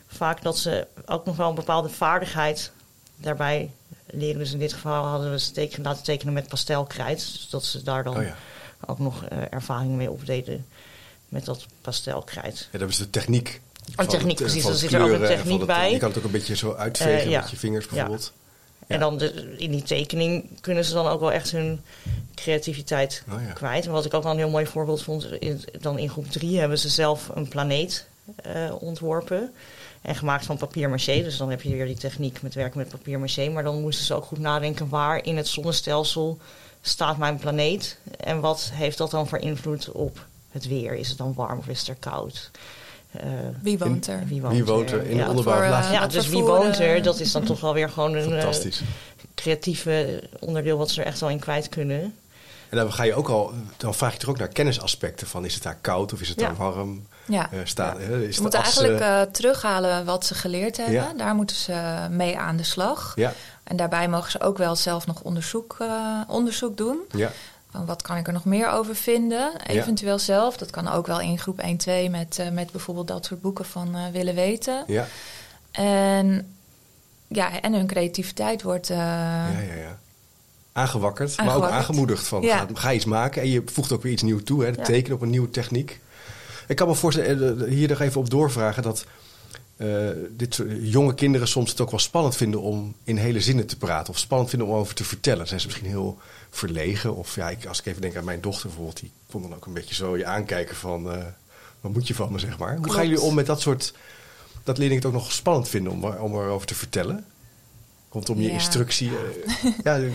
vaak 0.08 0.42
dat 0.42 0.58
ze 0.58 0.88
ook 1.06 1.26
nog 1.26 1.36
wel 1.36 1.50
een 1.50 1.56
bepaalde 1.56 1.90
vaardigheid 1.90 2.72
daarbij 3.16 3.72
leren. 4.06 4.40
Dus 4.40 4.52
in 4.54 4.60
dit 4.60 4.74
geval 4.74 5.04
hadden 5.06 5.32
we 5.32 5.40
ze 5.40 5.52
teken, 5.52 5.84
laten 5.84 6.04
tekenen 6.04 6.34
met 6.34 6.48
pastelkrijt. 6.48 7.18
Dus 7.20 7.48
dat 7.50 7.66
ze 7.66 7.84
daar 7.84 8.04
dan 8.04 8.18
oh 8.18 8.24
ja. 8.24 8.36
ook 8.86 9.00
nog 9.00 9.24
eh, 9.26 9.38
ervaring 9.50 9.92
mee 9.96 10.12
opdeden 10.12 10.66
met 11.30 11.46
dat 11.46 11.66
pastelkrijt. 11.82 12.68
ja, 12.72 12.80
dat 12.80 12.90
is 12.90 12.98
de 12.98 13.10
techniek. 13.10 13.62
van 13.96 14.08
techniek, 14.08 14.40
het, 14.40 14.48
eh, 14.48 14.54
precies. 14.54 14.70
Er 14.70 14.76
zit 14.76 14.94
er 14.94 15.02
ook 15.02 15.12
een 15.12 15.20
techniek 15.26 15.58
het- 15.58 15.68
bij. 15.68 15.92
Je 15.92 15.98
kan 15.98 16.10
het 16.10 16.18
ook 16.18 16.24
een 16.24 16.32
beetje 16.32 16.56
zo 16.56 16.74
uitvegen 16.74 17.14
Eh, 17.20 17.30
ja. 17.30 17.40
met 17.40 17.50
je 17.50 17.58
vingers 17.58 17.88
bijvoorbeeld. 17.88 18.32
En 18.92 19.00
dan 19.00 19.18
de, 19.18 19.56
in 19.58 19.72
die 19.72 19.84
tekening 19.84 20.50
kunnen 20.62 20.86
ze 20.86 20.94
dan 20.94 21.08
ook 21.08 21.20
wel 21.20 21.32
echt 21.32 21.52
hun 21.52 21.82
creativiteit 22.36 23.24
Oh 23.34 23.42
ja. 23.42 23.54
kwijt. 23.54 23.86
En 23.86 23.92
wat 23.92 24.06
ik 24.06 24.14
ook 24.14 24.24
wel 24.24 24.32
een 24.32 24.38
heel 24.38 24.50
mooi 24.50 24.66
voorbeeld 24.66 25.04
vond, 25.04 25.32
in, 25.40 25.64
dan 25.80 25.98
in 25.98 26.10
groep 26.10 26.32
3 26.32 26.60
hebben 26.60 26.80
ze 26.80 26.90
zelf 26.90 27.30
een 27.34 27.48
planeet 27.48 28.06
eh, 28.36 28.72
ontworpen. 28.80 29.54
En 30.02 30.16
gemaakt 30.16 30.46
van 30.46 30.58
papier-maché. 30.58 31.24
Dus 31.24 31.38
dan 31.38 31.50
heb 31.50 31.62
je 31.62 31.70
weer 31.70 31.86
die 31.86 31.98
techniek 31.98 32.42
met 32.42 32.54
werken 32.54 32.78
met 32.78 32.90
papier-maché. 32.90 33.50
Maar 33.50 33.64
dan 33.64 33.82
moesten 33.82 34.06
ze 34.06 34.14
ook 34.14 34.26
goed 34.26 34.40
nadenken 34.40 34.90
waar 34.90 35.26
in 35.26 35.38
het 35.38 35.48
zonnestelsel 35.48 36.38
staat 36.82 37.18
mijn 37.18 37.38
planeet. 37.38 37.98
En 38.18 38.40
wat 38.40 38.70
heeft 38.74 38.98
dat 38.98 39.12
dan 39.12 39.28
voor 39.28 39.40
invloed 39.40 39.92
op 39.92 40.26
het 40.52 40.68
weer? 40.68 40.94
Is 40.94 41.10
het 41.10 41.18
dan 41.18 41.34
warm 41.34 41.60
of 41.60 41.68
is 41.68 41.80
het 41.80 41.88
er 41.88 41.96
koud? 41.96 42.52
Eh, 43.12 43.24
Wie 43.62 43.78
woont 43.78 44.08
er? 44.08 44.24
wie 44.26 44.42
woont, 44.42 44.54
Wie 44.54 44.66
woont 44.66 44.92
er 44.92 45.02
in 45.04 45.10
de 45.18 45.24
Ja, 45.24 45.30
onderbouw? 45.30 45.54
voor, 45.54 45.64
eh, 45.64 45.70
Laat- 45.70 45.92
ja, 45.92 46.08
dus 46.08 46.28
wie 46.28 46.44
woont 46.44 46.80
er? 46.80 47.02
Dat 47.04 47.20
is 47.20 47.32
dan 47.32 47.44
toch 47.44 47.60
wel 47.60 47.74
weer 47.74 47.90
gewoon 47.90 48.14
een 48.14 48.24
eh, 48.32 48.38
Fantastisch. 48.40 48.82
creatieve 49.36 50.24
onderdeel 50.40 50.78
wat 50.78 50.90
ze 50.90 51.02
er 51.02 51.08
echt 51.08 51.20
wel 51.20 51.30
in 51.30 51.40
kwijt 51.40 51.70
kunnen. 51.70 52.16
En 52.70 52.78
dan 52.78 52.94
ga 52.94 53.04
je 53.04 53.14
ook 53.14 53.28
al, 53.30 53.52
dan 53.78 53.94
vraag 53.94 54.14
je 54.14 54.20
er 54.20 54.30
ook 54.30 54.38
naar 54.38 54.48
kennisaspecten 54.48 55.28
van. 55.28 55.46
Is 55.46 55.54
het 55.54 55.64
daar 55.64 55.78
koud 55.82 56.14
of 56.14 56.22
is 56.22 56.30
het 56.30 56.40
Ja. 56.40 56.46
daar 56.48 56.56
warm? 56.56 57.08
Ja. 57.28 57.50
Eh, 57.52 57.60
staat, 57.64 57.98
hè, 57.98 58.22
is 58.22 58.30
Ze 58.30 58.36
de 58.36 58.42
moeten 58.42 58.60
as, 58.64 58.78
eigenlijk 58.80 59.34
terughalen 59.34 60.06
wat 60.06 60.26
ze 60.26 60.36
geleerd 60.36 60.78
hebben. 60.78 60.96
Ja. 60.96 61.14
Daar 61.18 61.36
moeten 61.36 61.56
ze 61.56 62.08
mee 62.10 62.38
aan 62.38 62.58
de 62.58 62.64
slag. 62.64 63.14
ja, 63.16 63.34
En 63.64 63.76
daarbij 63.78 64.08
mogen 64.08 64.32
ze 64.32 64.42
ook 64.42 64.58
wel 64.58 64.76
zelf 64.76 65.08
nog 65.08 65.22
onderzoek, 65.22 65.76
eh, 65.80 66.22
onderzoek 66.28 66.78
doen. 66.78 66.98
ja, 67.16 67.32
Van 67.72 67.86
wat 67.86 68.02
kan 68.02 68.18
ik 68.18 68.28
er 68.28 68.34
nog 68.34 68.46
meer 68.46 68.70
over 68.70 68.96
vinden? 68.96 69.52
Eventueel 69.68 70.20
zelf. 70.20 70.58
Dat 70.58 70.70
kan 70.70 70.88
ook 70.88 71.08
wel 71.08 71.20
in 71.20 71.40
groep 71.40 71.60
1, 71.60 71.78
2 71.78 72.10
met, 72.10 72.40
eh, 72.40 72.50
met 72.50 72.72
bijvoorbeeld 72.72 73.08
dat 73.08 73.26
soort 73.26 73.42
boeken 73.42 73.66
van 73.66 73.96
eh, 73.96 74.02
willen 74.12 74.36
weten. 74.36 74.84
ja, 74.88 75.08
En, 75.72 76.56
ja, 77.28 77.62
en 77.62 77.74
hun 77.74 77.88
creativiteit 77.88 78.62
wordt. 78.62 78.90
eh, 78.90 78.98
ja, 78.98 79.50
ja, 79.68 79.74
ja. 79.74 80.00
Aangewakkerd, 80.74 81.38
maar 81.38 81.56
ook 81.56 81.64
aangemoedigd 81.70 82.28
van 82.28 82.42
Ja. 82.42 82.58
ga, 82.58 82.68
ga 82.74 82.92
iets 82.94 83.06
maken. 83.06 83.42
En 83.42 83.48
je 83.50 83.62
voegt 83.66 83.92
ook 83.92 84.04
weer 84.04 84.12
iets 84.12 84.22
nieuws 84.22 84.44
toe, 84.44 84.62
hè, 84.64 84.68
Ja. 84.68 84.84
tekenen 84.84 85.16
op 85.18 85.22
een 85.24 85.30
nieuwe 85.30 85.50
techniek. 85.50 86.00
Ik 86.68 86.76
kan 86.76 86.88
me 86.88 86.96
voorstellen, 86.96 87.70
hier 87.70 87.88
nog 87.90 88.00
even 88.00 88.20
op 88.22 88.30
doorvragen, 88.30 88.84
dat 88.84 89.06
eh, 89.82 90.10
dit 90.30 90.54
soort 90.54 90.70
jonge 90.82 91.14
kinderen 91.14 91.48
soms 91.48 91.70
het 91.70 91.82
ook 91.82 91.92
wel 91.92 92.00
spannend 92.00 92.36
vinden 92.36 92.62
om 92.62 92.96
in 93.04 93.18
hele 93.18 93.42
zinnen 93.42 93.66
te 93.68 93.78
praten. 93.78 94.14
Of 94.14 94.20
spannend 94.20 94.50
vinden 94.50 94.68
om 94.68 94.74
over 94.74 94.96
te 94.96 95.04
vertellen. 95.04 95.48
Zijn 95.48 95.60
ze 95.60 95.66
misschien 95.66 95.88
heel 95.88 96.18
verlegen. 96.50 97.16
Of 97.16 97.36
ja, 97.36 97.50
ik, 97.50 97.66
als 97.66 97.80
ik 97.80 97.86
even 97.86 98.02
denk 98.02 98.16
aan 98.16 98.24
mijn 98.24 98.42
dochter 98.42 98.68
bijvoorbeeld, 98.68 99.00
die 99.00 99.12
kon 99.32 99.42
dan 99.42 99.56
ook 99.56 99.66
een 99.66 99.74
beetje 99.74 99.96
zo 99.96 100.18
je 100.18 100.26
aankijken 100.26 100.76
van, 100.76 101.12
eh, 101.12 101.26
wat 101.82 101.94
moet 101.94 102.08
je 102.08 102.16
van 102.16 102.32
me, 102.32 102.40
zeg 102.40 102.58
maar. 102.58 102.78
Hoe 102.78 102.92
gaan 102.92 103.08
jullie 103.08 103.22
om 103.22 103.34
met 103.34 103.46
dat 103.46 103.62
soort, 103.62 103.94
dat 104.64 104.78
leerlingen 104.78 105.04
het 105.04 105.14
ook 105.14 105.20
nog 105.22 105.32
spannend 105.32 105.68
vinden 105.70 105.92
om, 105.94 106.04
om 106.04 106.34
erover 106.36 106.68
te 106.68 106.76
vertellen? 106.76 107.26
Rondom 108.10 108.42
je 108.42 108.48
Ja. 108.48 108.54
instructie. 108.54 109.12
eh, 109.64 109.72
ja, 109.84 110.10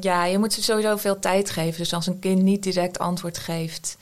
Ja, 0.00 0.24
je 0.24 0.38
moet 0.38 0.52
ze 0.52 0.62
sowieso 0.62 0.96
veel 0.96 1.18
tijd 1.18 1.50
geven. 1.50 1.78
Dus 1.78 1.92
als 1.92 2.06
een 2.06 2.18
kind 2.18 2.42
niet 2.42 2.62
direct 2.62 2.98
antwoord 2.98 3.38
geeft, 3.38 3.96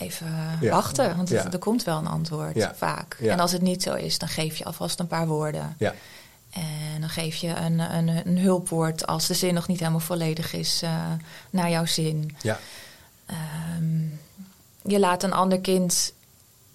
even 0.00 0.58
Ja. 0.60 0.70
wachten. 0.70 1.16
Want 1.16 1.28
het- 1.28 1.42
Ja. 1.44 1.50
er 1.52 1.58
komt 1.58 1.84
wel 1.84 1.98
een 1.98 2.06
antwoord, 2.06 2.54
Ja. 2.54 2.74
vaak. 2.74 3.14
En 3.14 3.40
als 3.40 3.52
het 3.52 3.62
niet 3.62 3.82
zo 3.82 3.94
is, 3.94 4.18
dan 4.18 4.28
geef 4.28 4.56
je 4.56 4.64
alvast 4.64 5.00
een 5.00 5.06
paar 5.06 5.26
woorden. 5.26 5.74
ja. 5.78 5.94
En 6.50 7.00
dan 7.00 7.08
geef 7.08 7.34
je 7.36 7.48
een, 7.48 7.78
een, 7.78 8.08
een 8.26 8.38
hulpwoord 8.38 9.06
als 9.06 9.26
de 9.26 9.34
zin 9.34 9.54
nog 9.54 9.66
niet 9.68 9.78
helemaal 9.78 10.00
volledig 10.00 10.52
is 10.52 10.82
eh, 10.82 10.94
naar 11.50 11.70
jouw 11.70 11.84
zin. 11.86 12.36
ja. 12.42 12.58
Ehm, 13.26 14.00
je 14.82 14.98
laat 14.98 15.22
een 15.22 15.32
ander 15.32 15.60
kind 15.60 16.12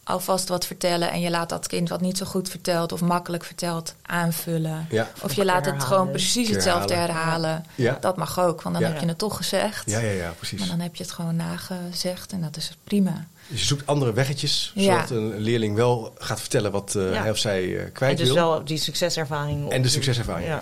alvast 0.08 0.48
wat 0.50 0.66
vertellen 0.66 1.12
en 1.12 1.20
je 1.22 1.30
laat 1.30 1.50
dat 1.50 1.68
kind 1.68 1.90
wat 1.90 2.02
niet 2.02 2.18
zo 2.18 2.26
goed 2.26 2.50
vertelt 2.50 2.92
of 2.92 3.02
makkelijk 3.02 3.44
vertelt 3.44 3.96
aanvullen. 4.02 4.88
Ja. 4.90 5.10
Of 5.22 5.34
je 5.34 5.46
laat 5.46 5.66
het 5.66 5.84
gewoon 5.84 6.10
precies 6.12 6.50
hetzelfde 6.50 6.94
herhalen. 6.94 7.66
Ja. 7.76 7.98
Dat 8.02 8.18
mag 8.18 8.40
ook, 8.40 8.62
want 8.62 8.76
dan 8.76 8.84
Ja. 8.84 8.92
heb 8.92 9.02
je 9.02 9.08
het 9.08 9.18
toch 9.18 9.38
gezegd. 9.38 9.90
Ja, 9.90 10.00
ja, 10.00 10.12
ja, 10.12 10.34
precies. 10.38 10.60
Maar 10.60 10.68
dan 10.68 10.80
heb 10.80 10.96
je 10.96 11.04
het 11.04 11.12
gewoon 11.12 11.36
nagezegd 11.36 12.32
en 12.32 12.42
dat 12.42 12.58
is 12.58 12.78
prima. 12.84 13.26
Dus 13.48 13.60
je 13.60 13.66
zoekt 13.66 13.88
andere 13.88 14.14
weggetjes, 14.14 14.72
Ja. 14.76 14.94
zodat 14.94 15.10
een 15.10 15.38
leerling 15.40 15.76
wel 15.76 16.14
gaat 16.18 16.40
vertellen 16.40 16.72
wat 16.72 16.96
eh, 16.96 17.14
Ja. 17.14 17.22
hij 17.22 17.32
of 17.32 17.38
zij 17.38 17.64
eh, 17.76 17.84
En 17.84 17.92
kwijt 17.92 18.18
dus 18.18 18.26
wil. 18.28 18.36
wel 18.36 18.64
die 18.66 18.78
succeservaring. 18.78 19.72
En 19.72 19.82
de 19.82 19.90
succeservaring. 19.90 20.48
Ja. 20.48 20.62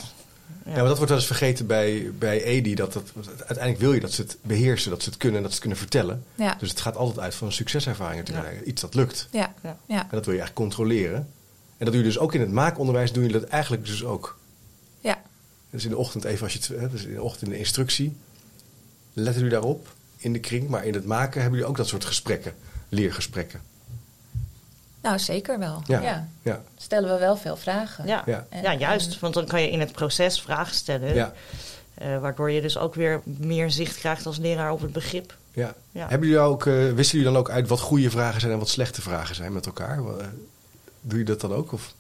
Ja, 0.66 0.72
maar 0.76 0.84
dat 0.84 0.98
wordt 0.98 1.10
wel 1.10 1.18
eens 1.18 1.28
vergeten 1.28 1.68
bij, 1.68 2.12
bij 2.18 2.44
EDI. 2.44 2.76
Dat 2.76 2.94
dat, 2.94 3.12
uiteindelijk 3.28 3.80
wil 3.80 3.94
je 3.94 4.00
dat 4.00 4.12
ze 4.12 4.22
het 4.22 4.38
beheersen, 4.42 4.90
dat 4.90 5.04
ze 5.04 5.10
het 5.10 5.18
kunnen 5.18 5.38
en 5.38 5.44
dat 5.44 5.52
ze 5.54 5.58
het 5.58 5.68
kunnen 5.68 5.90
vertellen. 5.90 6.24
Ja. 6.36 6.56
Dus 6.60 6.70
het 6.70 6.82
gaat 6.82 6.96
altijd 6.96 7.20
uit 7.20 7.36
van 7.36 7.48
een 7.48 7.54
succeservaring 7.54 8.28
natuurlijk. 8.28 8.66
Iets 8.66 8.82
dat 8.82 8.94
lukt. 8.94 9.28
Ja. 9.32 9.54
Ja. 9.64 9.78
Ja. 9.86 10.02
En 10.02 10.08
dat 10.10 10.26
wil 10.26 10.34
je 10.34 10.42
eigenlijk 10.42 10.54
controleren. 10.54 11.16
En 11.78 11.86
dat 11.86 11.88
doe 11.88 11.98
je 11.98 12.04
dus 12.04 12.20
ook 12.20 12.34
in 12.34 12.40
het 12.40 12.52
maakonderwijs, 12.52 13.12
doe 13.12 13.24
je 13.24 13.32
dat 13.32 13.44
eigenlijk 13.44 13.86
dus 13.86 14.04
ook. 14.04 14.38
Ja. 15.00 15.22
Dus 15.70 15.84
in 15.84 15.90
de 15.90 15.98
ochtend 15.98 16.24
even 16.24 16.44
als 16.44 16.54
je 16.54 16.60
het, 16.60 16.82
hè, 16.82 16.90
dus 16.90 17.04
in 17.04 17.14
de 17.14 17.22
ochtend 17.22 17.44
in 17.44 17.50
de 17.50 17.58
instructie, 17.58 18.16
letten 19.14 19.44
jullie 19.44 19.58
daarop 19.58 19.88
in 20.18 20.34
de 20.34 20.40
kring. 20.40 20.70
Maar 20.70 20.86
in 20.86 20.94
het 20.94 21.06
maken 21.06 21.42
hebben 21.42 21.60
jullie 21.60 21.72
ook 21.72 21.78
dat 21.78 21.88
soort 21.88 22.06
gesprekken, 22.06 22.56
leergesprekken. 22.90 23.62
Nou, 25.04 25.20
zeker 25.20 25.60
wel. 25.60 25.82
Ja. 25.86 26.02
Ja. 26.02 26.28
Ja, 26.42 26.62
Stellen 26.78 27.14
we 27.14 27.20
wel 27.20 27.38
veel 27.38 27.56
vragen. 27.56 28.08
Ja. 28.08 28.24
Ja. 28.26 28.46
Ja. 28.62 28.74
juist. 28.76 29.20
Want 29.20 29.34
dan 29.34 29.46
kan 29.46 29.62
je 29.62 29.70
in 29.70 29.80
het 29.80 29.92
proces 29.92 30.42
vragen 30.42 30.76
stellen. 30.76 31.14
ja, 31.14 31.34
eh, 31.94 32.20
waardoor 32.20 32.52
je 32.52 32.62
dus 32.62 32.78
ook 32.78 32.96
weer 32.96 33.22
meer 33.26 33.72
zicht 33.72 33.98
krijgt 33.98 34.26
als 34.26 34.38
leraar 34.38 34.72
op 34.72 34.82
het 34.82 34.94
begrip. 34.94 35.36
ja. 35.54 35.74
Ja. 35.92 36.08
Hebben 36.08 36.28
jullie 36.28 36.44
ook, 36.44 36.66
eh, 36.66 36.74
wisten 36.74 37.18
jullie 37.18 37.34
dan 37.34 37.42
ook 37.42 37.50
uit 37.50 37.68
wat 37.68 37.80
goede 37.80 38.10
vragen 38.10 38.40
zijn 38.42 38.54
en 38.54 38.60
wat 38.60 38.70
slechte 38.70 39.02
vragen 39.02 39.36
zijn 39.36 39.54
met 39.54 39.66
elkaar? 39.66 39.98
Eh, 39.98 40.26
Doe 41.02 41.20
je 41.20 41.26
dat 41.26 41.42
dan 41.42 41.54
ook? 41.54 41.72
Of? 41.72 41.94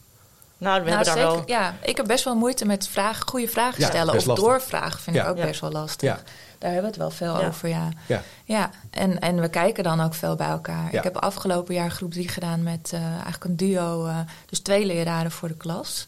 Nou, 0.63 0.83
we 0.83 0.89
Nou, 0.89 0.95
hebben 1.05 1.15
daar 1.23 1.33
wel... 1.35 1.43
ja, 1.45 1.73
ik 1.81 1.97
heb 1.97 2.05
best 2.07 2.23
wel 2.23 2.35
moeite 2.35 2.65
met 2.65 2.87
vragen, 2.87 3.27
goede 3.27 3.47
vragen 3.47 3.81
Ja, 3.81 3.87
stellen. 3.87 4.15
Of 4.15 4.25
lastig. 4.25 4.45
doorvragen 4.45 4.99
vind 4.99 5.15
Ja. 5.15 5.23
ik 5.23 5.29
ook 5.29 5.37
Ja. 5.37 5.45
best 5.45 5.61
wel 5.61 5.71
lastig. 5.71 6.09
Ja. 6.09 6.19
Daar 6.59 6.71
hebben 6.71 6.81
we 6.81 6.87
het 6.87 6.97
wel 6.97 7.29
veel 7.29 7.39
Ja. 7.41 7.47
over, 7.47 7.69
ja. 7.69 7.89
Ja, 8.07 8.21
Ja, 8.45 8.69
en, 8.89 9.19
en 9.19 9.41
we 9.41 9.49
kijken 9.49 9.83
dan 9.83 10.01
ook 10.01 10.13
veel 10.13 10.35
bij 10.35 10.47
elkaar. 10.47 10.87
Ja. 10.91 10.97
Ik 10.97 11.03
heb 11.03 11.17
afgelopen 11.17 11.73
jaar 11.73 11.91
groep 11.91 12.11
3 12.11 12.27
gedaan 12.27 12.63
met 12.63 12.91
eh, 12.93 13.01
eigenlijk 13.05 13.43
een 13.43 13.55
duo, 13.55 14.05
eh, 14.05 14.17
dus 14.45 14.59
twee 14.59 14.85
leraren 14.85 15.31
voor 15.31 15.47
de 15.47 15.57
klas. 15.57 16.03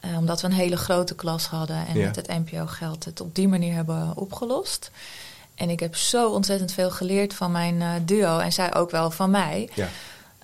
Eh, 0.00 0.16
omdat 0.18 0.40
we 0.40 0.46
een 0.46 0.52
hele 0.52 0.76
grote 0.76 1.14
klas 1.14 1.46
hadden 1.46 1.86
en 1.86 1.98
Ja. 1.98 2.06
met 2.06 2.16
het 2.16 2.28
NPO-geld 2.28 3.04
het 3.04 3.20
op 3.20 3.34
die 3.34 3.48
manier 3.48 3.74
hebben 3.74 4.12
opgelost. 4.16 4.90
En 5.54 5.70
ik 5.70 5.80
heb 5.80 5.96
zo 5.96 6.28
ontzettend 6.30 6.72
veel 6.72 6.90
geleerd 6.90 7.34
van 7.34 7.52
mijn 7.52 7.82
eh, 7.82 7.88
duo 8.02 8.38
en 8.38 8.52
zij 8.52 8.74
ook 8.74 8.90
wel 8.90 9.10
van 9.10 9.30
mij. 9.30 9.70
ja, 9.74 9.88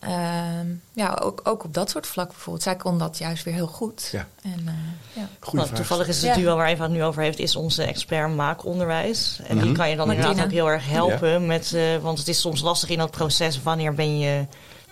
Ehm, 0.02 0.66
ja, 0.92 1.18
ook, 1.22 1.40
ook 1.44 1.64
op 1.64 1.74
dat 1.74 1.90
soort 1.90 2.06
vlak 2.06 2.28
bijvoorbeeld. 2.28 2.62
Zij 2.62 2.76
kon 2.76 2.98
dat 2.98 3.18
juist 3.18 3.44
weer 3.44 3.54
heel 3.54 3.66
goed. 3.66 4.08
Ja. 4.12 4.26
En, 4.42 4.62
eh, 4.66 4.72
ja. 5.12 5.28
Nou, 5.52 5.68
toevallig 5.74 6.08
is 6.08 6.16
het 6.22 6.34
Ja. 6.34 6.34
duo 6.34 6.56
waar 6.56 6.66
Eva 6.68 6.82
het 6.82 6.92
nu 6.92 7.04
over 7.04 7.22
heeft, 7.22 7.38
is 7.38 7.56
onze 7.56 7.82
expert 7.82 8.34
maakonderwijs. 8.34 9.40
En 9.46 9.56
Mhm. 9.56 9.64
die 9.66 9.74
kan 9.74 9.90
je 9.90 9.96
dan 9.96 10.10
inderdaad 10.12 10.44
ook 10.44 10.50
heel 10.50 10.70
erg 10.70 10.88
helpen. 10.88 11.46
Met, 11.46 11.72
eh, 11.72 11.96
want 11.96 12.18
het 12.18 12.28
is 12.28 12.40
soms 12.40 12.60
lastig 12.60 12.88
in 12.88 12.98
dat 12.98 13.10
proces. 13.10 13.62
Wanneer 13.62 13.94
ben 13.94 14.18
je 14.18 14.46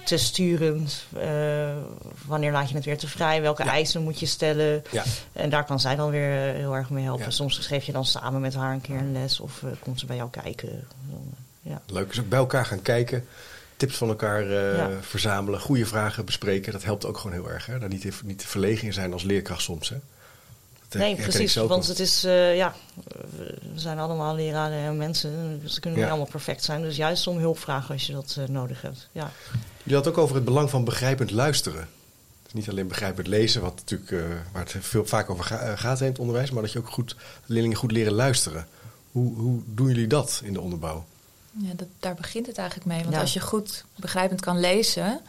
te 0.04 0.16
sturend? 0.16 1.04
Eh, 1.20 1.28
wanneer 2.26 2.52
laat 2.52 2.68
je 2.68 2.74
het 2.74 2.84
weer 2.84 2.98
te 2.98 3.08
vrij? 3.08 3.42
Welke 3.42 3.64
Ja. 3.64 3.70
eisen 3.70 4.02
moet 4.02 4.20
je 4.20 4.26
stellen? 4.26 4.82
Ja, 4.90 5.04
En 5.32 5.50
daar 5.50 5.64
kan 5.64 5.80
zij 5.80 5.96
dan 5.96 6.10
weer 6.10 6.54
heel 6.54 6.74
erg 6.76 6.90
mee 6.90 7.04
helpen. 7.04 7.24
Ja. 7.24 7.30
Soms 7.30 7.58
geef 7.58 7.84
je 7.84 7.92
dan 7.92 8.04
samen 8.04 8.40
met 8.40 8.54
haar 8.54 8.72
een 8.72 8.80
keer 8.80 8.96
een 8.98 9.12
les. 9.12 9.40
Of 9.40 9.62
eh, 9.62 9.68
komt 9.82 10.00
ze 10.00 10.06
bij 10.06 10.16
jou 10.16 10.30
kijken. 10.30 10.86
Dan, 11.10 11.22
ja. 11.62 11.80
leuk. 11.86 12.08
Dus 12.08 12.20
ook 12.20 12.28
bij 12.28 12.38
elkaar 12.38 12.66
gaan 12.66 12.82
kijken, 12.82 13.26
tips 13.80 13.96
van 13.96 14.08
elkaar 14.08 14.42
eh, 14.42 14.76
Ja. 14.76 14.90
verzamelen, 15.00 15.60
goede 15.60 15.86
vragen 15.86 16.24
bespreken. 16.24 16.72
Dat 16.72 16.84
helpt 16.84 17.04
ook 17.06 17.18
gewoon 17.18 17.32
heel 17.36 17.50
erg. 17.50 17.66
Hè? 17.66 17.78
Daar 17.78 17.88
niet, 17.88 18.00
te- 18.00 18.12
niet 18.24 18.38
te 18.38 18.46
verlegen 18.46 18.86
in 18.86 18.92
zijn 18.92 19.12
als 19.12 19.22
leerkracht 19.22 19.62
soms. 19.62 19.88
Hè? 19.88 19.96
Dat 20.88 21.00
Nee, 21.00 21.14
precies. 21.16 21.54
Want 21.54 21.86
het 21.86 21.98
is, 21.98 22.24
eh, 22.24 22.56
ja, 22.56 22.74
we 23.16 23.54
zijn 23.74 23.98
allemaal 23.98 24.34
leraren 24.34 24.78
en 24.78 24.96
mensen. 24.96 25.60
Ze 25.66 25.80
kunnen 25.80 25.98
Ja. 25.98 26.04
niet 26.04 26.14
allemaal 26.14 26.30
perfect 26.32 26.64
zijn. 26.64 26.82
Dus 26.82 26.96
juist 26.96 27.26
om 27.26 27.38
hulp 27.38 27.58
vragen 27.58 27.92
als 27.94 28.06
je 28.06 28.12
dat 28.12 28.36
eh, 28.38 28.44
nodig 28.48 28.82
hebt. 28.82 29.08
Ja. 29.12 29.30
Je 29.82 29.94
had 29.94 30.06
ook 30.08 30.18
over 30.18 30.34
het 30.34 30.44
belang 30.44 30.70
van 30.70 30.84
begrijpend 30.84 31.30
luisteren. 31.30 31.88
Dus 32.42 32.52
niet 32.52 32.68
alleen 32.68 32.88
begrijpend 32.88 33.26
lezen, 33.26 33.62
wat 33.62 33.74
natuurlijk, 33.76 34.10
waar 34.52 34.62
het 34.62 34.74
veel, 34.80 35.06
vaak 35.06 35.30
over 35.30 35.44
ga- 35.44 35.76
gaat 35.76 36.00
in 36.00 36.06
het 36.06 36.18
onderwijs, 36.18 36.50
maar 36.50 36.62
dat 36.62 36.72
je 36.72 36.78
ook 36.78 36.90
goed, 36.90 37.16
leerlingen 37.46 37.76
goed 37.76 37.92
leren 37.92 38.12
luisteren. 38.12 38.66
Hoe, 39.12 39.34
hoe 39.36 39.62
doen 39.66 39.86
jullie 39.88 40.06
dat 40.06 40.40
in 40.44 40.52
de 40.52 40.60
onderbouw? 40.60 41.04
Ja, 41.50 41.72
dat, 41.76 41.88
daar 41.98 42.14
begint 42.14 42.46
het 42.46 42.58
eigenlijk 42.58 42.88
mee. 42.88 43.00
Want 43.02 43.14
Ja. 43.14 43.20
als 43.20 43.32
je 43.32 43.40
goed 43.40 43.84
begrijpend 43.96 44.40
kan 44.40 44.60
lezen, 44.60 45.20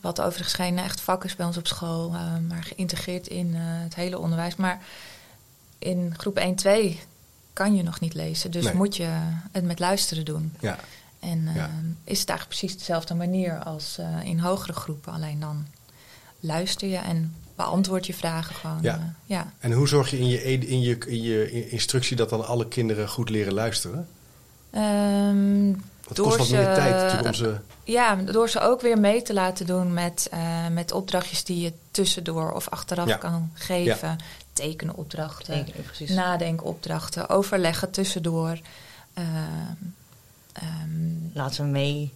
wat 0.00 0.20
overigens 0.20 0.54
geen 0.54 0.78
echt 0.78 1.00
vak 1.00 1.24
is 1.24 1.36
bij 1.36 1.46
ons 1.46 1.56
op 1.56 1.66
school, 1.66 2.12
eh, 2.14 2.20
maar 2.48 2.62
geïntegreerd 2.62 3.26
in 3.26 3.54
eh, 3.54 3.60
het 3.62 3.94
hele 3.94 4.18
onderwijs. 4.18 4.56
Maar 4.56 4.82
in 5.78 6.14
groep 6.16 6.36
1, 6.38 6.54
2 6.54 7.00
kan 7.52 7.74
je 7.76 7.82
nog 7.82 8.00
niet 8.00 8.14
lezen. 8.14 8.50
Dus 8.50 8.64
Nee. 8.64 8.74
moet 8.74 8.96
je 8.96 9.08
het 9.52 9.64
met 9.64 9.78
luisteren 9.78 10.24
doen. 10.24 10.52
Ja, 10.60 10.78
En 11.20 11.46
eh, 11.48 11.54
Ja. 11.54 11.70
is 12.04 12.20
het 12.20 12.28
eigenlijk 12.28 12.58
precies 12.58 12.78
dezelfde 12.78 13.14
manier 13.14 13.62
als 13.64 13.98
eh, 13.98 14.22
in 14.24 14.38
hogere 14.38 14.72
groepen. 14.72 15.12
Alleen 15.12 15.40
dan 15.40 15.66
luister 16.40 16.88
je 16.88 16.96
en 16.96 17.34
beantwoord 17.56 18.06
je 18.06 18.14
vragen 18.14 18.54
gewoon. 18.54 18.78
Ja. 18.82 19.14
ja. 19.26 19.52
en 19.58 19.72
hoe 19.72 19.88
zorg 19.88 20.10
je 20.10 20.18
in 20.18 20.26
je, 20.28 20.42
in, 20.42 20.80
je, 20.80 20.98
in 21.06 21.22
je 21.22 21.68
instructie 21.68 22.16
dat 22.16 22.28
dan 22.28 22.46
alle 22.46 22.68
kinderen 22.68 23.08
goed 23.08 23.28
leren 23.28 23.52
luisteren? 23.54 24.08
Ehm, 24.76 25.72
Het 26.06 26.16
Door 26.16 26.26
kost 26.26 26.38
wat 26.38 26.46
ze- 26.46 26.54
meer 26.56 26.74
tijd 26.74 26.94
natuurlijk 26.94 27.26
om 27.26 27.34
ze... 27.34 27.56
Ja, 27.84 28.14
door 28.16 28.48
ze 28.48 28.60
ook 28.60 28.80
weer 28.80 28.98
mee 28.98 29.22
te 29.22 29.32
laten 29.32 29.66
doen 29.66 29.92
met, 29.92 30.28
eh, 30.30 30.66
met 30.72 30.92
opdrachtjes 30.92 31.44
die 31.44 31.60
je 31.60 31.72
tussendoor 31.90 32.52
of 32.52 32.68
achteraf 32.68 33.08
Ja. 33.08 33.16
kan 33.16 33.50
geven. 33.54 34.16
Tekenopdrachten, 34.52 35.54
Nee, 35.54 35.74
precies. 35.84 36.10
nadenkopdrachten, 36.10 37.28
overleggen 37.28 37.90
tussendoor. 37.90 38.58
Ehm, 39.14 39.26
ehm, 40.52 41.34
Laten 41.34 41.64
we 41.64 41.70
mee. 41.70 42.12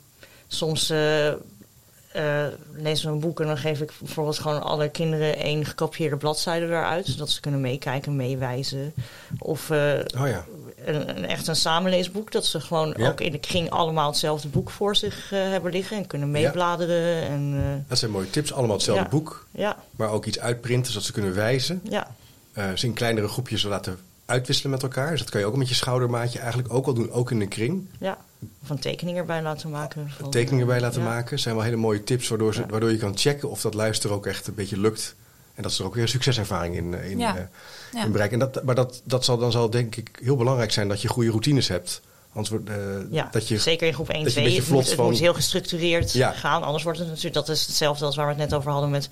Soms 0.49 0.91
eh, 0.91 1.29
eh, 1.29 2.47
lezen 2.73 3.07
we 3.09 3.13
een 3.15 3.21
boek 3.21 3.41
en 3.41 3.47
dan 3.47 3.59
geef 3.59 3.81
ik 3.81 3.93
bijvoorbeeld 3.99 4.39
gewoon 4.39 4.63
alle 4.63 4.89
kinderen 4.89 5.37
één 5.37 5.65
gekopieerde 5.65 6.17
bladzijde 6.17 6.67
eruit. 6.67 7.07
Zodat 7.07 7.31
ze 7.31 7.41
kunnen 7.41 7.61
meekijken, 7.61 8.17
meewijzen. 8.17 8.95
Of 9.39 9.71
eh, 9.71 9.93
Oh 10.21 10.29
ja, 10.29 10.45
een, 10.85 11.27
echt 11.27 11.47
een 11.47 11.57
samenleesboek. 11.57 12.33
Dat 12.33 12.47
ze 12.47 12.61
gewoon 12.61 12.95
Ja. 12.97 13.09
ook 13.09 13.21
in 13.21 13.33
de 13.33 13.39
kring 13.39 13.71
allemaal 13.71 14.07
hetzelfde 14.11 14.49
boek 14.49 14.71
voor 14.71 14.97
zich 14.97 15.33
eh, 15.33 15.39
hebben 15.41 15.73
liggen. 15.73 15.97
En 15.97 16.07
kunnen 16.07 16.31
meebladeren. 16.31 17.23
En, 17.29 17.53
eh, 17.57 17.89
dat 17.89 17.99
zijn 17.99 18.11
mooie 18.11 18.31
tips. 18.31 18.53
Allemaal 18.53 18.77
hetzelfde 18.77 19.05
Ja. 19.05 19.11
boek, 19.11 19.47
ja, 19.51 19.77
maar 19.97 20.11
ook 20.11 20.27
iets 20.27 20.39
uitprinten 20.39 20.93
zodat 20.93 21.07
ze 21.07 21.13
kunnen 21.13 21.35
wijzen. 21.35 21.81
ja, 21.83 22.07
Eh, 22.53 22.65
ze 22.75 22.87
in 22.87 22.93
kleinere 22.93 23.29
groepjes 23.29 23.63
laten 23.63 23.99
uitwisselen 24.27 24.71
met 24.73 24.83
elkaar. 24.83 25.11
Dus 25.11 25.21
dat 25.21 25.31
kan 25.31 25.41
je 25.41 25.47
ook 25.47 25.57
met 25.57 25.69
je 25.69 25.75
schoudermaatje 25.75 26.39
eigenlijk 26.39 26.73
ook 26.75 26.87
al 26.87 26.95
doen, 26.95 27.11
ook 27.11 27.31
in 27.31 27.41
een 27.41 27.49
kring. 27.49 27.87
ja. 27.99 28.19
Of 28.63 28.71
een 28.71 28.79
tekening 28.79 29.17
erbij 29.17 29.43
laten 29.43 29.71
maken. 29.71 30.11
Van, 30.19 30.31
tekeningen 30.31 30.67
bij 30.67 30.81
laten 30.81 31.03
maken. 31.03 31.39
zijn 31.39 31.55
wel 31.55 31.65
hele 31.65 31.77
mooie 31.77 32.05
tips 32.05 32.29
waardoor, 32.29 32.55
ze, 32.55 32.65
waardoor 32.69 32.91
je 32.91 32.97
kan 32.97 33.17
checken 33.19 33.51
of 33.51 33.61
dat 33.61 33.75
luisteren 33.75 34.17
ook 34.17 34.27
echt 34.27 34.47
een 34.47 34.55
beetje 34.55 34.81
lukt. 34.81 35.15
En 35.55 35.63
dat 35.63 35.73
ze 35.73 35.81
er 35.81 35.87
ook 35.89 35.95
weer 35.95 36.03
een 36.03 36.09
succeservaring 36.09 36.75
in, 36.77 36.95
eh, 36.95 37.11
in, 37.11 37.19
Ja. 37.19 37.37
eh, 37.37 37.43
ja. 37.93 38.05
in 38.05 38.13
bereiken. 38.13 38.41
En 38.41 38.51
dat, 38.53 38.65
maar 38.65 38.75
dat, 38.75 39.01
dat 39.05 39.25
zal 39.25 39.39
dan 39.39 39.53
zal 39.53 39.71
denk 39.71 39.97
ik 39.97 40.19
heel 40.23 40.37
belangrijk 40.37 40.73
zijn 40.73 40.89
dat 40.89 41.03
je 41.03 41.09
goede 41.09 41.29
routines 41.31 41.69
hebt. 41.69 42.01
Anders 42.33 42.49
wordt 42.49 42.69
eh, 42.69 42.77
Ja, 43.11 43.29
dat 43.31 43.49
je 43.49 43.59
zeker 43.59 43.87
in 43.87 43.95
groep 43.95 44.09
1, 44.09 44.25
dat 44.25 44.33
je 44.33 44.39
een 44.41 44.45
2. 44.47 44.55
beetje 44.57 44.61
Het, 44.63 44.71
moet, 44.81 44.87
het 44.87 44.95
van- 44.95 45.05
moet 45.11 45.19
heel 45.19 45.35
gestructureerd 45.35 46.13
Ja. 46.13 46.33
gaan. 46.33 46.63
Anders 46.63 46.85
wordt 46.85 46.99
het 46.99 47.09
natuurlijk, 47.09 47.35
dat 47.35 47.49
is 47.49 47.67
hetzelfde 47.67 48.05
als 48.05 48.17
waar 48.17 48.27
we 48.27 48.33
het 48.33 48.41
net 48.51 48.55
over 48.55 48.71
hadden 48.71 48.91
met 48.91 49.09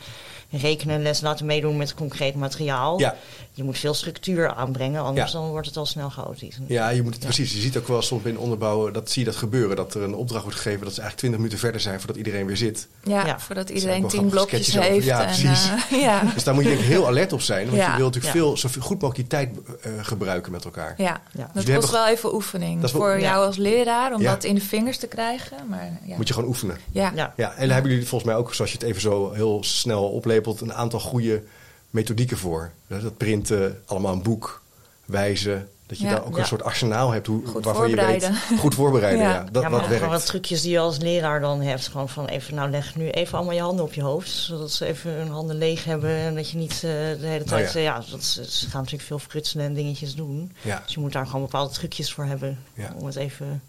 rekenen, 0.51 1.03
les 1.03 1.21
laten 1.21 1.47
meedoen 1.47 1.77
met 1.77 1.95
concreet 1.95 2.35
materiaal. 2.35 2.99
Ja. 2.99 3.17
Je 3.53 3.63
moet 3.65 3.79
veel 3.79 3.95
structuur 3.95 4.55
aanbrengen, 4.55 5.03
anders 5.03 5.33
Ja. 5.33 5.39
dan 5.39 5.49
wordt 5.49 5.67
het 5.67 5.77
al 5.77 5.87
snel 5.87 6.09
chaotisch. 6.11 6.59
Ja, 6.67 6.89
je 6.89 7.03
moet 7.03 7.13
het 7.15 7.23
Ja. 7.23 7.29
precies. 7.29 7.53
Je 7.55 7.61
ziet 7.61 7.77
ook 7.77 7.89
wel 7.89 8.03
soms 8.03 8.25
in 8.25 8.39
onderbouwen, 8.39 8.93
dat 8.93 9.11
zie 9.11 9.25
je 9.25 9.31
dat 9.31 9.39
gebeuren. 9.39 9.77
Dat 9.77 9.95
er 9.95 10.03
een 10.03 10.15
opdracht 10.15 10.43
wordt 10.43 10.57
gegeven 10.59 10.85
dat 10.85 10.95
ze 10.95 11.01
eigenlijk 11.01 11.19
20 11.19 11.39
minuten 11.41 11.59
verder 11.59 11.81
zijn 11.81 11.99
voordat 11.99 12.17
iedereen 12.17 12.47
weer 12.47 12.57
zit. 12.57 12.89
Ja, 13.05 13.27
Ja. 13.27 13.41
voordat 13.41 13.71
iedereen 13.71 14.07
tien 14.09 14.29
blokjes 14.29 14.69
over. 14.79 14.91
heeft. 14.91 15.05
Ja, 15.07 15.21
en, 15.21 15.27
precies. 15.27 15.71
eh, 15.91 16.01
ja. 16.09 16.23
Dus 16.35 16.45
daar 16.45 16.55
moet 16.55 16.63
je 16.63 16.69
denk 16.69 16.81
ik 16.83 16.87
heel 16.87 17.07
alert 17.07 17.33
op 17.33 17.41
zijn. 17.41 17.65
Want 17.67 17.77
Ja. 17.79 17.91
je 17.91 17.97
wilt 17.97 18.15
natuurlijk 18.15 18.35
Ja. 18.35 18.41
veel, 18.41 18.57
zo 18.57 18.69
goed 18.81 19.01
mogelijk 19.03 19.15
die 19.17 19.27
tijd 19.27 19.51
eh, 19.83 19.93
gebruiken 20.03 20.53
met 20.53 20.65
elkaar. 20.65 20.95
Ja, 20.97 21.05
Ja. 21.05 21.11
dat 21.33 21.37
jullie 21.37 21.53
kost 21.55 21.67
hebben- 21.67 21.91
wel 21.91 22.07
even 22.09 22.35
oefening 22.35 22.75
Dat 22.81 22.85
is 22.85 22.93
wel- 22.93 23.01
voor 23.01 23.11
ja. 23.15 23.19
jou 23.21 23.47
als 23.47 23.57
leraar 23.57 24.15
om 24.15 24.21
Ja. 24.21 24.31
dat 24.35 24.45
in 24.45 24.55
de 24.55 24.61
vingers 24.61 24.99
te 24.99 25.07
krijgen. 25.07 25.57
Maar 25.69 25.99
ja, 26.05 26.17
Moet 26.17 26.29
je 26.29 26.35
gewoon 26.35 26.49
oefenen. 26.49 26.79
ja. 26.93 27.13
Ja. 27.15 27.33
Ja, 27.37 27.53
en 27.55 27.65
daar 27.65 27.73
hebben 27.75 27.91
jullie 27.93 28.07
volgens 28.07 28.31
mij 28.31 28.39
ook, 28.41 28.55
zoals 28.55 28.71
je 28.73 28.79
het 28.79 28.87
even 28.87 29.01
zo 29.01 29.33
heel 29.33 29.59
snel 29.65 30.03
een 30.47 30.75
aantal 30.75 31.01
goede 31.01 31.43
methodieken 31.91 32.37
voor. 32.39 32.71
Dat 32.87 33.17
printen, 33.17 33.83
allemaal 33.87 34.13
een 34.13 34.23
boek, 34.23 34.63
wijzen. 35.05 35.69
Dat 35.87 35.99
je 35.99 36.05
Ja. 36.05 36.11
daar 36.11 36.25
ook 36.27 36.35
Ja. 36.35 36.39
een 36.41 36.47
soort 36.47 36.63
arsenaal 36.63 37.11
hebt 37.11 37.27
hoe, 37.27 37.47
Goed 37.47 37.65
waarvan 37.65 37.89
je 37.91 37.97
weet. 37.97 38.31
Goed 38.61 38.75
voorbereiden. 38.75 39.23
ja. 39.23 39.33
Ja. 39.33 39.45
Dat, 39.53 39.63
ja, 39.63 39.69
maar 39.69 39.79
dat 39.79 39.89
gewoon 39.89 40.01
wat 40.01 40.11
werkt. 40.11 40.27
trucjes 40.27 40.63
die 40.63 40.71
je 40.71 40.79
als 40.79 40.99
leraar 40.99 41.41
dan 41.41 41.61
hebt. 41.61 41.89
Gewoon 41.89 42.09
van 42.09 42.27
even, 42.27 42.55
nou 42.55 42.71
leg 42.71 42.97
nu 42.97 43.11
even 43.11 43.37
allemaal 43.37 43.55
je 43.55 43.61
handen 43.61 43.85
op 43.85 43.93
je 43.95 44.03
hoofd. 44.03 44.29
Zodat 44.31 44.73
ze 44.73 44.87
even 44.87 45.11
hun 45.13 45.29
handen 45.29 45.57
leeg 45.59 45.85
hebben. 45.85 46.11
En 46.11 46.35
dat 46.35 46.51
je 46.51 46.57
niet 46.57 46.73
eh, 46.73 46.81
de 46.81 47.17
hele 47.21 47.45
tijd... 47.45 47.67
Oh 47.69 47.73
ja. 47.73 47.79
eh, 47.79 47.83
ja, 47.85 48.03
dat, 48.11 48.25
ze, 48.25 48.51
ze 48.51 48.69
gaan 48.69 48.81
natuurlijk 48.81 49.09
veel 49.09 49.19
frutselen 49.19 49.65
en 49.67 49.75
dingetjes 49.75 50.15
doen. 50.15 50.53
Ja. 50.63 50.83
Dus 50.85 50.95
je 50.95 51.01
moet 51.01 51.13
daar 51.13 51.27
gewoon 51.27 51.43
bepaalde 51.43 51.75
trucjes 51.75 52.13
voor 52.13 52.25
hebben. 52.25 52.59
Ja. 52.75 52.93
Om 52.97 53.07
het 53.07 53.17
even 53.17 53.63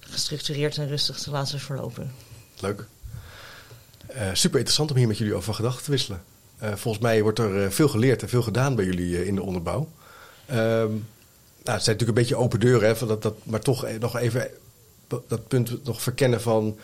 gestructureerd 0.00 0.76
en 0.78 0.88
rustig 0.88 1.18
te 1.18 1.30
laten 1.30 1.60
verlopen. 1.60 2.12
Leuk. 2.60 2.86
Eh, 4.14 4.28
super 4.32 4.56
interessant 4.56 4.90
om 4.90 4.96
hier 4.96 5.06
met 5.06 5.18
jullie 5.18 5.34
over 5.34 5.54
gedachten 5.54 5.84
te 5.84 5.90
wisselen. 5.90 6.22
Eh, 6.58 6.74
volgens 6.74 7.02
mij 7.02 7.22
wordt 7.22 7.38
er 7.38 7.64
eh, 7.64 7.70
veel 7.70 7.88
geleerd 7.88 8.22
en 8.22 8.28
veel 8.28 8.42
gedaan 8.42 8.74
bij 8.74 8.84
jullie 8.84 9.26
in 9.26 9.34
de 9.34 9.42
onderbouw. 9.42 9.88
Ehm, 10.46 10.90
nou, 11.64 11.76
het 11.78 11.84
zijn 11.84 11.96
natuurlijk 11.96 12.08
een 12.08 12.14
beetje 12.14 12.36
open 12.36 12.60
deuren, 12.60 12.88
hè, 12.88 13.06
dat, 13.06 13.22
dat, 13.22 13.34
maar 13.42 13.60
toch 13.60 13.86
nog 14.00 14.16
even 14.16 14.50
dat 15.26 15.48
punt 15.48 15.84
nog 15.84 16.02
verkennen 16.02 16.40
van 16.40 16.78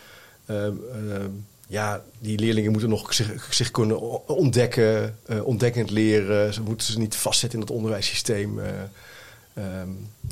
ehm, 0.45 0.73
ehm, 0.91 1.29
ja, 1.67 2.03
die 2.19 2.39
leerlingen 2.39 2.71
moeten 2.71 2.89
nog 2.89 3.13
zich, 3.49 3.71
kunnen 3.71 4.27
ontdekken, 4.27 5.17
ontdekkend 5.43 5.89
leren. 5.89 6.53
Ze 6.53 6.61
moeten 6.61 6.87
ze 6.87 6.99
niet 6.99 7.15
vastzetten 7.15 7.59
in 7.59 7.65
het 7.65 7.75
onderwijssysteem. 7.75 8.59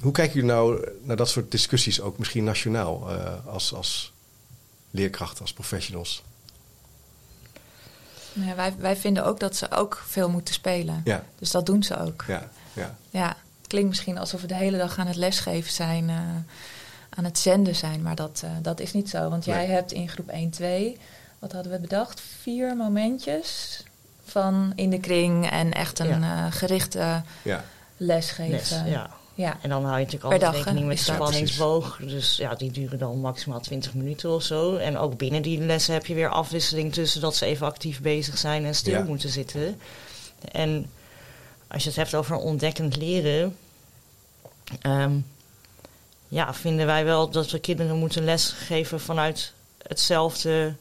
hoe 0.02 0.12
kijken 0.12 0.34
jullie 0.34 0.50
nou 0.50 0.88
naar 1.04 1.16
dat 1.16 1.30
soort 1.30 1.52
discussies, 1.52 2.02
ook 2.02 2.18
misschien 2.18 2.44
nationaal, 2.44 3.10
als, 3.46 3.74
als 3.74 4.14
leerkrachten, 4.92 5.42
als 5.42 5.54
professionals? 5.54 6.24
Nou 8.36 8.50
ja, 8.50 8.56
wij, 8.56 8.74
wij 8.78 8.96
vinden 8.96 9.26
ook 9.26 9.40
dat 9.40 9.56
ze 9.56 9.72
ook 9.72 10.04
veel 10.08 10.30
moeten 10.30 10.54
spelen. 10.54 11.02
Ja, 11.04 11.24
Dus 11.40 11.52
dat 11.52 11.66
doen 11.66 11.84
ze 11.84 11.98
ook. 12.00 12.24
ja, 12.28 12.50
ja. 12.74 12.96
Ja, 13.10 13.28
het 13.28 13.68
klinkt 13.68 13.90
misschien 13.90 14.18
alsof 14.18 14.42
we 14.42 14.48
de 14.48 14.56
hele 14.56 14.78
dag 14.78 14.98
aan 15.00 15.08
het 15.08 15.16
lesgeven 15.16 15.72
zijn, 15.72 16.10
eh, 16.10 16.16
aan 17.10 17.24
het 17.24 17.40
zenden 17.40 17.76
zijn, 17.76 18.02
maar 18.02 18.16
dat, 18.16 18.42
eh, 18.44 18.50
dat 18.62 18.80
is 18.80 18.94
niet 18.94 19.10
zo. 19.10 19.30
Want 19.30 19.46
jij 19.46 19.58
Nee. 19.58 19.68
hebt 19.76 19.92
in 19.92 20.10
groep 20.10 20.30
1, 20.30 20.50
2, 20.50 20.98
wat 21.40 21.52
hadden 21.52 21.72
we 21.72 21.80
bedacht? 21.80 22.22
Vier 22.42 22.76
momentjes 22.76 23.84
van 24.26 24.72
in 24.76 24.90
de 24.90 25.00
kring 25.00 25.50
en 25.50 25.74
echt 25.74 26.00
een 26.00 26.20
Ja. 26.20 26.46
eh, 26.46 26.52
gerichte 26.52 27.22
ja. 27.42 27.64
lesgeven. 27.98 28.52
Les, 28.52 28.70
ja. 28.92 29.10
Ja. 29.36 29.58
En 29.62 29.70
dan 29.70 29.84
hou 29.84 30.00
je 30.00 30.06
natuurlijk 30.06 30.24
altijd 30.24 30.42
dag, 30.42 30.56
rekening 30.56 30.88
met 30.88 30.98
de 30.98 31.04
spanningsboog. 31.04 32.00
Dus 32.02 32.38
ja, 32.38 32.56
die 32.56 32.72
duren 32.72 33.00
dan 33.00 33.20
maximaal 33.20 33.60
20 33.60 33.94
minuten 33.94 34.30
of 34.30 34.44
zo. 34.44 34.76
En 34.76 34.98
ook 34.98 35.18
binnen 35.18 35.42
die 35.42 35.60
lessen 35.60 35.94
heb 35.94 36.06
je 36.06 36.14
weer 36.14 36.30
afwisseling 36.30 36.94
tussen 36.94 37.22
dat 37.22 37.36
ze 37.36 37.46
even 37.46 37.66
actief 37.68 38.02
bezig 38.02 38.38
zijn 38.38 38.66
en 38.66 38.76
stil 38.76 38.94
Ja. 38.94 39.04
moeten 39.04 39.30
zitten. 39.30 39.82
En 40.52 40.90
als 41.68 41.84
je 41.84 41.90
het 41.90 41.98
hebt 41.98 42.16
over 42.16 42.36
ontdekkend 42.36 42.96
leren, 42.98 43.58
ehm, 44.82 45.18
ja, 46.28 46.54
vinden 46.54 46.86
wij 46.86 47.06
wel 47.06 47.30
dat 47.30 47.52
we 47.52 47.60
kinderen 47.60 47.96
moeten 47.98 48.24
lesgeven 48.24 49.00
vanuit 49.00 49.54
hetzelfde 49.88 50.76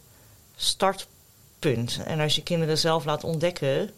startpunt. 0.56 1.98
En 2.04 2.20
als 2.20 2.34
je 2.34 2.42
kinderen 2.42 2.78
zelf 2.78 3.04
laat 3.04 3.24
ontdekken, 3.24 3.90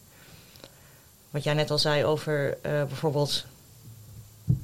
wat 1.30 1.44
jij 1.44 1.54
net 1.54 1.70
al 1.70 1.78
zei 1.78 2.04
over 2.04 2.59
eh, 2.62 2.84
bijvoorbeeld 2.84 3.44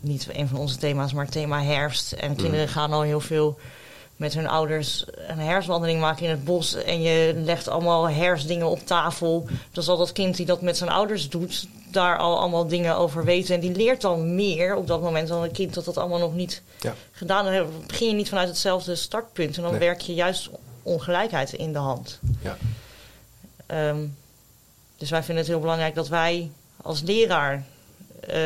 niet 0.00 0.28
een 0.32 0.48
van 0.48 0.58
onze 0.58 0.76
thema's, 0.76 1.12
maar 1.12 1.24
het 1.24 1.32
thema 1.32 1.62
herfst. 1.62 2.12
En 2.12 2.36
kinderen 2.36 2.68
gaan 2.68 2.92
al 2.92 3.02
heel 3.02 3.20
veel 3.20 3.58
met 4.16 4.34
hun 4.34 4.46
ouders 4.48 5.04
een 5.26 5.38
herfstwandeling 5.38 6.00
maken 6.00 6.24
in 6.24 6.30
het 6.30 6.44
bos. 6.44 6.74
En 6.74 7.02
je 7.02 7.32
legt 7.36 7.68
allemaal 7.68 8.08
herfstdingen 8.10 8.66
op 8.70 8.86
tafel. 8.86 9.46
Dan 9.72 9.84
zal 9.84 9.96
dat 9.96 10.12
kind 10.12 10.36
die 10.36 10.46
dat 10.46 10.62
met 10.62 10.76
zijn 10.76 10.90
ouders 10.90 11.28
doet, 11.28 11.66
daar 11.90 12.18
al 12.18 12.38
allemaal 12.38 12.66
dingen 12.66 12.96
over 12.96 13.24
weten. 13.24 13.54
En 13.54 13.60
die 13.60 13.74
leert 13.74 14.00
dan 14.00 14.34
meer 14.34 14.76
op 14.76 14.86
dat 14.86 15.00
moment 15.02 15.28
dan 15.28 15.42
een 15.42 15.52
kind 15.52 15.74
dat 15.74 15.84
dat 15.84 15.96
allemaal 15.96 16.18
nog 16.18 16.34
niet 16.34 16.62
Ja. 16.80 16.94
gedaan 17.12 17.46
heeft. 17.46 17.64
Dan 17.64 17.84
begin 17.86 18.08
je 18.08 18.14
niet 18.14 18.28
vanuit 18.28 18.48
hetzelfde 18.48 18.94
startpunt. 18.94 19.56
En 19.56 19.62
dan 19.62 19.70
Nee. 19.70 19.80
werk 19.80 20.00
je 20.00 20.14
juist 20.14 20.50
ongelijkheid 20.82 21.52
in 21.52 21.72
de 21.72 21.78
hand. 21.78 22.18
Ja. 22.42 22.56
Ehm, 23.66 24.06
dus 24.96 25.10
wij 25.10 25.22
vinden 25.22 25.42
het 25.44 25.52
heel 25.52 25.60
belangrijk 25.60 25.94
dat 25.94 26.08
wij 26.08 26.50
als 26.82 27.00
leraar 27.02 27.64
eh, 28.28 28.38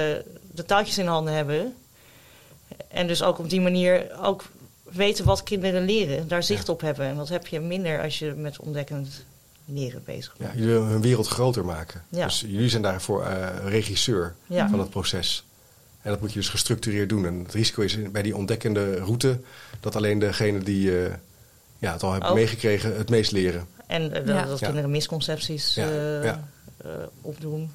de 0.56 0.64
touwtjes 0.64 0.98
in 0.98 1.06
handen 1.06 1.34
hebben. 1.34 1.74
En 2.88 3.06
dus 3.06 3.22
ook 3.22 3.38
op 3.38 3.50
die 3.50 3.60
manier 3.60 4.16
ook 4.22 4.44
weten 4.82 5.24
wat 5.24 5.42
kinderen 5.42 5.84
leren, 5.84 6.28
daar 6.28 6.42
zicht 6.42 6.66
Ja. 6.66 6.72
op 6.72 6.80
hebben. 6.80 7.06
En 7.06 7.16
dat 7.16 7.28
heb 7.28 7.46
je 7.46 7.60
minder 7.60 8.02
als 8.02 8.18
je 8.18 8.32
met 8.36 8.58
ontdekkend 8.58 9.24
leren 9.64 10.02
bezig 10.04 10.34
Ja, 10.38 10.44
bent. 10.44 10.58
jullie 10.58 10.72
willen 10.72 10.88
hun 10.88 11.00
wereld 11.00 11.26
groter 11.26 11.64
maken. 11.64 12.04
Ja. 12.08 12.24
Dus 12.24 12.40
jullie 12.40 12.68
zijn 12.68 12.82
daarvoor 12.82 13.24
eh, 13.24 13.48
regisseur 13.68 14.34
Ja. 14.46 14.68
van 14.68 14.78
het 14.78 14.90
proces. 14.90 15.44
En 16.02 16.10
dat 16.10 16.20
moet 16.20 16.32
je 16.32 16.38
dus 16.38 16.48
gestructureerd 16.48 17.08
doen. 17.08 17.26
En 17.26 17.38
het 17.38 17.52
risico 17.54 17.82
is 17.82 18.10
bij 18.10 18.22
die 18.22 18.36
ontdekkende 18.36 18.94
route 18.96 19.40
dat 19.80 19.96
alleen 19.96 20.18
degene 20.18 20.58
die 20.58 21.04
eh, 21.04 21.14
ja, 21.78 21.92
het 21.92 22.02
al 22.02 22.10
hebben 22.12 22.28
Ook. 22.30 22.36
meegekregen 22.36 22.96
het 22.96 23.08
meest 23.10 23.32
leren. 23.32 23.66
En 23.86 24.02
eh, 24.12 24.26
dat, 24.26 24.34
Ja. 24.36 24.44
dat 24.46 24.58
Ja. 24.58 24.66
kinderen 24.66 24.90
misconcepties 24.90 25.74
Ja. 25.74 25.88
eh, 25.88 26.24
Ja. 26.24 26.48
eh, 26.84 26.90
opdoen. 27.20 27.70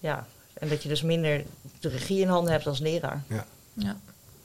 Ja. 0.00 0.26
Ja, 0.62 0.68
en 0.68 0.68
dat 0.68 0.82
je 0.82 0.88
dus 0.88 1.02
minder 1.02 1.44
de 1.80 1.88
regie 1.88 2.20
in 2.20 2.28
handen 2.28 2.52
hebt 2.52 2.66
als 2.66 2.78
leraar. 2.78 3.22
Ja. 3.74 3.96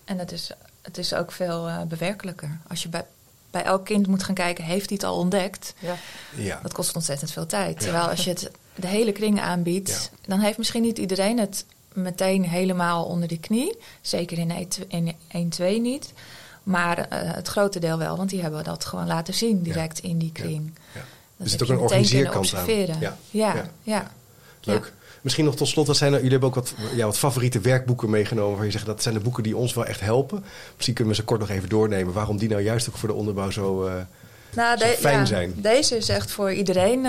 En 0.06 0.18
het 0.20 0.32
is, 0.32 0.52
het 0.82 0.98
is 0.98 1.14
ook 1.14 1.32
veel 1.32 1.68
eh, 1.68 1.82
bewerkelijker. 1.82 2.58
Als 2.68 2.84
je 2.84 2.90
bij, 2.90 3.06
bij 3.52 3.64
elk 3.64 3.86
kind 3.86 4.08
moet 4.08 4.24
gaan 4.24 4.36
kijken, 4.36 4.64
heeft 4.64 4.86
hij 4.90 4.96
het 5.02 5.04
al 5.08 5.18
ontdekt? 5.18 5.74
Ja. 5.80 5.96
Ja, 6.36 6.60
Dat 6.64 6.74
kost 6.74 6.96
ontzettend 6.96 7.32
veel 7.32 7.46
tijd. 7.46 7.74
Ja. 7.74 7.80
Terwijl 7.80 8.08
als 8.10 8.24
je 8.24 8.30
het 8.30 8.52
de 8.76 8.88
hele 8.88 9.12
kring 9.12 9.42
aanbiedt, 9.42 9.90
Ja. 10.12 10.18
dan 10.28 10.40
heeft 10.40 10.58
misschien 10.58 10.82
niet 10.82 10.98
iedereen 10.98 11.40
het 11.40 11.66
meteen 11.94 12.44
helemaal 12.50 13.06
onder 13.06 13.28
de 13.28 13.40
knie. 13.40 13.78
Zeker 14.02 14.38
in 14.88 15.16
1-2 15.52 15.82
niet. 15.82 16.14
Maar 16.64 16.98
eh, 16.98 17.34
het 17.34 17.48
grote 17.48 17.80
deel 17.80 17.98
wel, 17.98 18.18
want 18.18 18.30
die 18.30 18.42
hebben 18.42 18.64
dat 18.64 18.86
gewoon 18.86 19.08
laten 19.08 19.34
zien 19.34 19.62
direct 19.62 20.00
in 20.00 20.18
die 20.18 20.32
kring. 20.32 20.74
ja. 20.94 21.00
Dat 21.38 21.46
Er 21.46 21.50
zit 21.50 21.64
ook 21.64 21.70
een 21.70 21.78
organiseerkant 21.78 22.34
aan. 22.36 22.40
observeren. 22.42 23.00
Ja. 23.00 23.18
Ja, 23.30 23.54
Ja. 23.56 23.66
ja. 23.84 24.12
leuk. 24.64 24.94
Misschien 25.28 25.48
nog 25.48 25.56
tot 25.56 25.68
slot, 25.68 25.88
wat 25.88 25.98
zijn 25.98 26.12
jullie 26.12 26.30
hebben 26.30 26.50
ook 26.50 26.56
wat, 26.56 26.74
ja, 26.96 27.06
wat 27.06 27.18
favoriete 27.18 27.60
werkboeken 27.60 28.10
meegenomen 28.10 28.56
waar 28.58 28.66
je 28.66 28.72
zegt 28.72 28.86
dat 28.86 29.02
zijn 29.02 29.14
de 29.14 29.20
boeken 29.20 29.44
die 29.44 29.58
ons 29.58 29.74
wel 29.74 29.86
echt 29.86 30.00
helpen. 30.00 30.44
Misschien 30.76 30.96
kunnen 30.96 31.14
we 31.14 31.20
ze 31.20 31.26
kort 31.26 31.40
nog 31.40 31.50
even 31.50 31.70
doornemen. 31.70 32.14
Waarom 32.14 32.38
die 32.38 32.50
nou 32.50 32.62
juist 32.62 32.90
ook 32.90 32.98
voor 32.98 33.10
de 33.10 33.16
onderbouw 33.16 33.50
zo, 33.50 33.86
eh, 33.86 33.94
Nou, 34.54 34.78
de- 34.78 34.96
fijn 35.00 35.20
ja, 35.20 35.26
zijn. 35.26 35.54
Deze 35.56 35.98
is 35.98 36.10
echt 36.10 36.32
voor 36.32 36.52
iedereen 36.54 36.98
eh, 36.98 37.02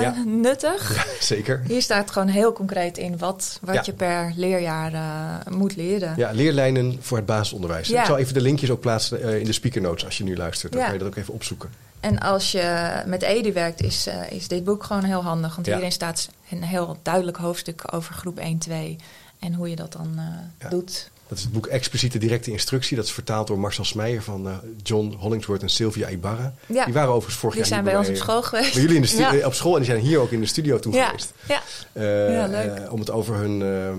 Ja. 0.00 0.14
nuttig. 0.26 0.94
ja, 0.94 1.04
zeker. 1.24 1.62
Hier 1.66 1.82
staat 1.82 2.10
gewoon 2.10 2.28
heel 2.28 2.52
concreet 2.52 2.98
in 2.98 3.18
wat, 3.18 3.58
wat 3.62 3.86
je 3.86 3.92
per 3.92 4.32
leerjaar 4.36 4.92
eh, 4.92 5.52
moet 5.52 5.76
leren. 5.76 6.14
Ja, 6.16 6.30
leerlijnen 6.30 6.96
voor 7.00 7.16
het 7.16 7.26
basisonderwijs. 7.26 7.90
Ik 7.90 8.04
zal 8.04 8.18
even 8.18 8.34
de 8.34 8.40
linkjes 8.40 8.70
ook 8.70 8.80
plaatsen 8.80 9.22
eh, 9.22 9.38
in 9.38 9.44
de 9.44 9.52
speaker 9.52 9.80
notes 9.80 10.04
als 10.04 10.18
je 10.18 10.24
nu 10.24 10.36
luistert. 10.36 10.72
Dan 10.72 10.82
kan 10.82 10.92
je 10.92 10.98
dat 10.98 11.08
ook 11.08 11.16
even 11.16 11.34
opzoeken. 11.34 11.70
En 12.00 12.18
als 12.18 12.52
je 12.52 12.90
met 13.06 13.22
Edi 13.22 13.52
werkt, 13.52 13.82
is, 13.82 14.08
is 14.30 14.48
dit 14.48 14.64
boek 14.64 14.84
gewoon 14.84 15.04
heel 15.04 15.22
handig. 15.22 15.54
Want 15.54 15.66
hierin 15.66 15.92
staat 15.92 16.28
een 16.50 16.62
heel 16.62 16.96
duidelijk 17.02 17.36
hoofdstuk 17.36 17.82
over 17.94 18.14
groep 18.14 18.38
1, 18.38 18.58
2. 18.58 18.96
En 19.38 19.54
hoe 19.54 19.68
je 19.70 19.76
dat 19.76 19.92
dan 19.92 20.20
Ja. 20.58 20.68
doet. 20.68 21.10
Dat 21.30 21.38
is 21.38 21.44
het 21.44 21.52
boek 21.52 21.66
Expliciete 21.66 22.18
Directe 22.18 22.50
Instructie. 22.50 22.96
Dat 22.96 23.04
is 23.06 23.12
vertaald 23.12 23.46
door 23.46 23.58
Marcel 23.58 23.84
Smeijer 23.84 24.22
van 24.22 24.48
eh, 24.48 24.54
John 24.82 25.14
Hollingsworth 25.18 25.62
en 25.62 25.68
Sylvia 25.68 26.08
Ibarra. 26.08 26.54
Ja. 26.66 26.84
Die 26.84 26.94
waren 26.94 27.08
overigens 27.10 27.36
vorig 27.36 27.54
Die 27.54 27.64
jaar 27.64 27.72
zijn 27.72 27.82
hier 27.82 27.90
bij 27.90 28.00
ons 28.00 28.08
op 28.08 28.24
school 28.24 28.42
geweest. 28.42 28.72
Bij 28.72 28.80
jullie 28.80 28.96
in 28.96 29.02
de 29.02 29.08
stu- 29.08 29.18
Ja. 29.20 29.34
eh, 29.34 29.46
op 29.46 29.54
school 29.54 29.72
en 29.72 29.78
die 29.82 29.90
zijn 29.90 30.00
hier 30.00 30.18
ook 30.18 30.30
in 30.30 30.40
de 30.40 30.46
studio 30.46 30.78
toe 30.78 30.92
Ja, 30.92 31.04
geweest. 31.06 31.32
ja. 31.48 31.62
Eh, 31.92 32.34
Ja, 32.34 32.46
leuk. 32.46 32.92
om 32.92 32.98
het 32.98 33.10
over 33.10 33.34
hun, 33.34 33.62
ehm, 33.62 33.98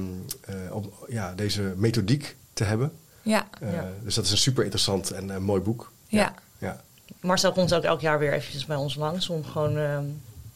eh, 0.66 0.76
om, 0.76 0.92
ja, 1.08 1.34
deze 1.36 1.74
methodiek 1.76 2.36
te 2.54 2.64
hebben. 2.64 2.92
Ja, 3.22 3.48
Ja. 3.62 3.90
Dus 4.04 4.16
dat 4.16 4.26
is 4.26 4.32
een 4.32 4.38
super 4.38 4.64
interessant 4.64 5.12
en 5.12 5.44
mooi 5.44 5.62
boek. 5.62 5.92
ja. 6.08 6.34
Ja. 6.58 6.82
Marcel 7.22 7.52
komt 7.52 7.74
ook 7.74 7.84
elk 7.84 8.02
jaar 8.02 8.20
weer 8.20 8.34
eventjes 8.34 8.66
bij 8.66 8.76
ons 8.76 8.96
langs 8.96 9.30
om 9.30 9.46
gewoon 9.46 9.78
ehm, 9.78 10.04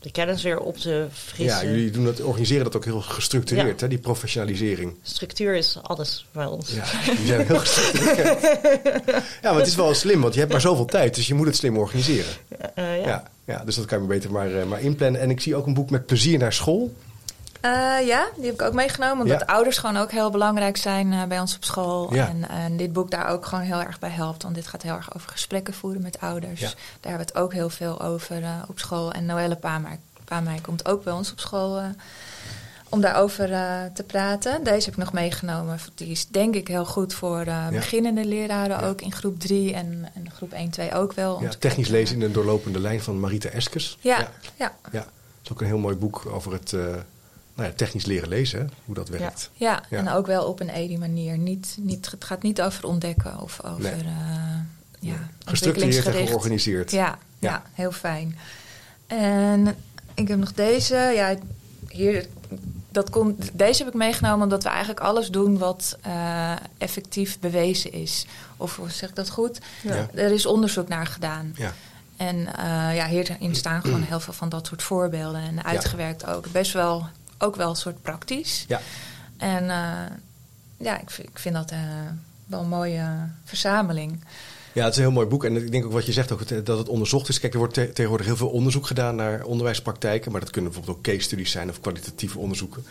de 0.06 0.12
kennis 0.12 0.44
weer 0.44 0.60
op 0.60 0.78
te 0.78 0.90
ja, 0.90 1.06
frissen. 1.14 1.68
jullie 1.68 1.92
doen 1.92 2.06
dat, 2.06 2.22
organiseren 2.22 2.64
dat 2.64 2.76
ook 2.76 2.86
heel 2.86 3.02
gestructureerd, 3.02 3.68
Ja. 3.80 3.86
hè, 3.86 3.88
die 3.88 3.98
professionalisering. 3.98 4.96
Structuur 5.02 5.56
is 5.56 5.78
alles 5.82 6.26
bij 6.32 6.46
ons. 6.46 6.70
Ja, 6.74 6.84
die 7.16 7.26
zijn 7.26 7.46
heel 7.48 7.60
gestructureerd. 7.60 8.42
ja, 9.44 9.50
maar 9.50 9.56
het 9.56 9.68
is 9.68 9.76
wel 9.76 9.94
slim, 9.94 10.22
want 10.22 10.34
je 10.34 10.40
hebt 10.40 10.52
maar 10.52 10.62
zoveel 10.62 10.86
tijd, 10.86 11.16
dus 11.16 11.28
je 11.28 11.34
moet 11.34 11.46
het 11.46 11.56
slim 11.56 11.78
organiseren. 11.78 12.32
Eh, 12.76 12.98
ja. 12.98 13.08
Ja, 13.08 13.32
ja, 13.46 13.64
dus 13.66 13.76
dat 13.76 13.86
kan 13.86 14.02
je 14.02 14.08
beter 14.08 14.32
maar, 14.32 14.56
eh, 14.60 14.66
maar 14.66 14.82
inplannen. 14.82 15.22
En 15.22 15.30
ik 15.30 15.42
zie 15.42 15.56
ook 15.56 15.66
een 15.66 15.74
boek 15.74 15.90
met 15.90 16.06
plezier 16.06 16.38
naar 16.38 16.54
school. 16.54 16.94
Eh, 17.66 18.08
ja, 18.08 18.28
die 18.36 18.46
heb 18.46 18.54
ik 18.54 18.62
ook 18.62 18.74
meegenomen. 18.74 19.22
Omdat 19.26 19.40
Ja. 19.40 19.46
ouders 19.46 19.78
gewoon 19.78 19.98
ook 19.98 20.12
heel 20.12 20.30
belangrijk 20.30 20.78
zijn 20.78 21.14
eh, 21.14 21.24
bij 21.24 21.40
ons 21.40 21.56
op 21.56 21.64
school. 21.64 22.14
Ja. 22.14 22.28
En, 22.28 22.50
en 22.50 22.78
dit 22.78 22.94
boek 22.94 23.12
daar 23.12 23.28
ook 23.28 23.46
gewoon 23.46 23.64
heel 23.64 23.82
erg 23.82 24.00
bij 24.00 24.10
helpt. 24.10 24.44
Want 24.44 24.56
dit 24.56 24.68
gaat 24.68 24.82
heel 24.82 24.96
erg 24.96 25.16
over 25.16 25.30
gesprekken 25.30 25.74
voeren 25.74 26.02
met 26.02 26.20
ouders. 26.20 26.60
Ja. 26.60 26.68
Daar 26.68 27.12
hebben 27.12 27.28
we 27.28 27.34
het 27.34 27.36
ook 27.36 27.54
heel 27.54 27.70
veel 27.70 28.02
over 28.02 28.44
eh, 28.44 28.50
op 28.68 28.80
school. 28.80 29.12
En 29.12 29.26
Noelle 29.26 29.56
Paamij, 30.26 30.60
komt 30.62 30.88
ook 30.88 31.04
bij 31.04 31.14
ons 31.14 31.32
op 31.32 31.40
school 31.40 31.82
om 32.90 33.02
daarover 33.02 33.48
te 33.94 34.04
praten. 34.08 34.64
Deze 34.64 34.86
heb 34.86 34.94
ik 34.94 35.04
nog 35.04 35.14
meegenomen. 35.14 35.80
Die 35.96 36.08
is 36.08 36.28
denk 36.28 36.56
ik 36.56 36.68
heel 36.68 36.86
goed 36.86 37.14
voor 37.14 37.46
beginnende 37.72 38.26
leraren 38.26 38.82
ook 38.84 39.02
in 39.02 39.12
groep 39.12 39.40
3 39.40 39.74
en, 39.74 40.10
en 40.14 40.32
groep 40.32 40.52
1, 40.52 40.70
2 40.70 40.94
ook 40.94 41.14
wel. 41.14 41.42
Ja, 41.42 41.50
te 41.50 41.58
technisch 41.58 41.88
lezen 41.88 42.16
in 42.16 42.22
een 42.22 42.32
doorlopende 42.32 42.80
lijn 42.80 43.02
van 43.02 43.20
Marita 43.20 43.50
Eskes. 43.50 43.98
Ja, 44.02 44.30
ja. 44.56 44.76
ja. 44.92 45.00
Het 45.00 45.08
is 45.44 45.52
ook 45.52 45.62
een 45.62 45.68
heel 45.68 45.78
mooi 45.78 45.96
boek 45.96 46.26
over 46.26 46.52
het 46.54 46.74
nou 47.56 47.70
ja, 47.70 47.76
technisch 47.76 48.06
leren 48.06 48.30
lezen, 48.30 48.60
hè, 48.60 48.66
hoe 48.86 48.96
dat 48.96 49.10
werkt. 49.10 49.50
Ja, 49.54 49.84
Ja. 49.90 49.98
en 49.98 50.10
ook 50.10 50.26
wel 50.28 50.46
op 50.46 50.60
een 50.60 50.70
edi 50.70 50.98
manier. 50.98 51.38
Niet, 51.38 51.76
niet, 51.80 52.12
het 52.12 52.24
gaat 52.24 52.42
niet 52.42 52.62
over 52.62 52.86
ontdekken 52.86 53.40
of 53.42 53.64
over 53.64 53.82
Nee. 53.82 53.92
eh, 53.94 54.08
ja, 55.00 55.30
Gestructureerd 55.46 56.06
en 56.06 56.28
georganiseerd. 56.28 56.92
Ja, 56.92 57.18
ja. 57.40 57.50
Ja. 57.50 57.64
heel 57.74 57.92
fijn. 57.92 58.38
En 59.08 59.76
ik 60.14 60.28
heb 60.28 60.38
nog 60.40 60.54
deze. 60.54 60.96
Ja, 60.96 61.36
hier, 61.90 62.28
dat 62.92 63.10
komt, 63.10 63.50
deze 63.54 63.84
heb 63.84 63.94
ik 63.94 64.00
meegenomen 64.00 64.44
omdat 64.44 64.64
we 64.64 64.70
eigenlijk 64.70 65.00
alles 65.00 65.30
doen 65.30 65.58
wat 65.58 65.98
eh, 66.02 66.52
effectief 66.78 67.40
bewezen 67.40 67.92
is. 67.92 68.26
Of 68.58 68.76
hoe 68.76 68.90
zeg 68.90 69.10
ik 69.10 69.16
dat 69.16 69.30
goed? 69.30 69.60
Ja. 69.84 70.08
Er 70.14 70.32
is 70.32 70.46
onderzoek 70.46 70.88
naar 70.88 71.06
gedaan. 71.08 71.54
Ja. 71.56 71.74
En 72.18 72.56
eh, 72.58 72.96
ja, 72.96 73.08
hierin 73.08 73.56
staan 73.56 73.82
gewoon 73.82 74.04
heel 74.04 74.20
veel 74.20 74.34
van 74.34 74.50
dat 74.50 74.68
soort 74.68 74.84
voorbeelden. 74.84 75.42
En 75.42 75.64
uitgewerkt 75.66 76.26
ook. 76.26 76.52
Best 76.52 76.74
wel, 76.74 77.08
ook 77.38 77.56
wel 77.56 77.70
een 77.70 77.76
soort 77.76 78.02
praktisch. 78.02 78.66
Ja. 78.68 78.82
En 79.38 79.70
eh, 79.70 80.12
ja, 80.78 81.00
ik, 81.00 81.10
vind- 81.10 81.28
ik 81.30 81.40
vind 81.40 81.56
dat 81.56 81.72
eh, 81.72 81.80
wel 82.46 82.60
een 82.62 82.68
mooie 82.70 83.08
verzameling. 83.44 84.24
Ja, 84.74 84.84
het 84.84 84.92
is 84.92 84.98
een 84.98 85.04
heel 85.06 85.14
mooi 85.14 85.28
boek. 85.28 85.44
En 85.46 85.56
ik 85.56 85.72
denk 85.72 85.86
ook 85.86 85.92
wat 85.92 86.06
je 86.06 86.12
zegt, 86.12 86.32
ook 86.32 86.40
het- 86.50 86.66
dat 86.66 86.78
het 86.78 86.90
onderzocht 86.90 87.30
is. 87.30 87.40
Kijk, 87.40 87.54
er 87.54 87.60
wordt 87.60 87.74
te- 87.74 87.92
tegenwoordig 87.94 88.26
heel 88.28 88.36
veel 88.38 88.50
onderzoek 88.50 88.88
gedaan 88.88 89.16
naar 89.16 89.44
onderwijspraktijken. 89.44 90.32
Maar 90.32 90.42
dat 90.42 90.50
kunnen 90.50 90.72
bijvoorbeeld 90.72 90.98
ook 90.98 91.04
case 91.14 91.20
studies 91.26 91.52
zijn 91.52 91.70
of 91.70 91.80
kwalitatieve 91.80 92.40
onderzoeken. 92.40 92.84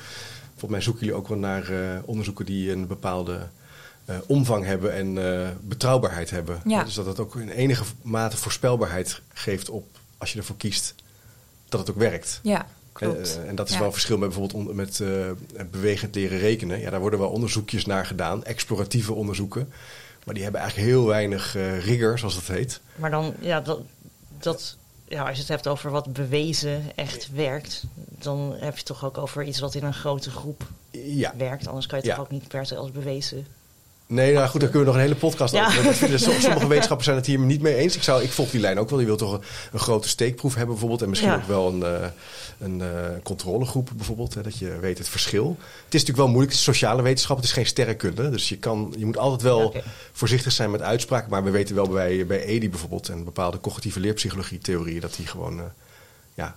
Volgens 0.51 0.70
mij 0.70 0.80
zoeken 0.80 1.05
jullie 1.07 1.20
ook 1.20 1.28
wel 1.28 1.38
naar 1.38 1.70
eh, 1.72 1.99
onderzoeken 2.05 2.47
die 2.47 2.72
een 2.72 2.86
bepaalde 2.86 3.49
eh, 4.05 4.16
omvang 4.26 4.64
hebben 4.64 4.92
en 4.95 5.40
eh, 5.42 5.49
betrouwbaarheid 5.61 6.30
hebben. 6.30 6.61
Ja. 6.66 6.84
Dus 6.84 6.95
dat 6.95 7.07
het 7.07 7.18
ook 7.20 7.36
in 7.36 7.49
enige 7.49 7.84
mate 8.03 8.36
voorspelbaarheid 8.36 9.20
geeft 9.32 9.68
op, 9.70 9.86
als 10.18 10.32
je 10.32 10.38
ervoor 10.38 10.57
kiest, 10.57 10.95
dat 11.68 11.80
het 11.80 11.90
ook 11.90 11.99
werkt. 11.99 12.40
Ja, 12.42 12.66
klopt. 12.95 13.38
Eh, 13.42 13.49
en 13.49 13.55
dat 13.55 13.66
is 13.66 13.72
Ja. 13.72 13.78
wel 13.78 13.86
een 13.86 13.92
verschil 13.92 14.18
met 14.18 14.28
bijvoorbeeld 14.28 14.66
on- 14.68 14.76
met 14.76 15.01
eh, 15.01 15.64
bewegend 15.70 16.14
leren 16.14 16.38
rekenen. 16.38 16.80
Ja, 16.80 16.90
daar 16.90 17.01
worden 17.01 17.18
wel 17.18 17.28
onderzoekjes 17.30 17.86
naar 17.86 18.07
gedaan, 18.07 18.45
exploratieve 18.45 19.12
onderzoeken. 19.12 19.72
Maar 20.24 20.34
die 20.34 20.42
hebben 20.42 20.61
eigenlijk 20.61 20.90
heel 20.90 21.07
weinig 21.07 21.57
eh, 21.57 21.84
rigor, 21.84 22.18
zoals 22.18 22.34
dat 22.34 22.57
heet. 22.57 22.80
Maar 22.97 23.11
dan, 23.11 23.34
ja, 23.40 23.61
dat, 23.61 23.80
dat, 24.38 24.76
ja, 25.09 25.22
als 25.22 25.34
je 25.34 25.40
het 25.40 25.49
hebt 25.49 25.68
over 25.68 25.90
wat 25.90 26.12
bewezen 26.12 26.82
echt 26.95 27.30
werkt, 27.32 27.84
dan 27.95 28.51
heb 28.53 28.70
je 28.72 28.76
het 28.76 28.84
toch 28.84 29.05
ook 29.05 29.18
over 29.18 29.42
iets 29.45 29.61
wat 29.61 29.74
in 29.74 29.84
een 29.84 29.95
grote 29.95 30.30
groep 30.30 30.66
Ja, 30.90 31.34
werkt. 31.36 31.66
Anders 31.66 31.86
kan 31.86 31.99
je 31.99 32.05
het 32.05 32.14
Ja. 32.14 32.18
toch 32.22 32.30
ook 32.32 32.40
niet 32.40 32.49
per 32.49 32.66
se 32.66 32.76
als 32.76 32.90
bewezen. 32.90 33.47
Nee, 34.07 34.32
nou 34.32 34.48
goed, 34.48 34.61
daar 34.61 34.70
kunnen 34.70 34.88
we 34.88 34.92
nog 34.94 35.02
een 35.02 35.09
hele 35.09 35.20
podcast 35.20 35.55
Ja. 35.55 35.66
over. 35.66 36.18
Sommige 36.18 36.66
wetenschappers 36.66 37.05
zijn 37.05 37.16
het 37.16 37.26
hier 37.26 37.38
niet 37.38 37.61
mee 37.61 37.74
eens. 37.74 37.96
Ik, 37.96 38.02
zou, 38.02 38.22
ik 38.22 38.30
volg 38.30 38.50
die 38.50 38.61
lijn 38.61 38.78
ook 38.78 38.88
wel. 38.88 38.98
Die 38.98 39.07
wil 39.07 39.16
toch 39.16 39.32
een, 39.32 39.42
een 39.72 39.78
grote 39.78 40.09
steekproef 40.09 40.55
hebben 40.55 40.70
bijvoorbeeld. 40.70 41.02
En 41.02 41.09
misschien 41.09 41.30
Ja. 41.30 41.36
ook 41.36 41.46
wel 41.46 41.68
een, 41.68 41.82
eh, 41.82 42.07
een 42.59 42.80
eh, 42.80 42.88
controlegroep 43.22 43.90
bijvoorbeeld. 43.96 44.34
Hè, 44.34 44.42
dat 44.42 44.59
je 44.59 44.78
weet 44.80 44.98
het 44.98 45.09
verschil. 45.09 45.48
Het 45.59 45.94
is 45.94 46.00
natuurlijk 46.00 46.16
wel 46.18 46.26
moeilijk. 46.28 46.50
Het 46.50 46.59
is 46.61 46.64
sociale 46.66 47.02
wetenschap. 47.02 47.36
Het 47.36 47.44
is 47.44 47.52
geen 47.52 47.66
sterrenkunde. 47.66 48.30
Dus 48.30 48.48
je, 48.48 48.59
kan, 48.59 48.94
je 48.98 49.07
moet 49.07 49.18
altijd 49.18 49.42
wel 49.42 49.70
Ja, 49.74 49.80
voorzichtig 50.12 50.52
zijn 50.52 50.70
met 50.70 50.82
uitspraken. 50.82 51.30
Maar 51.30 51.44
we 51.44 51.50
weten 51.50 51.74
wel 51.74 51.88
bij, 51.88 52.26
bij 52.26 52.44
EDI 52.44 52.70
bijvoorbeeld 52.70 53.09
en 53.09 53.24
bepaalde 53.24 53.61
cognitieve 53.61 54.00
leerpsychologie 54.00 54.59
theorieën 54.59 55.00
dat 55.00 55.14
die 55.16 55.26
gewoon, 55.26 55.59
eh, 55.59 55.64
ja, 56.34 56.57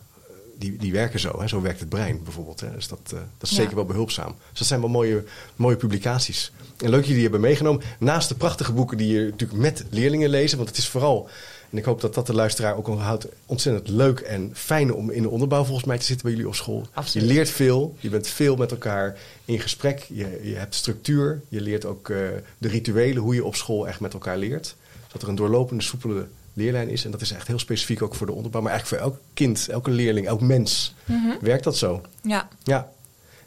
die, 0.58 0.78
die 0.78 0.92
werken 0.92 1.20
zo. 1.20 1.40
Hè? 1.40 1.48
Zo 1.48 1.62
werkt 1.62 1.80
het 1.80 1.90
brein 1.90 2.24
bijvoorbeeld. 2.24 2.60
Hè? 2.60 2.72
Dus 2.72 2.88
dat, 2.88 3.00
eh, 3.06 3.12
dat 3.38 3.50
is 3.50 3.50
Ja. 3.50 3.56
zeker 3.56 3.76
wel 3.76 3.86
behulpzaam. 3.86 4.36
Dus 4.50 4.60
dat 4.60 4.68
zijn 4.68 4.80
wel 4.80 4.90
mooie, 4.90 5.24
mooie 5.56 5.76
publicaties. 5.76 6.52
En 6.78 6.90
leuk 6.90 6.92
dat 6.92 7.00
jullie 7.00 7.14
die 7.14 7.22
hebben 7.22 7.42
meegenomen. 7.42 7.82
Naast 8.00 8.30
de 8.30 8.36
prachtige 8.36 8.74
boeken 8.74 8.98
die 8.98 9.14
je 9.14 9.26
natuurlijk 9.30 9.60
met 9.60 9.86
leerlingen 9.90 10.30
lezen. 10.30 10.58
Want 10.58 10.70
het 10.70 10.78
is 10.78 10.88
vooral, 10.90 11.30
en 11.70 11.78
ik 11.78 11.86
hoop 11.86 12.02
dat 12.02 12.14
dat 12.14 12.28
de 12.28 12.34
luisteraar 12.34 12.76
ook 12.78 12.88
onthoudt, 12.88 13.28
ontzettend 13.46 13.88
leuk 13.90 14.20
en 14.20 14.52
fijn 14.54 14.94
om 14.94 15.10
in 15.10 15.22
de 15.22 15.30
onderbouw 15.30 15.64
volgens 15.64 15.86
mij 15.88 15.98
te 15.98 16.06
zitten 16.06 16.26
bij 16.26 16.32
jullie 16.36 16.48
op 16.48 16.56
school. 16.56 16.86
Absoluut. 16.94 17.28
Je 17.28 17.34
leert 17.34 17.50
veel, 17.50 17.96
je 18.00 18.10
bent 18.10 18.28
veel 18.28 18.56
met 18.56 18.72
elkaar 18.72 19.18
in 19.46 19.60
gesprek. 19.60 20.00
Je, 20.14 20.40
je 20.44 20.56
hebt 20.56 20.76
structuur, 20.76 21.42
je 21.50 21.62
leert 21.62 21.86
ook 21.86 22.10
eh, 22.10 22.18
de 22.58 22.68
rituelen, 22.68 23.22
hoe 23.24 23.36
je 23.36 23.44
op 23.46 23.56
school 23.56 23.88
echt 23.88 24.00
met 24.00 24.14
elkaar 24.14 24.38
leert. 24.38 24.76
Dat 25.12 25.22
er 25.22 25.28
een 25.28 25.36
doorlopende, 25.36 25.84
soepele 25.84 26.28
leerlijn 26.58 26.90
is. 26.90 27.06
En 27.06 27.12
dat 27.12 27.22
is 27.22 27.32
echt 27.32 27.48
heel 27.48 27.60
specifiek 27.60 28.02
ook 28.02 28.16
voor 28.16 28.26
de 28.28 28.34
onderbouw. 28.34 28.62
Maar 28.62 28.72
eigenlijk 28.72 29.02
voor 29.04 29.12
elk 29.12 29.22
kind, 29.34 29.68
elke 29.70 29.92
leerling, 29.92 30.28
elk 30.28 30.42
mens 30.42 30.94
Mhm. 31.06 31.30
werkt 31.42 31.64
dat 31.64 31.78
zo. 31.78 32.02
Ja. 32.22 32.48
Ja. 32.64 32.90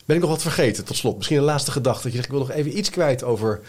Ben 0.04 0.16
ik 0.16 0.22
nog 0.22 0.30
wat 0.30 0.42
vergeten 0.42 0.84
tot 0.84 0.96
slot? 0.96 1.16
Misschien 1.16 1.36
een 1.36 1.42
laatste 1.42 1.70
gedachte. 1.72 2.02
Dat 2.02 2.10
je 2.10 2.16
zegt, 2.16 2.24
ik 2.24 2.30
wil 2.38 2.40
nog 2.46 2.50
even 2.50 2.78
iets 2.78 2.90
kwijt 2.90 3.22
over 3.22 3.60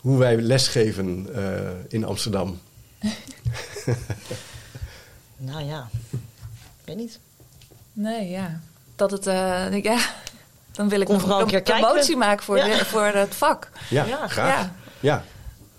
hoe 0.00 0.18
wij 0.18 0.36
lesgeven 0.36 1.28
eh, 1.34 1.70
in 1.88 2.04
Amsterdam. 2.04 2.60
Nou 5.36 5.64
ja, 5.64 5.88
ik 6.10 6.18
weet 6.84 6.96
niet. 6.96 7.18
Nee, 7.92 8.28
ja. 8.28 8.60
Dat 8.96 9.10
het, 9.10 9.26
eh, 9.26 9.82
ja. 9.82 9.98
Dan 10.72 10.88
wil 10.88 11.00
ik 11.00 11.04
Kom 11.06 11.14
nog 11.14 11.22
vooral 11.22 11.38
een 11.40 11.44
een 11.44 11.50
keer 11.50 11.62
kijken. 11.62 11.84
promotie 11.86 12.16
maken 12.16 12.44
voor, 12.44 12.56
Ja. 12.56 12.64
de- 12.78 12.84
voor 12.84 13.04
het 13.04 13.34
vak. 13.34 13.70
Ja, 13.90 14.04
Ja. 14.04 14.28
graag. 14.28 14.60
Ja. 14.62 14.74
Ja. 15.00 15.24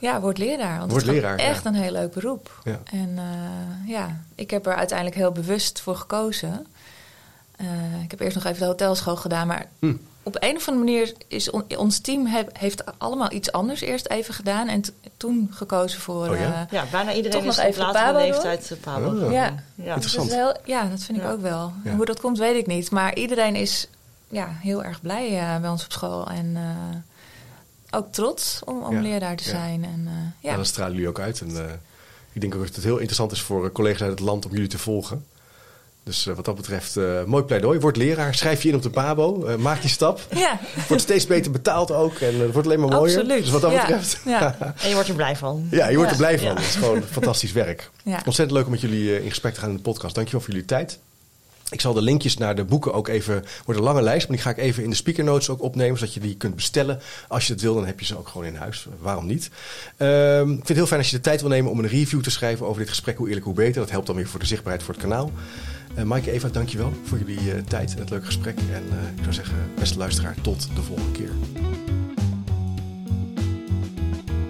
Ja, 0.01 0.21
word 0.21 0.37
leraar. 0.37 0.77
Want 0.79 0.91
Word 0.91 1.03
het 1.05 1.11
is 1.15 1.21
leraar, 1.21 1.37
echt 1.37 1.63
ja. 1.63 1.69
een 1.69 1.75
heel 1.75 1.91
leuk 1.91 2.11
beroep. 2.13 2.61
Ja. 2.63 2.79
En 2.91 3.13
eh, 3.17 3.89
ja, 3.89 4.19
ik 4.35 4.49
heb 4.49 4.65
er 4.65 4.75
uiteindelijk 4.75 5.17
heel 5.17 5.31
bewust 5.31 5.79
voor 5.81 5.95
gekozen. 5.95 6.65
Eh, 7.55 8.03
ik 8.03 8.11
heb 8.11 8.19
eerst 8.19 8.35
nog 8.35 8.45
even 8.45 8.59
de 8.59 8.65
hotelschool 8.65 9.15
gedaan, 9.15 9.47
maar 9.47 9.65
Hm. 9.79 9.93
op 10.23 10.35
een 10.39 10.55
of 10.55 10.67
andere 10.67 10.85
manier 10.85 11.13
is 11.27 11.49
on- 11.49 11.65
ons 11.77 11.99
team 11.99 12.25
heb- 12.25 12.57
heeft 12.57 12.83
allemaal 12.97 13.31
iets 13.31 13.51
anders 13.51 13.81
eerst 13.81 14.07
even 14.07 14.33
gedaan 14.33 14.67
en 14.67 14.81
toen 15.17 15.49
gekozen 15.51 15.99
voor. 16.01 16.29
Oh 16.29 16.37
ja? 16.39 16.53
eh, 16.53 16.71
Ja, 16.71 16.83
bijna 16.91 17.13
iedereen 17.13 17.31
Toch 17.37 17.43
nog 17.55 17.57
is 17.57 17.63
even 17.63 17.85
latere 17.85 18.17
leeftijd 18.17 18.77
Pabo. 18.81 19.25
Oh. 19.25 19.31
Ja. 19.31 19.43
ja. 19.43 19.53
dus 19.75 19.85
Interessant. 20.13 20.31
heel, 20.31 20.55
ja, 20.65 20.83
dat 20.85 21.01
vind 21.03 21.17
ik 21.17 21.25
ook 21.25 21.41
wel. 21.41 21.73
Hoe 21.95 22.05
dat 22.05 22.19
komt, 22.19 22.37
weet 22.37 22.55
ik 22.55 22.67
niet. 22.67 22.91
Maar 22.91 23.15
iedereen 23.15 23.55
is 23.55 23.87
ja, 24.29 24.47
heel 24.59 24.83
erg 24.83 25.01
blij 25.01 25.39
eh, 25.39 25.59
bij 25.59 25.69
ons 25.69 25.83
op 25.83 25.91
school. 25.91 26.27
En 26.27 26.51
eh, 26.55 26.95
ook 27.91 28.11
trots 28.11 28.61
om, 28.65 28.83
om 28.83 28.95
Ja. 28.95 29.01
leraar 29.01 29.35
te 29.35 29.43
Ja. 29.43 29.49
zijn. 29.49 29.83
En, 29.83 30.03
eh, 30.07 30.49
Ja. 30.49 30.55
dat 30.55 30.67
stralen 30.67 30.93
jullie 30.93 31.07
ook 31.09 31.19
uit. 31.19 31.41
En 31.41 31.57
eh, 31.57 31.63
ik 32.33 32.41
denk 32.41 32.55
ook 32.55 32.65
dat 32.65 32.75
het 32.75 32.83
heel 32.83 32.97
interessant 32.97 33.31
is 33.31 33.41
voor 33.41 33.65
eh, 33.65 33.71
collega's 33.71 34.01
uit 34.01 34.11
het 34.11 34.19
land 34.19 34.45
om 34.45 34.51
jullie 34.51 34.67
te 34.67 34.77
volgen. 34.77 35.25
Dus 36.03 36.25
wat 36.25 36.45
dat 36.45 36.55
betreft, 36.55 36.97
eh, 36.97 37.23
mooi 37.23 37.43
pleidooi. 37.43 37.79
Word 37.79 37.97
leraar, 37.97 38.35
schrijf 38.35 38.63
je 38.63 38.69
in 38.69 38.75
op 38.75 38.81
de 38.81 38.89
PABO, 38.89 39.57
maak 39.59 39.81
die 39.81 39.89
stap. 39.89 40.19
ja. 40.35 40.59
Wordt 40.87 41.03
steeds 41.03 41.27
beter 41.27 41.51
betaald 41.51 41.91
ook 41.91 42.15
en 42.19 42.39
het 42.39 42.51
wordt 42.51 42.67
alleen 42.67 42.79
maar 42.79 42.89
mooier. 42.89 43.17
Absoluut. 43.19 43.41
Dus 43.43 43.51
wat 43.51 43.61
dat 43.61 43.71
Ja. 43.71 43.79
betreft, 43.81 44.21
Ja. 44.25 44.55
En 44.81 44.87
je 44.87 44.93
wordt 44.93 45.09
er 45.09 45.15
blij 45.15 45.35
van. 45.35 45.67
ja, 45.71 45.87
je 45.87 45.95
wordt 45.95 46.11
er 46.11 46.17
blij 46.17 46.37
van. 46.39 46.47
Ja. 46.47 46.53
Het 46.53 46.63
is 46.63 46.75
gewoon 46.75 47.03
fantastisch 47.03 47.51
werk. 47.51 47.89
Ja. 48.03 48.13
Ontzettend 48.25 48.51
leuk 48.51 48.65
om 48.65 48.71
met 48.71 48.81
jullie 48.81 49.15
eh, 49.15 49.23
in 49.23 49.29
gesprek 49.29 49.53
te 49.53 49.59
gaan 49.59 49.69
in 49.69 49.75
de 49.75 49.81
podcast. 49.81 50.15
Dankjewel 50.15 50.41
voor 50.41 50.51
jullie 50.51 50.65
tijd. 50.67 50.99
Ik 51.71 51.81
zal 51.81 51.93
de 51.93 52.01
linkjes 52.01 52.37
naar 52.37 52.55
de 52.55 52.63
boeken 52.63 52.93
ook 52.93 53.07
even... 53.07 53.43
wordt 53.65 53.79
een 53.79 53.85
lange 53.85 54.01
lijst, 54.01 54.27
maar 54.27 54.35
die 54.35 54.45
ga 54.45 54.51
ik 54.51 54.57
even 54.57 54.83
in 54.83 54.89
de 54.89 54.95
speaker 54.95 55.23
notes 55.23 55.49
ook 55.49 55.61
opnemen... 55.61 55.97
zodat 55.97 56.13
je 56.13 56.19
die 56.19 56.35
kunt 56.35 56.55
bestellen. 56.55 56.99
Als 57.27 57.47
je 57.47 57.53
het 57.53 57.61
wil, 57.61 57.73
dan 57.73 57.85
heb 57.85 57.99
je 57.99 58.05
ze 58.05 58.17
ook 58.17 58.27
gewoon 58.27 58.47
in 58.47 58.55
huis. 58.55 58.87
Waarom 58.99 59.25
niet? 59.25 59.49
Ehm, 59.97 60.41
ik 60.41 60.55
vind 60.55 60.67
het 60.67 60.77
heel 60.77 60.85
fijn 60.85 60.99
als 60.99 61.09
je 61.09 61.15
de 61.15 61.21
tijd 61.21 61.41
wil 61.41 61.49
nemen 61.49 61.71
om 61.71 61.79
een 61.79 61.87
review 61.87 62.21
te 62.21 62.31
schrijven... 62.31 62.65
over 62.65 62.79
dit 62.79 62.89
gesprek, 62.89 63.17
hoe 63.17 63.27
eerlijk, 63.27 63.45
hoe 63.45 63.53
beter. 63.53 63.81
Dat 63.81 63.89
helpt 63.89 64.07
dan 64.07 64.15
weer 64.15 64.27
voor 64.27 64.39
de 64.39 64.45
zichtbaarheid 64.45 64.83
voor 64.85 64.93
het 64.93 65.03
kanaal. 65.03 65.31
Uh, 65.97 66.03
Maaike, 66.03 66.31
Eva, 66.31 66.47
dankjewel 66.47 66.91
voor 67.03 67.17
jullie 67.17 67.39
uh, 67.39 67.53
tijd 67.67 67.93
en 67.93 67.99
het 67.99 68.09
leuke 68.09 68.25
gesprek. 68.25 68.57
En 68.57 68.83
uh, 68.87 69.09
ik 69.15 69.21
zou 69.21 69.33
zeggen, 69.33 69.55
beste 69.79 69.97
luisteraar, 69.97 70.35
tot 70.41 70.75
de 70.75 70.81
volgende 70.81 71.11
keer. 71.11 71.31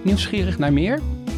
Nieuwsgierig 0.04 0.58
naar 0.58 0.74
meer? 0.74 1.02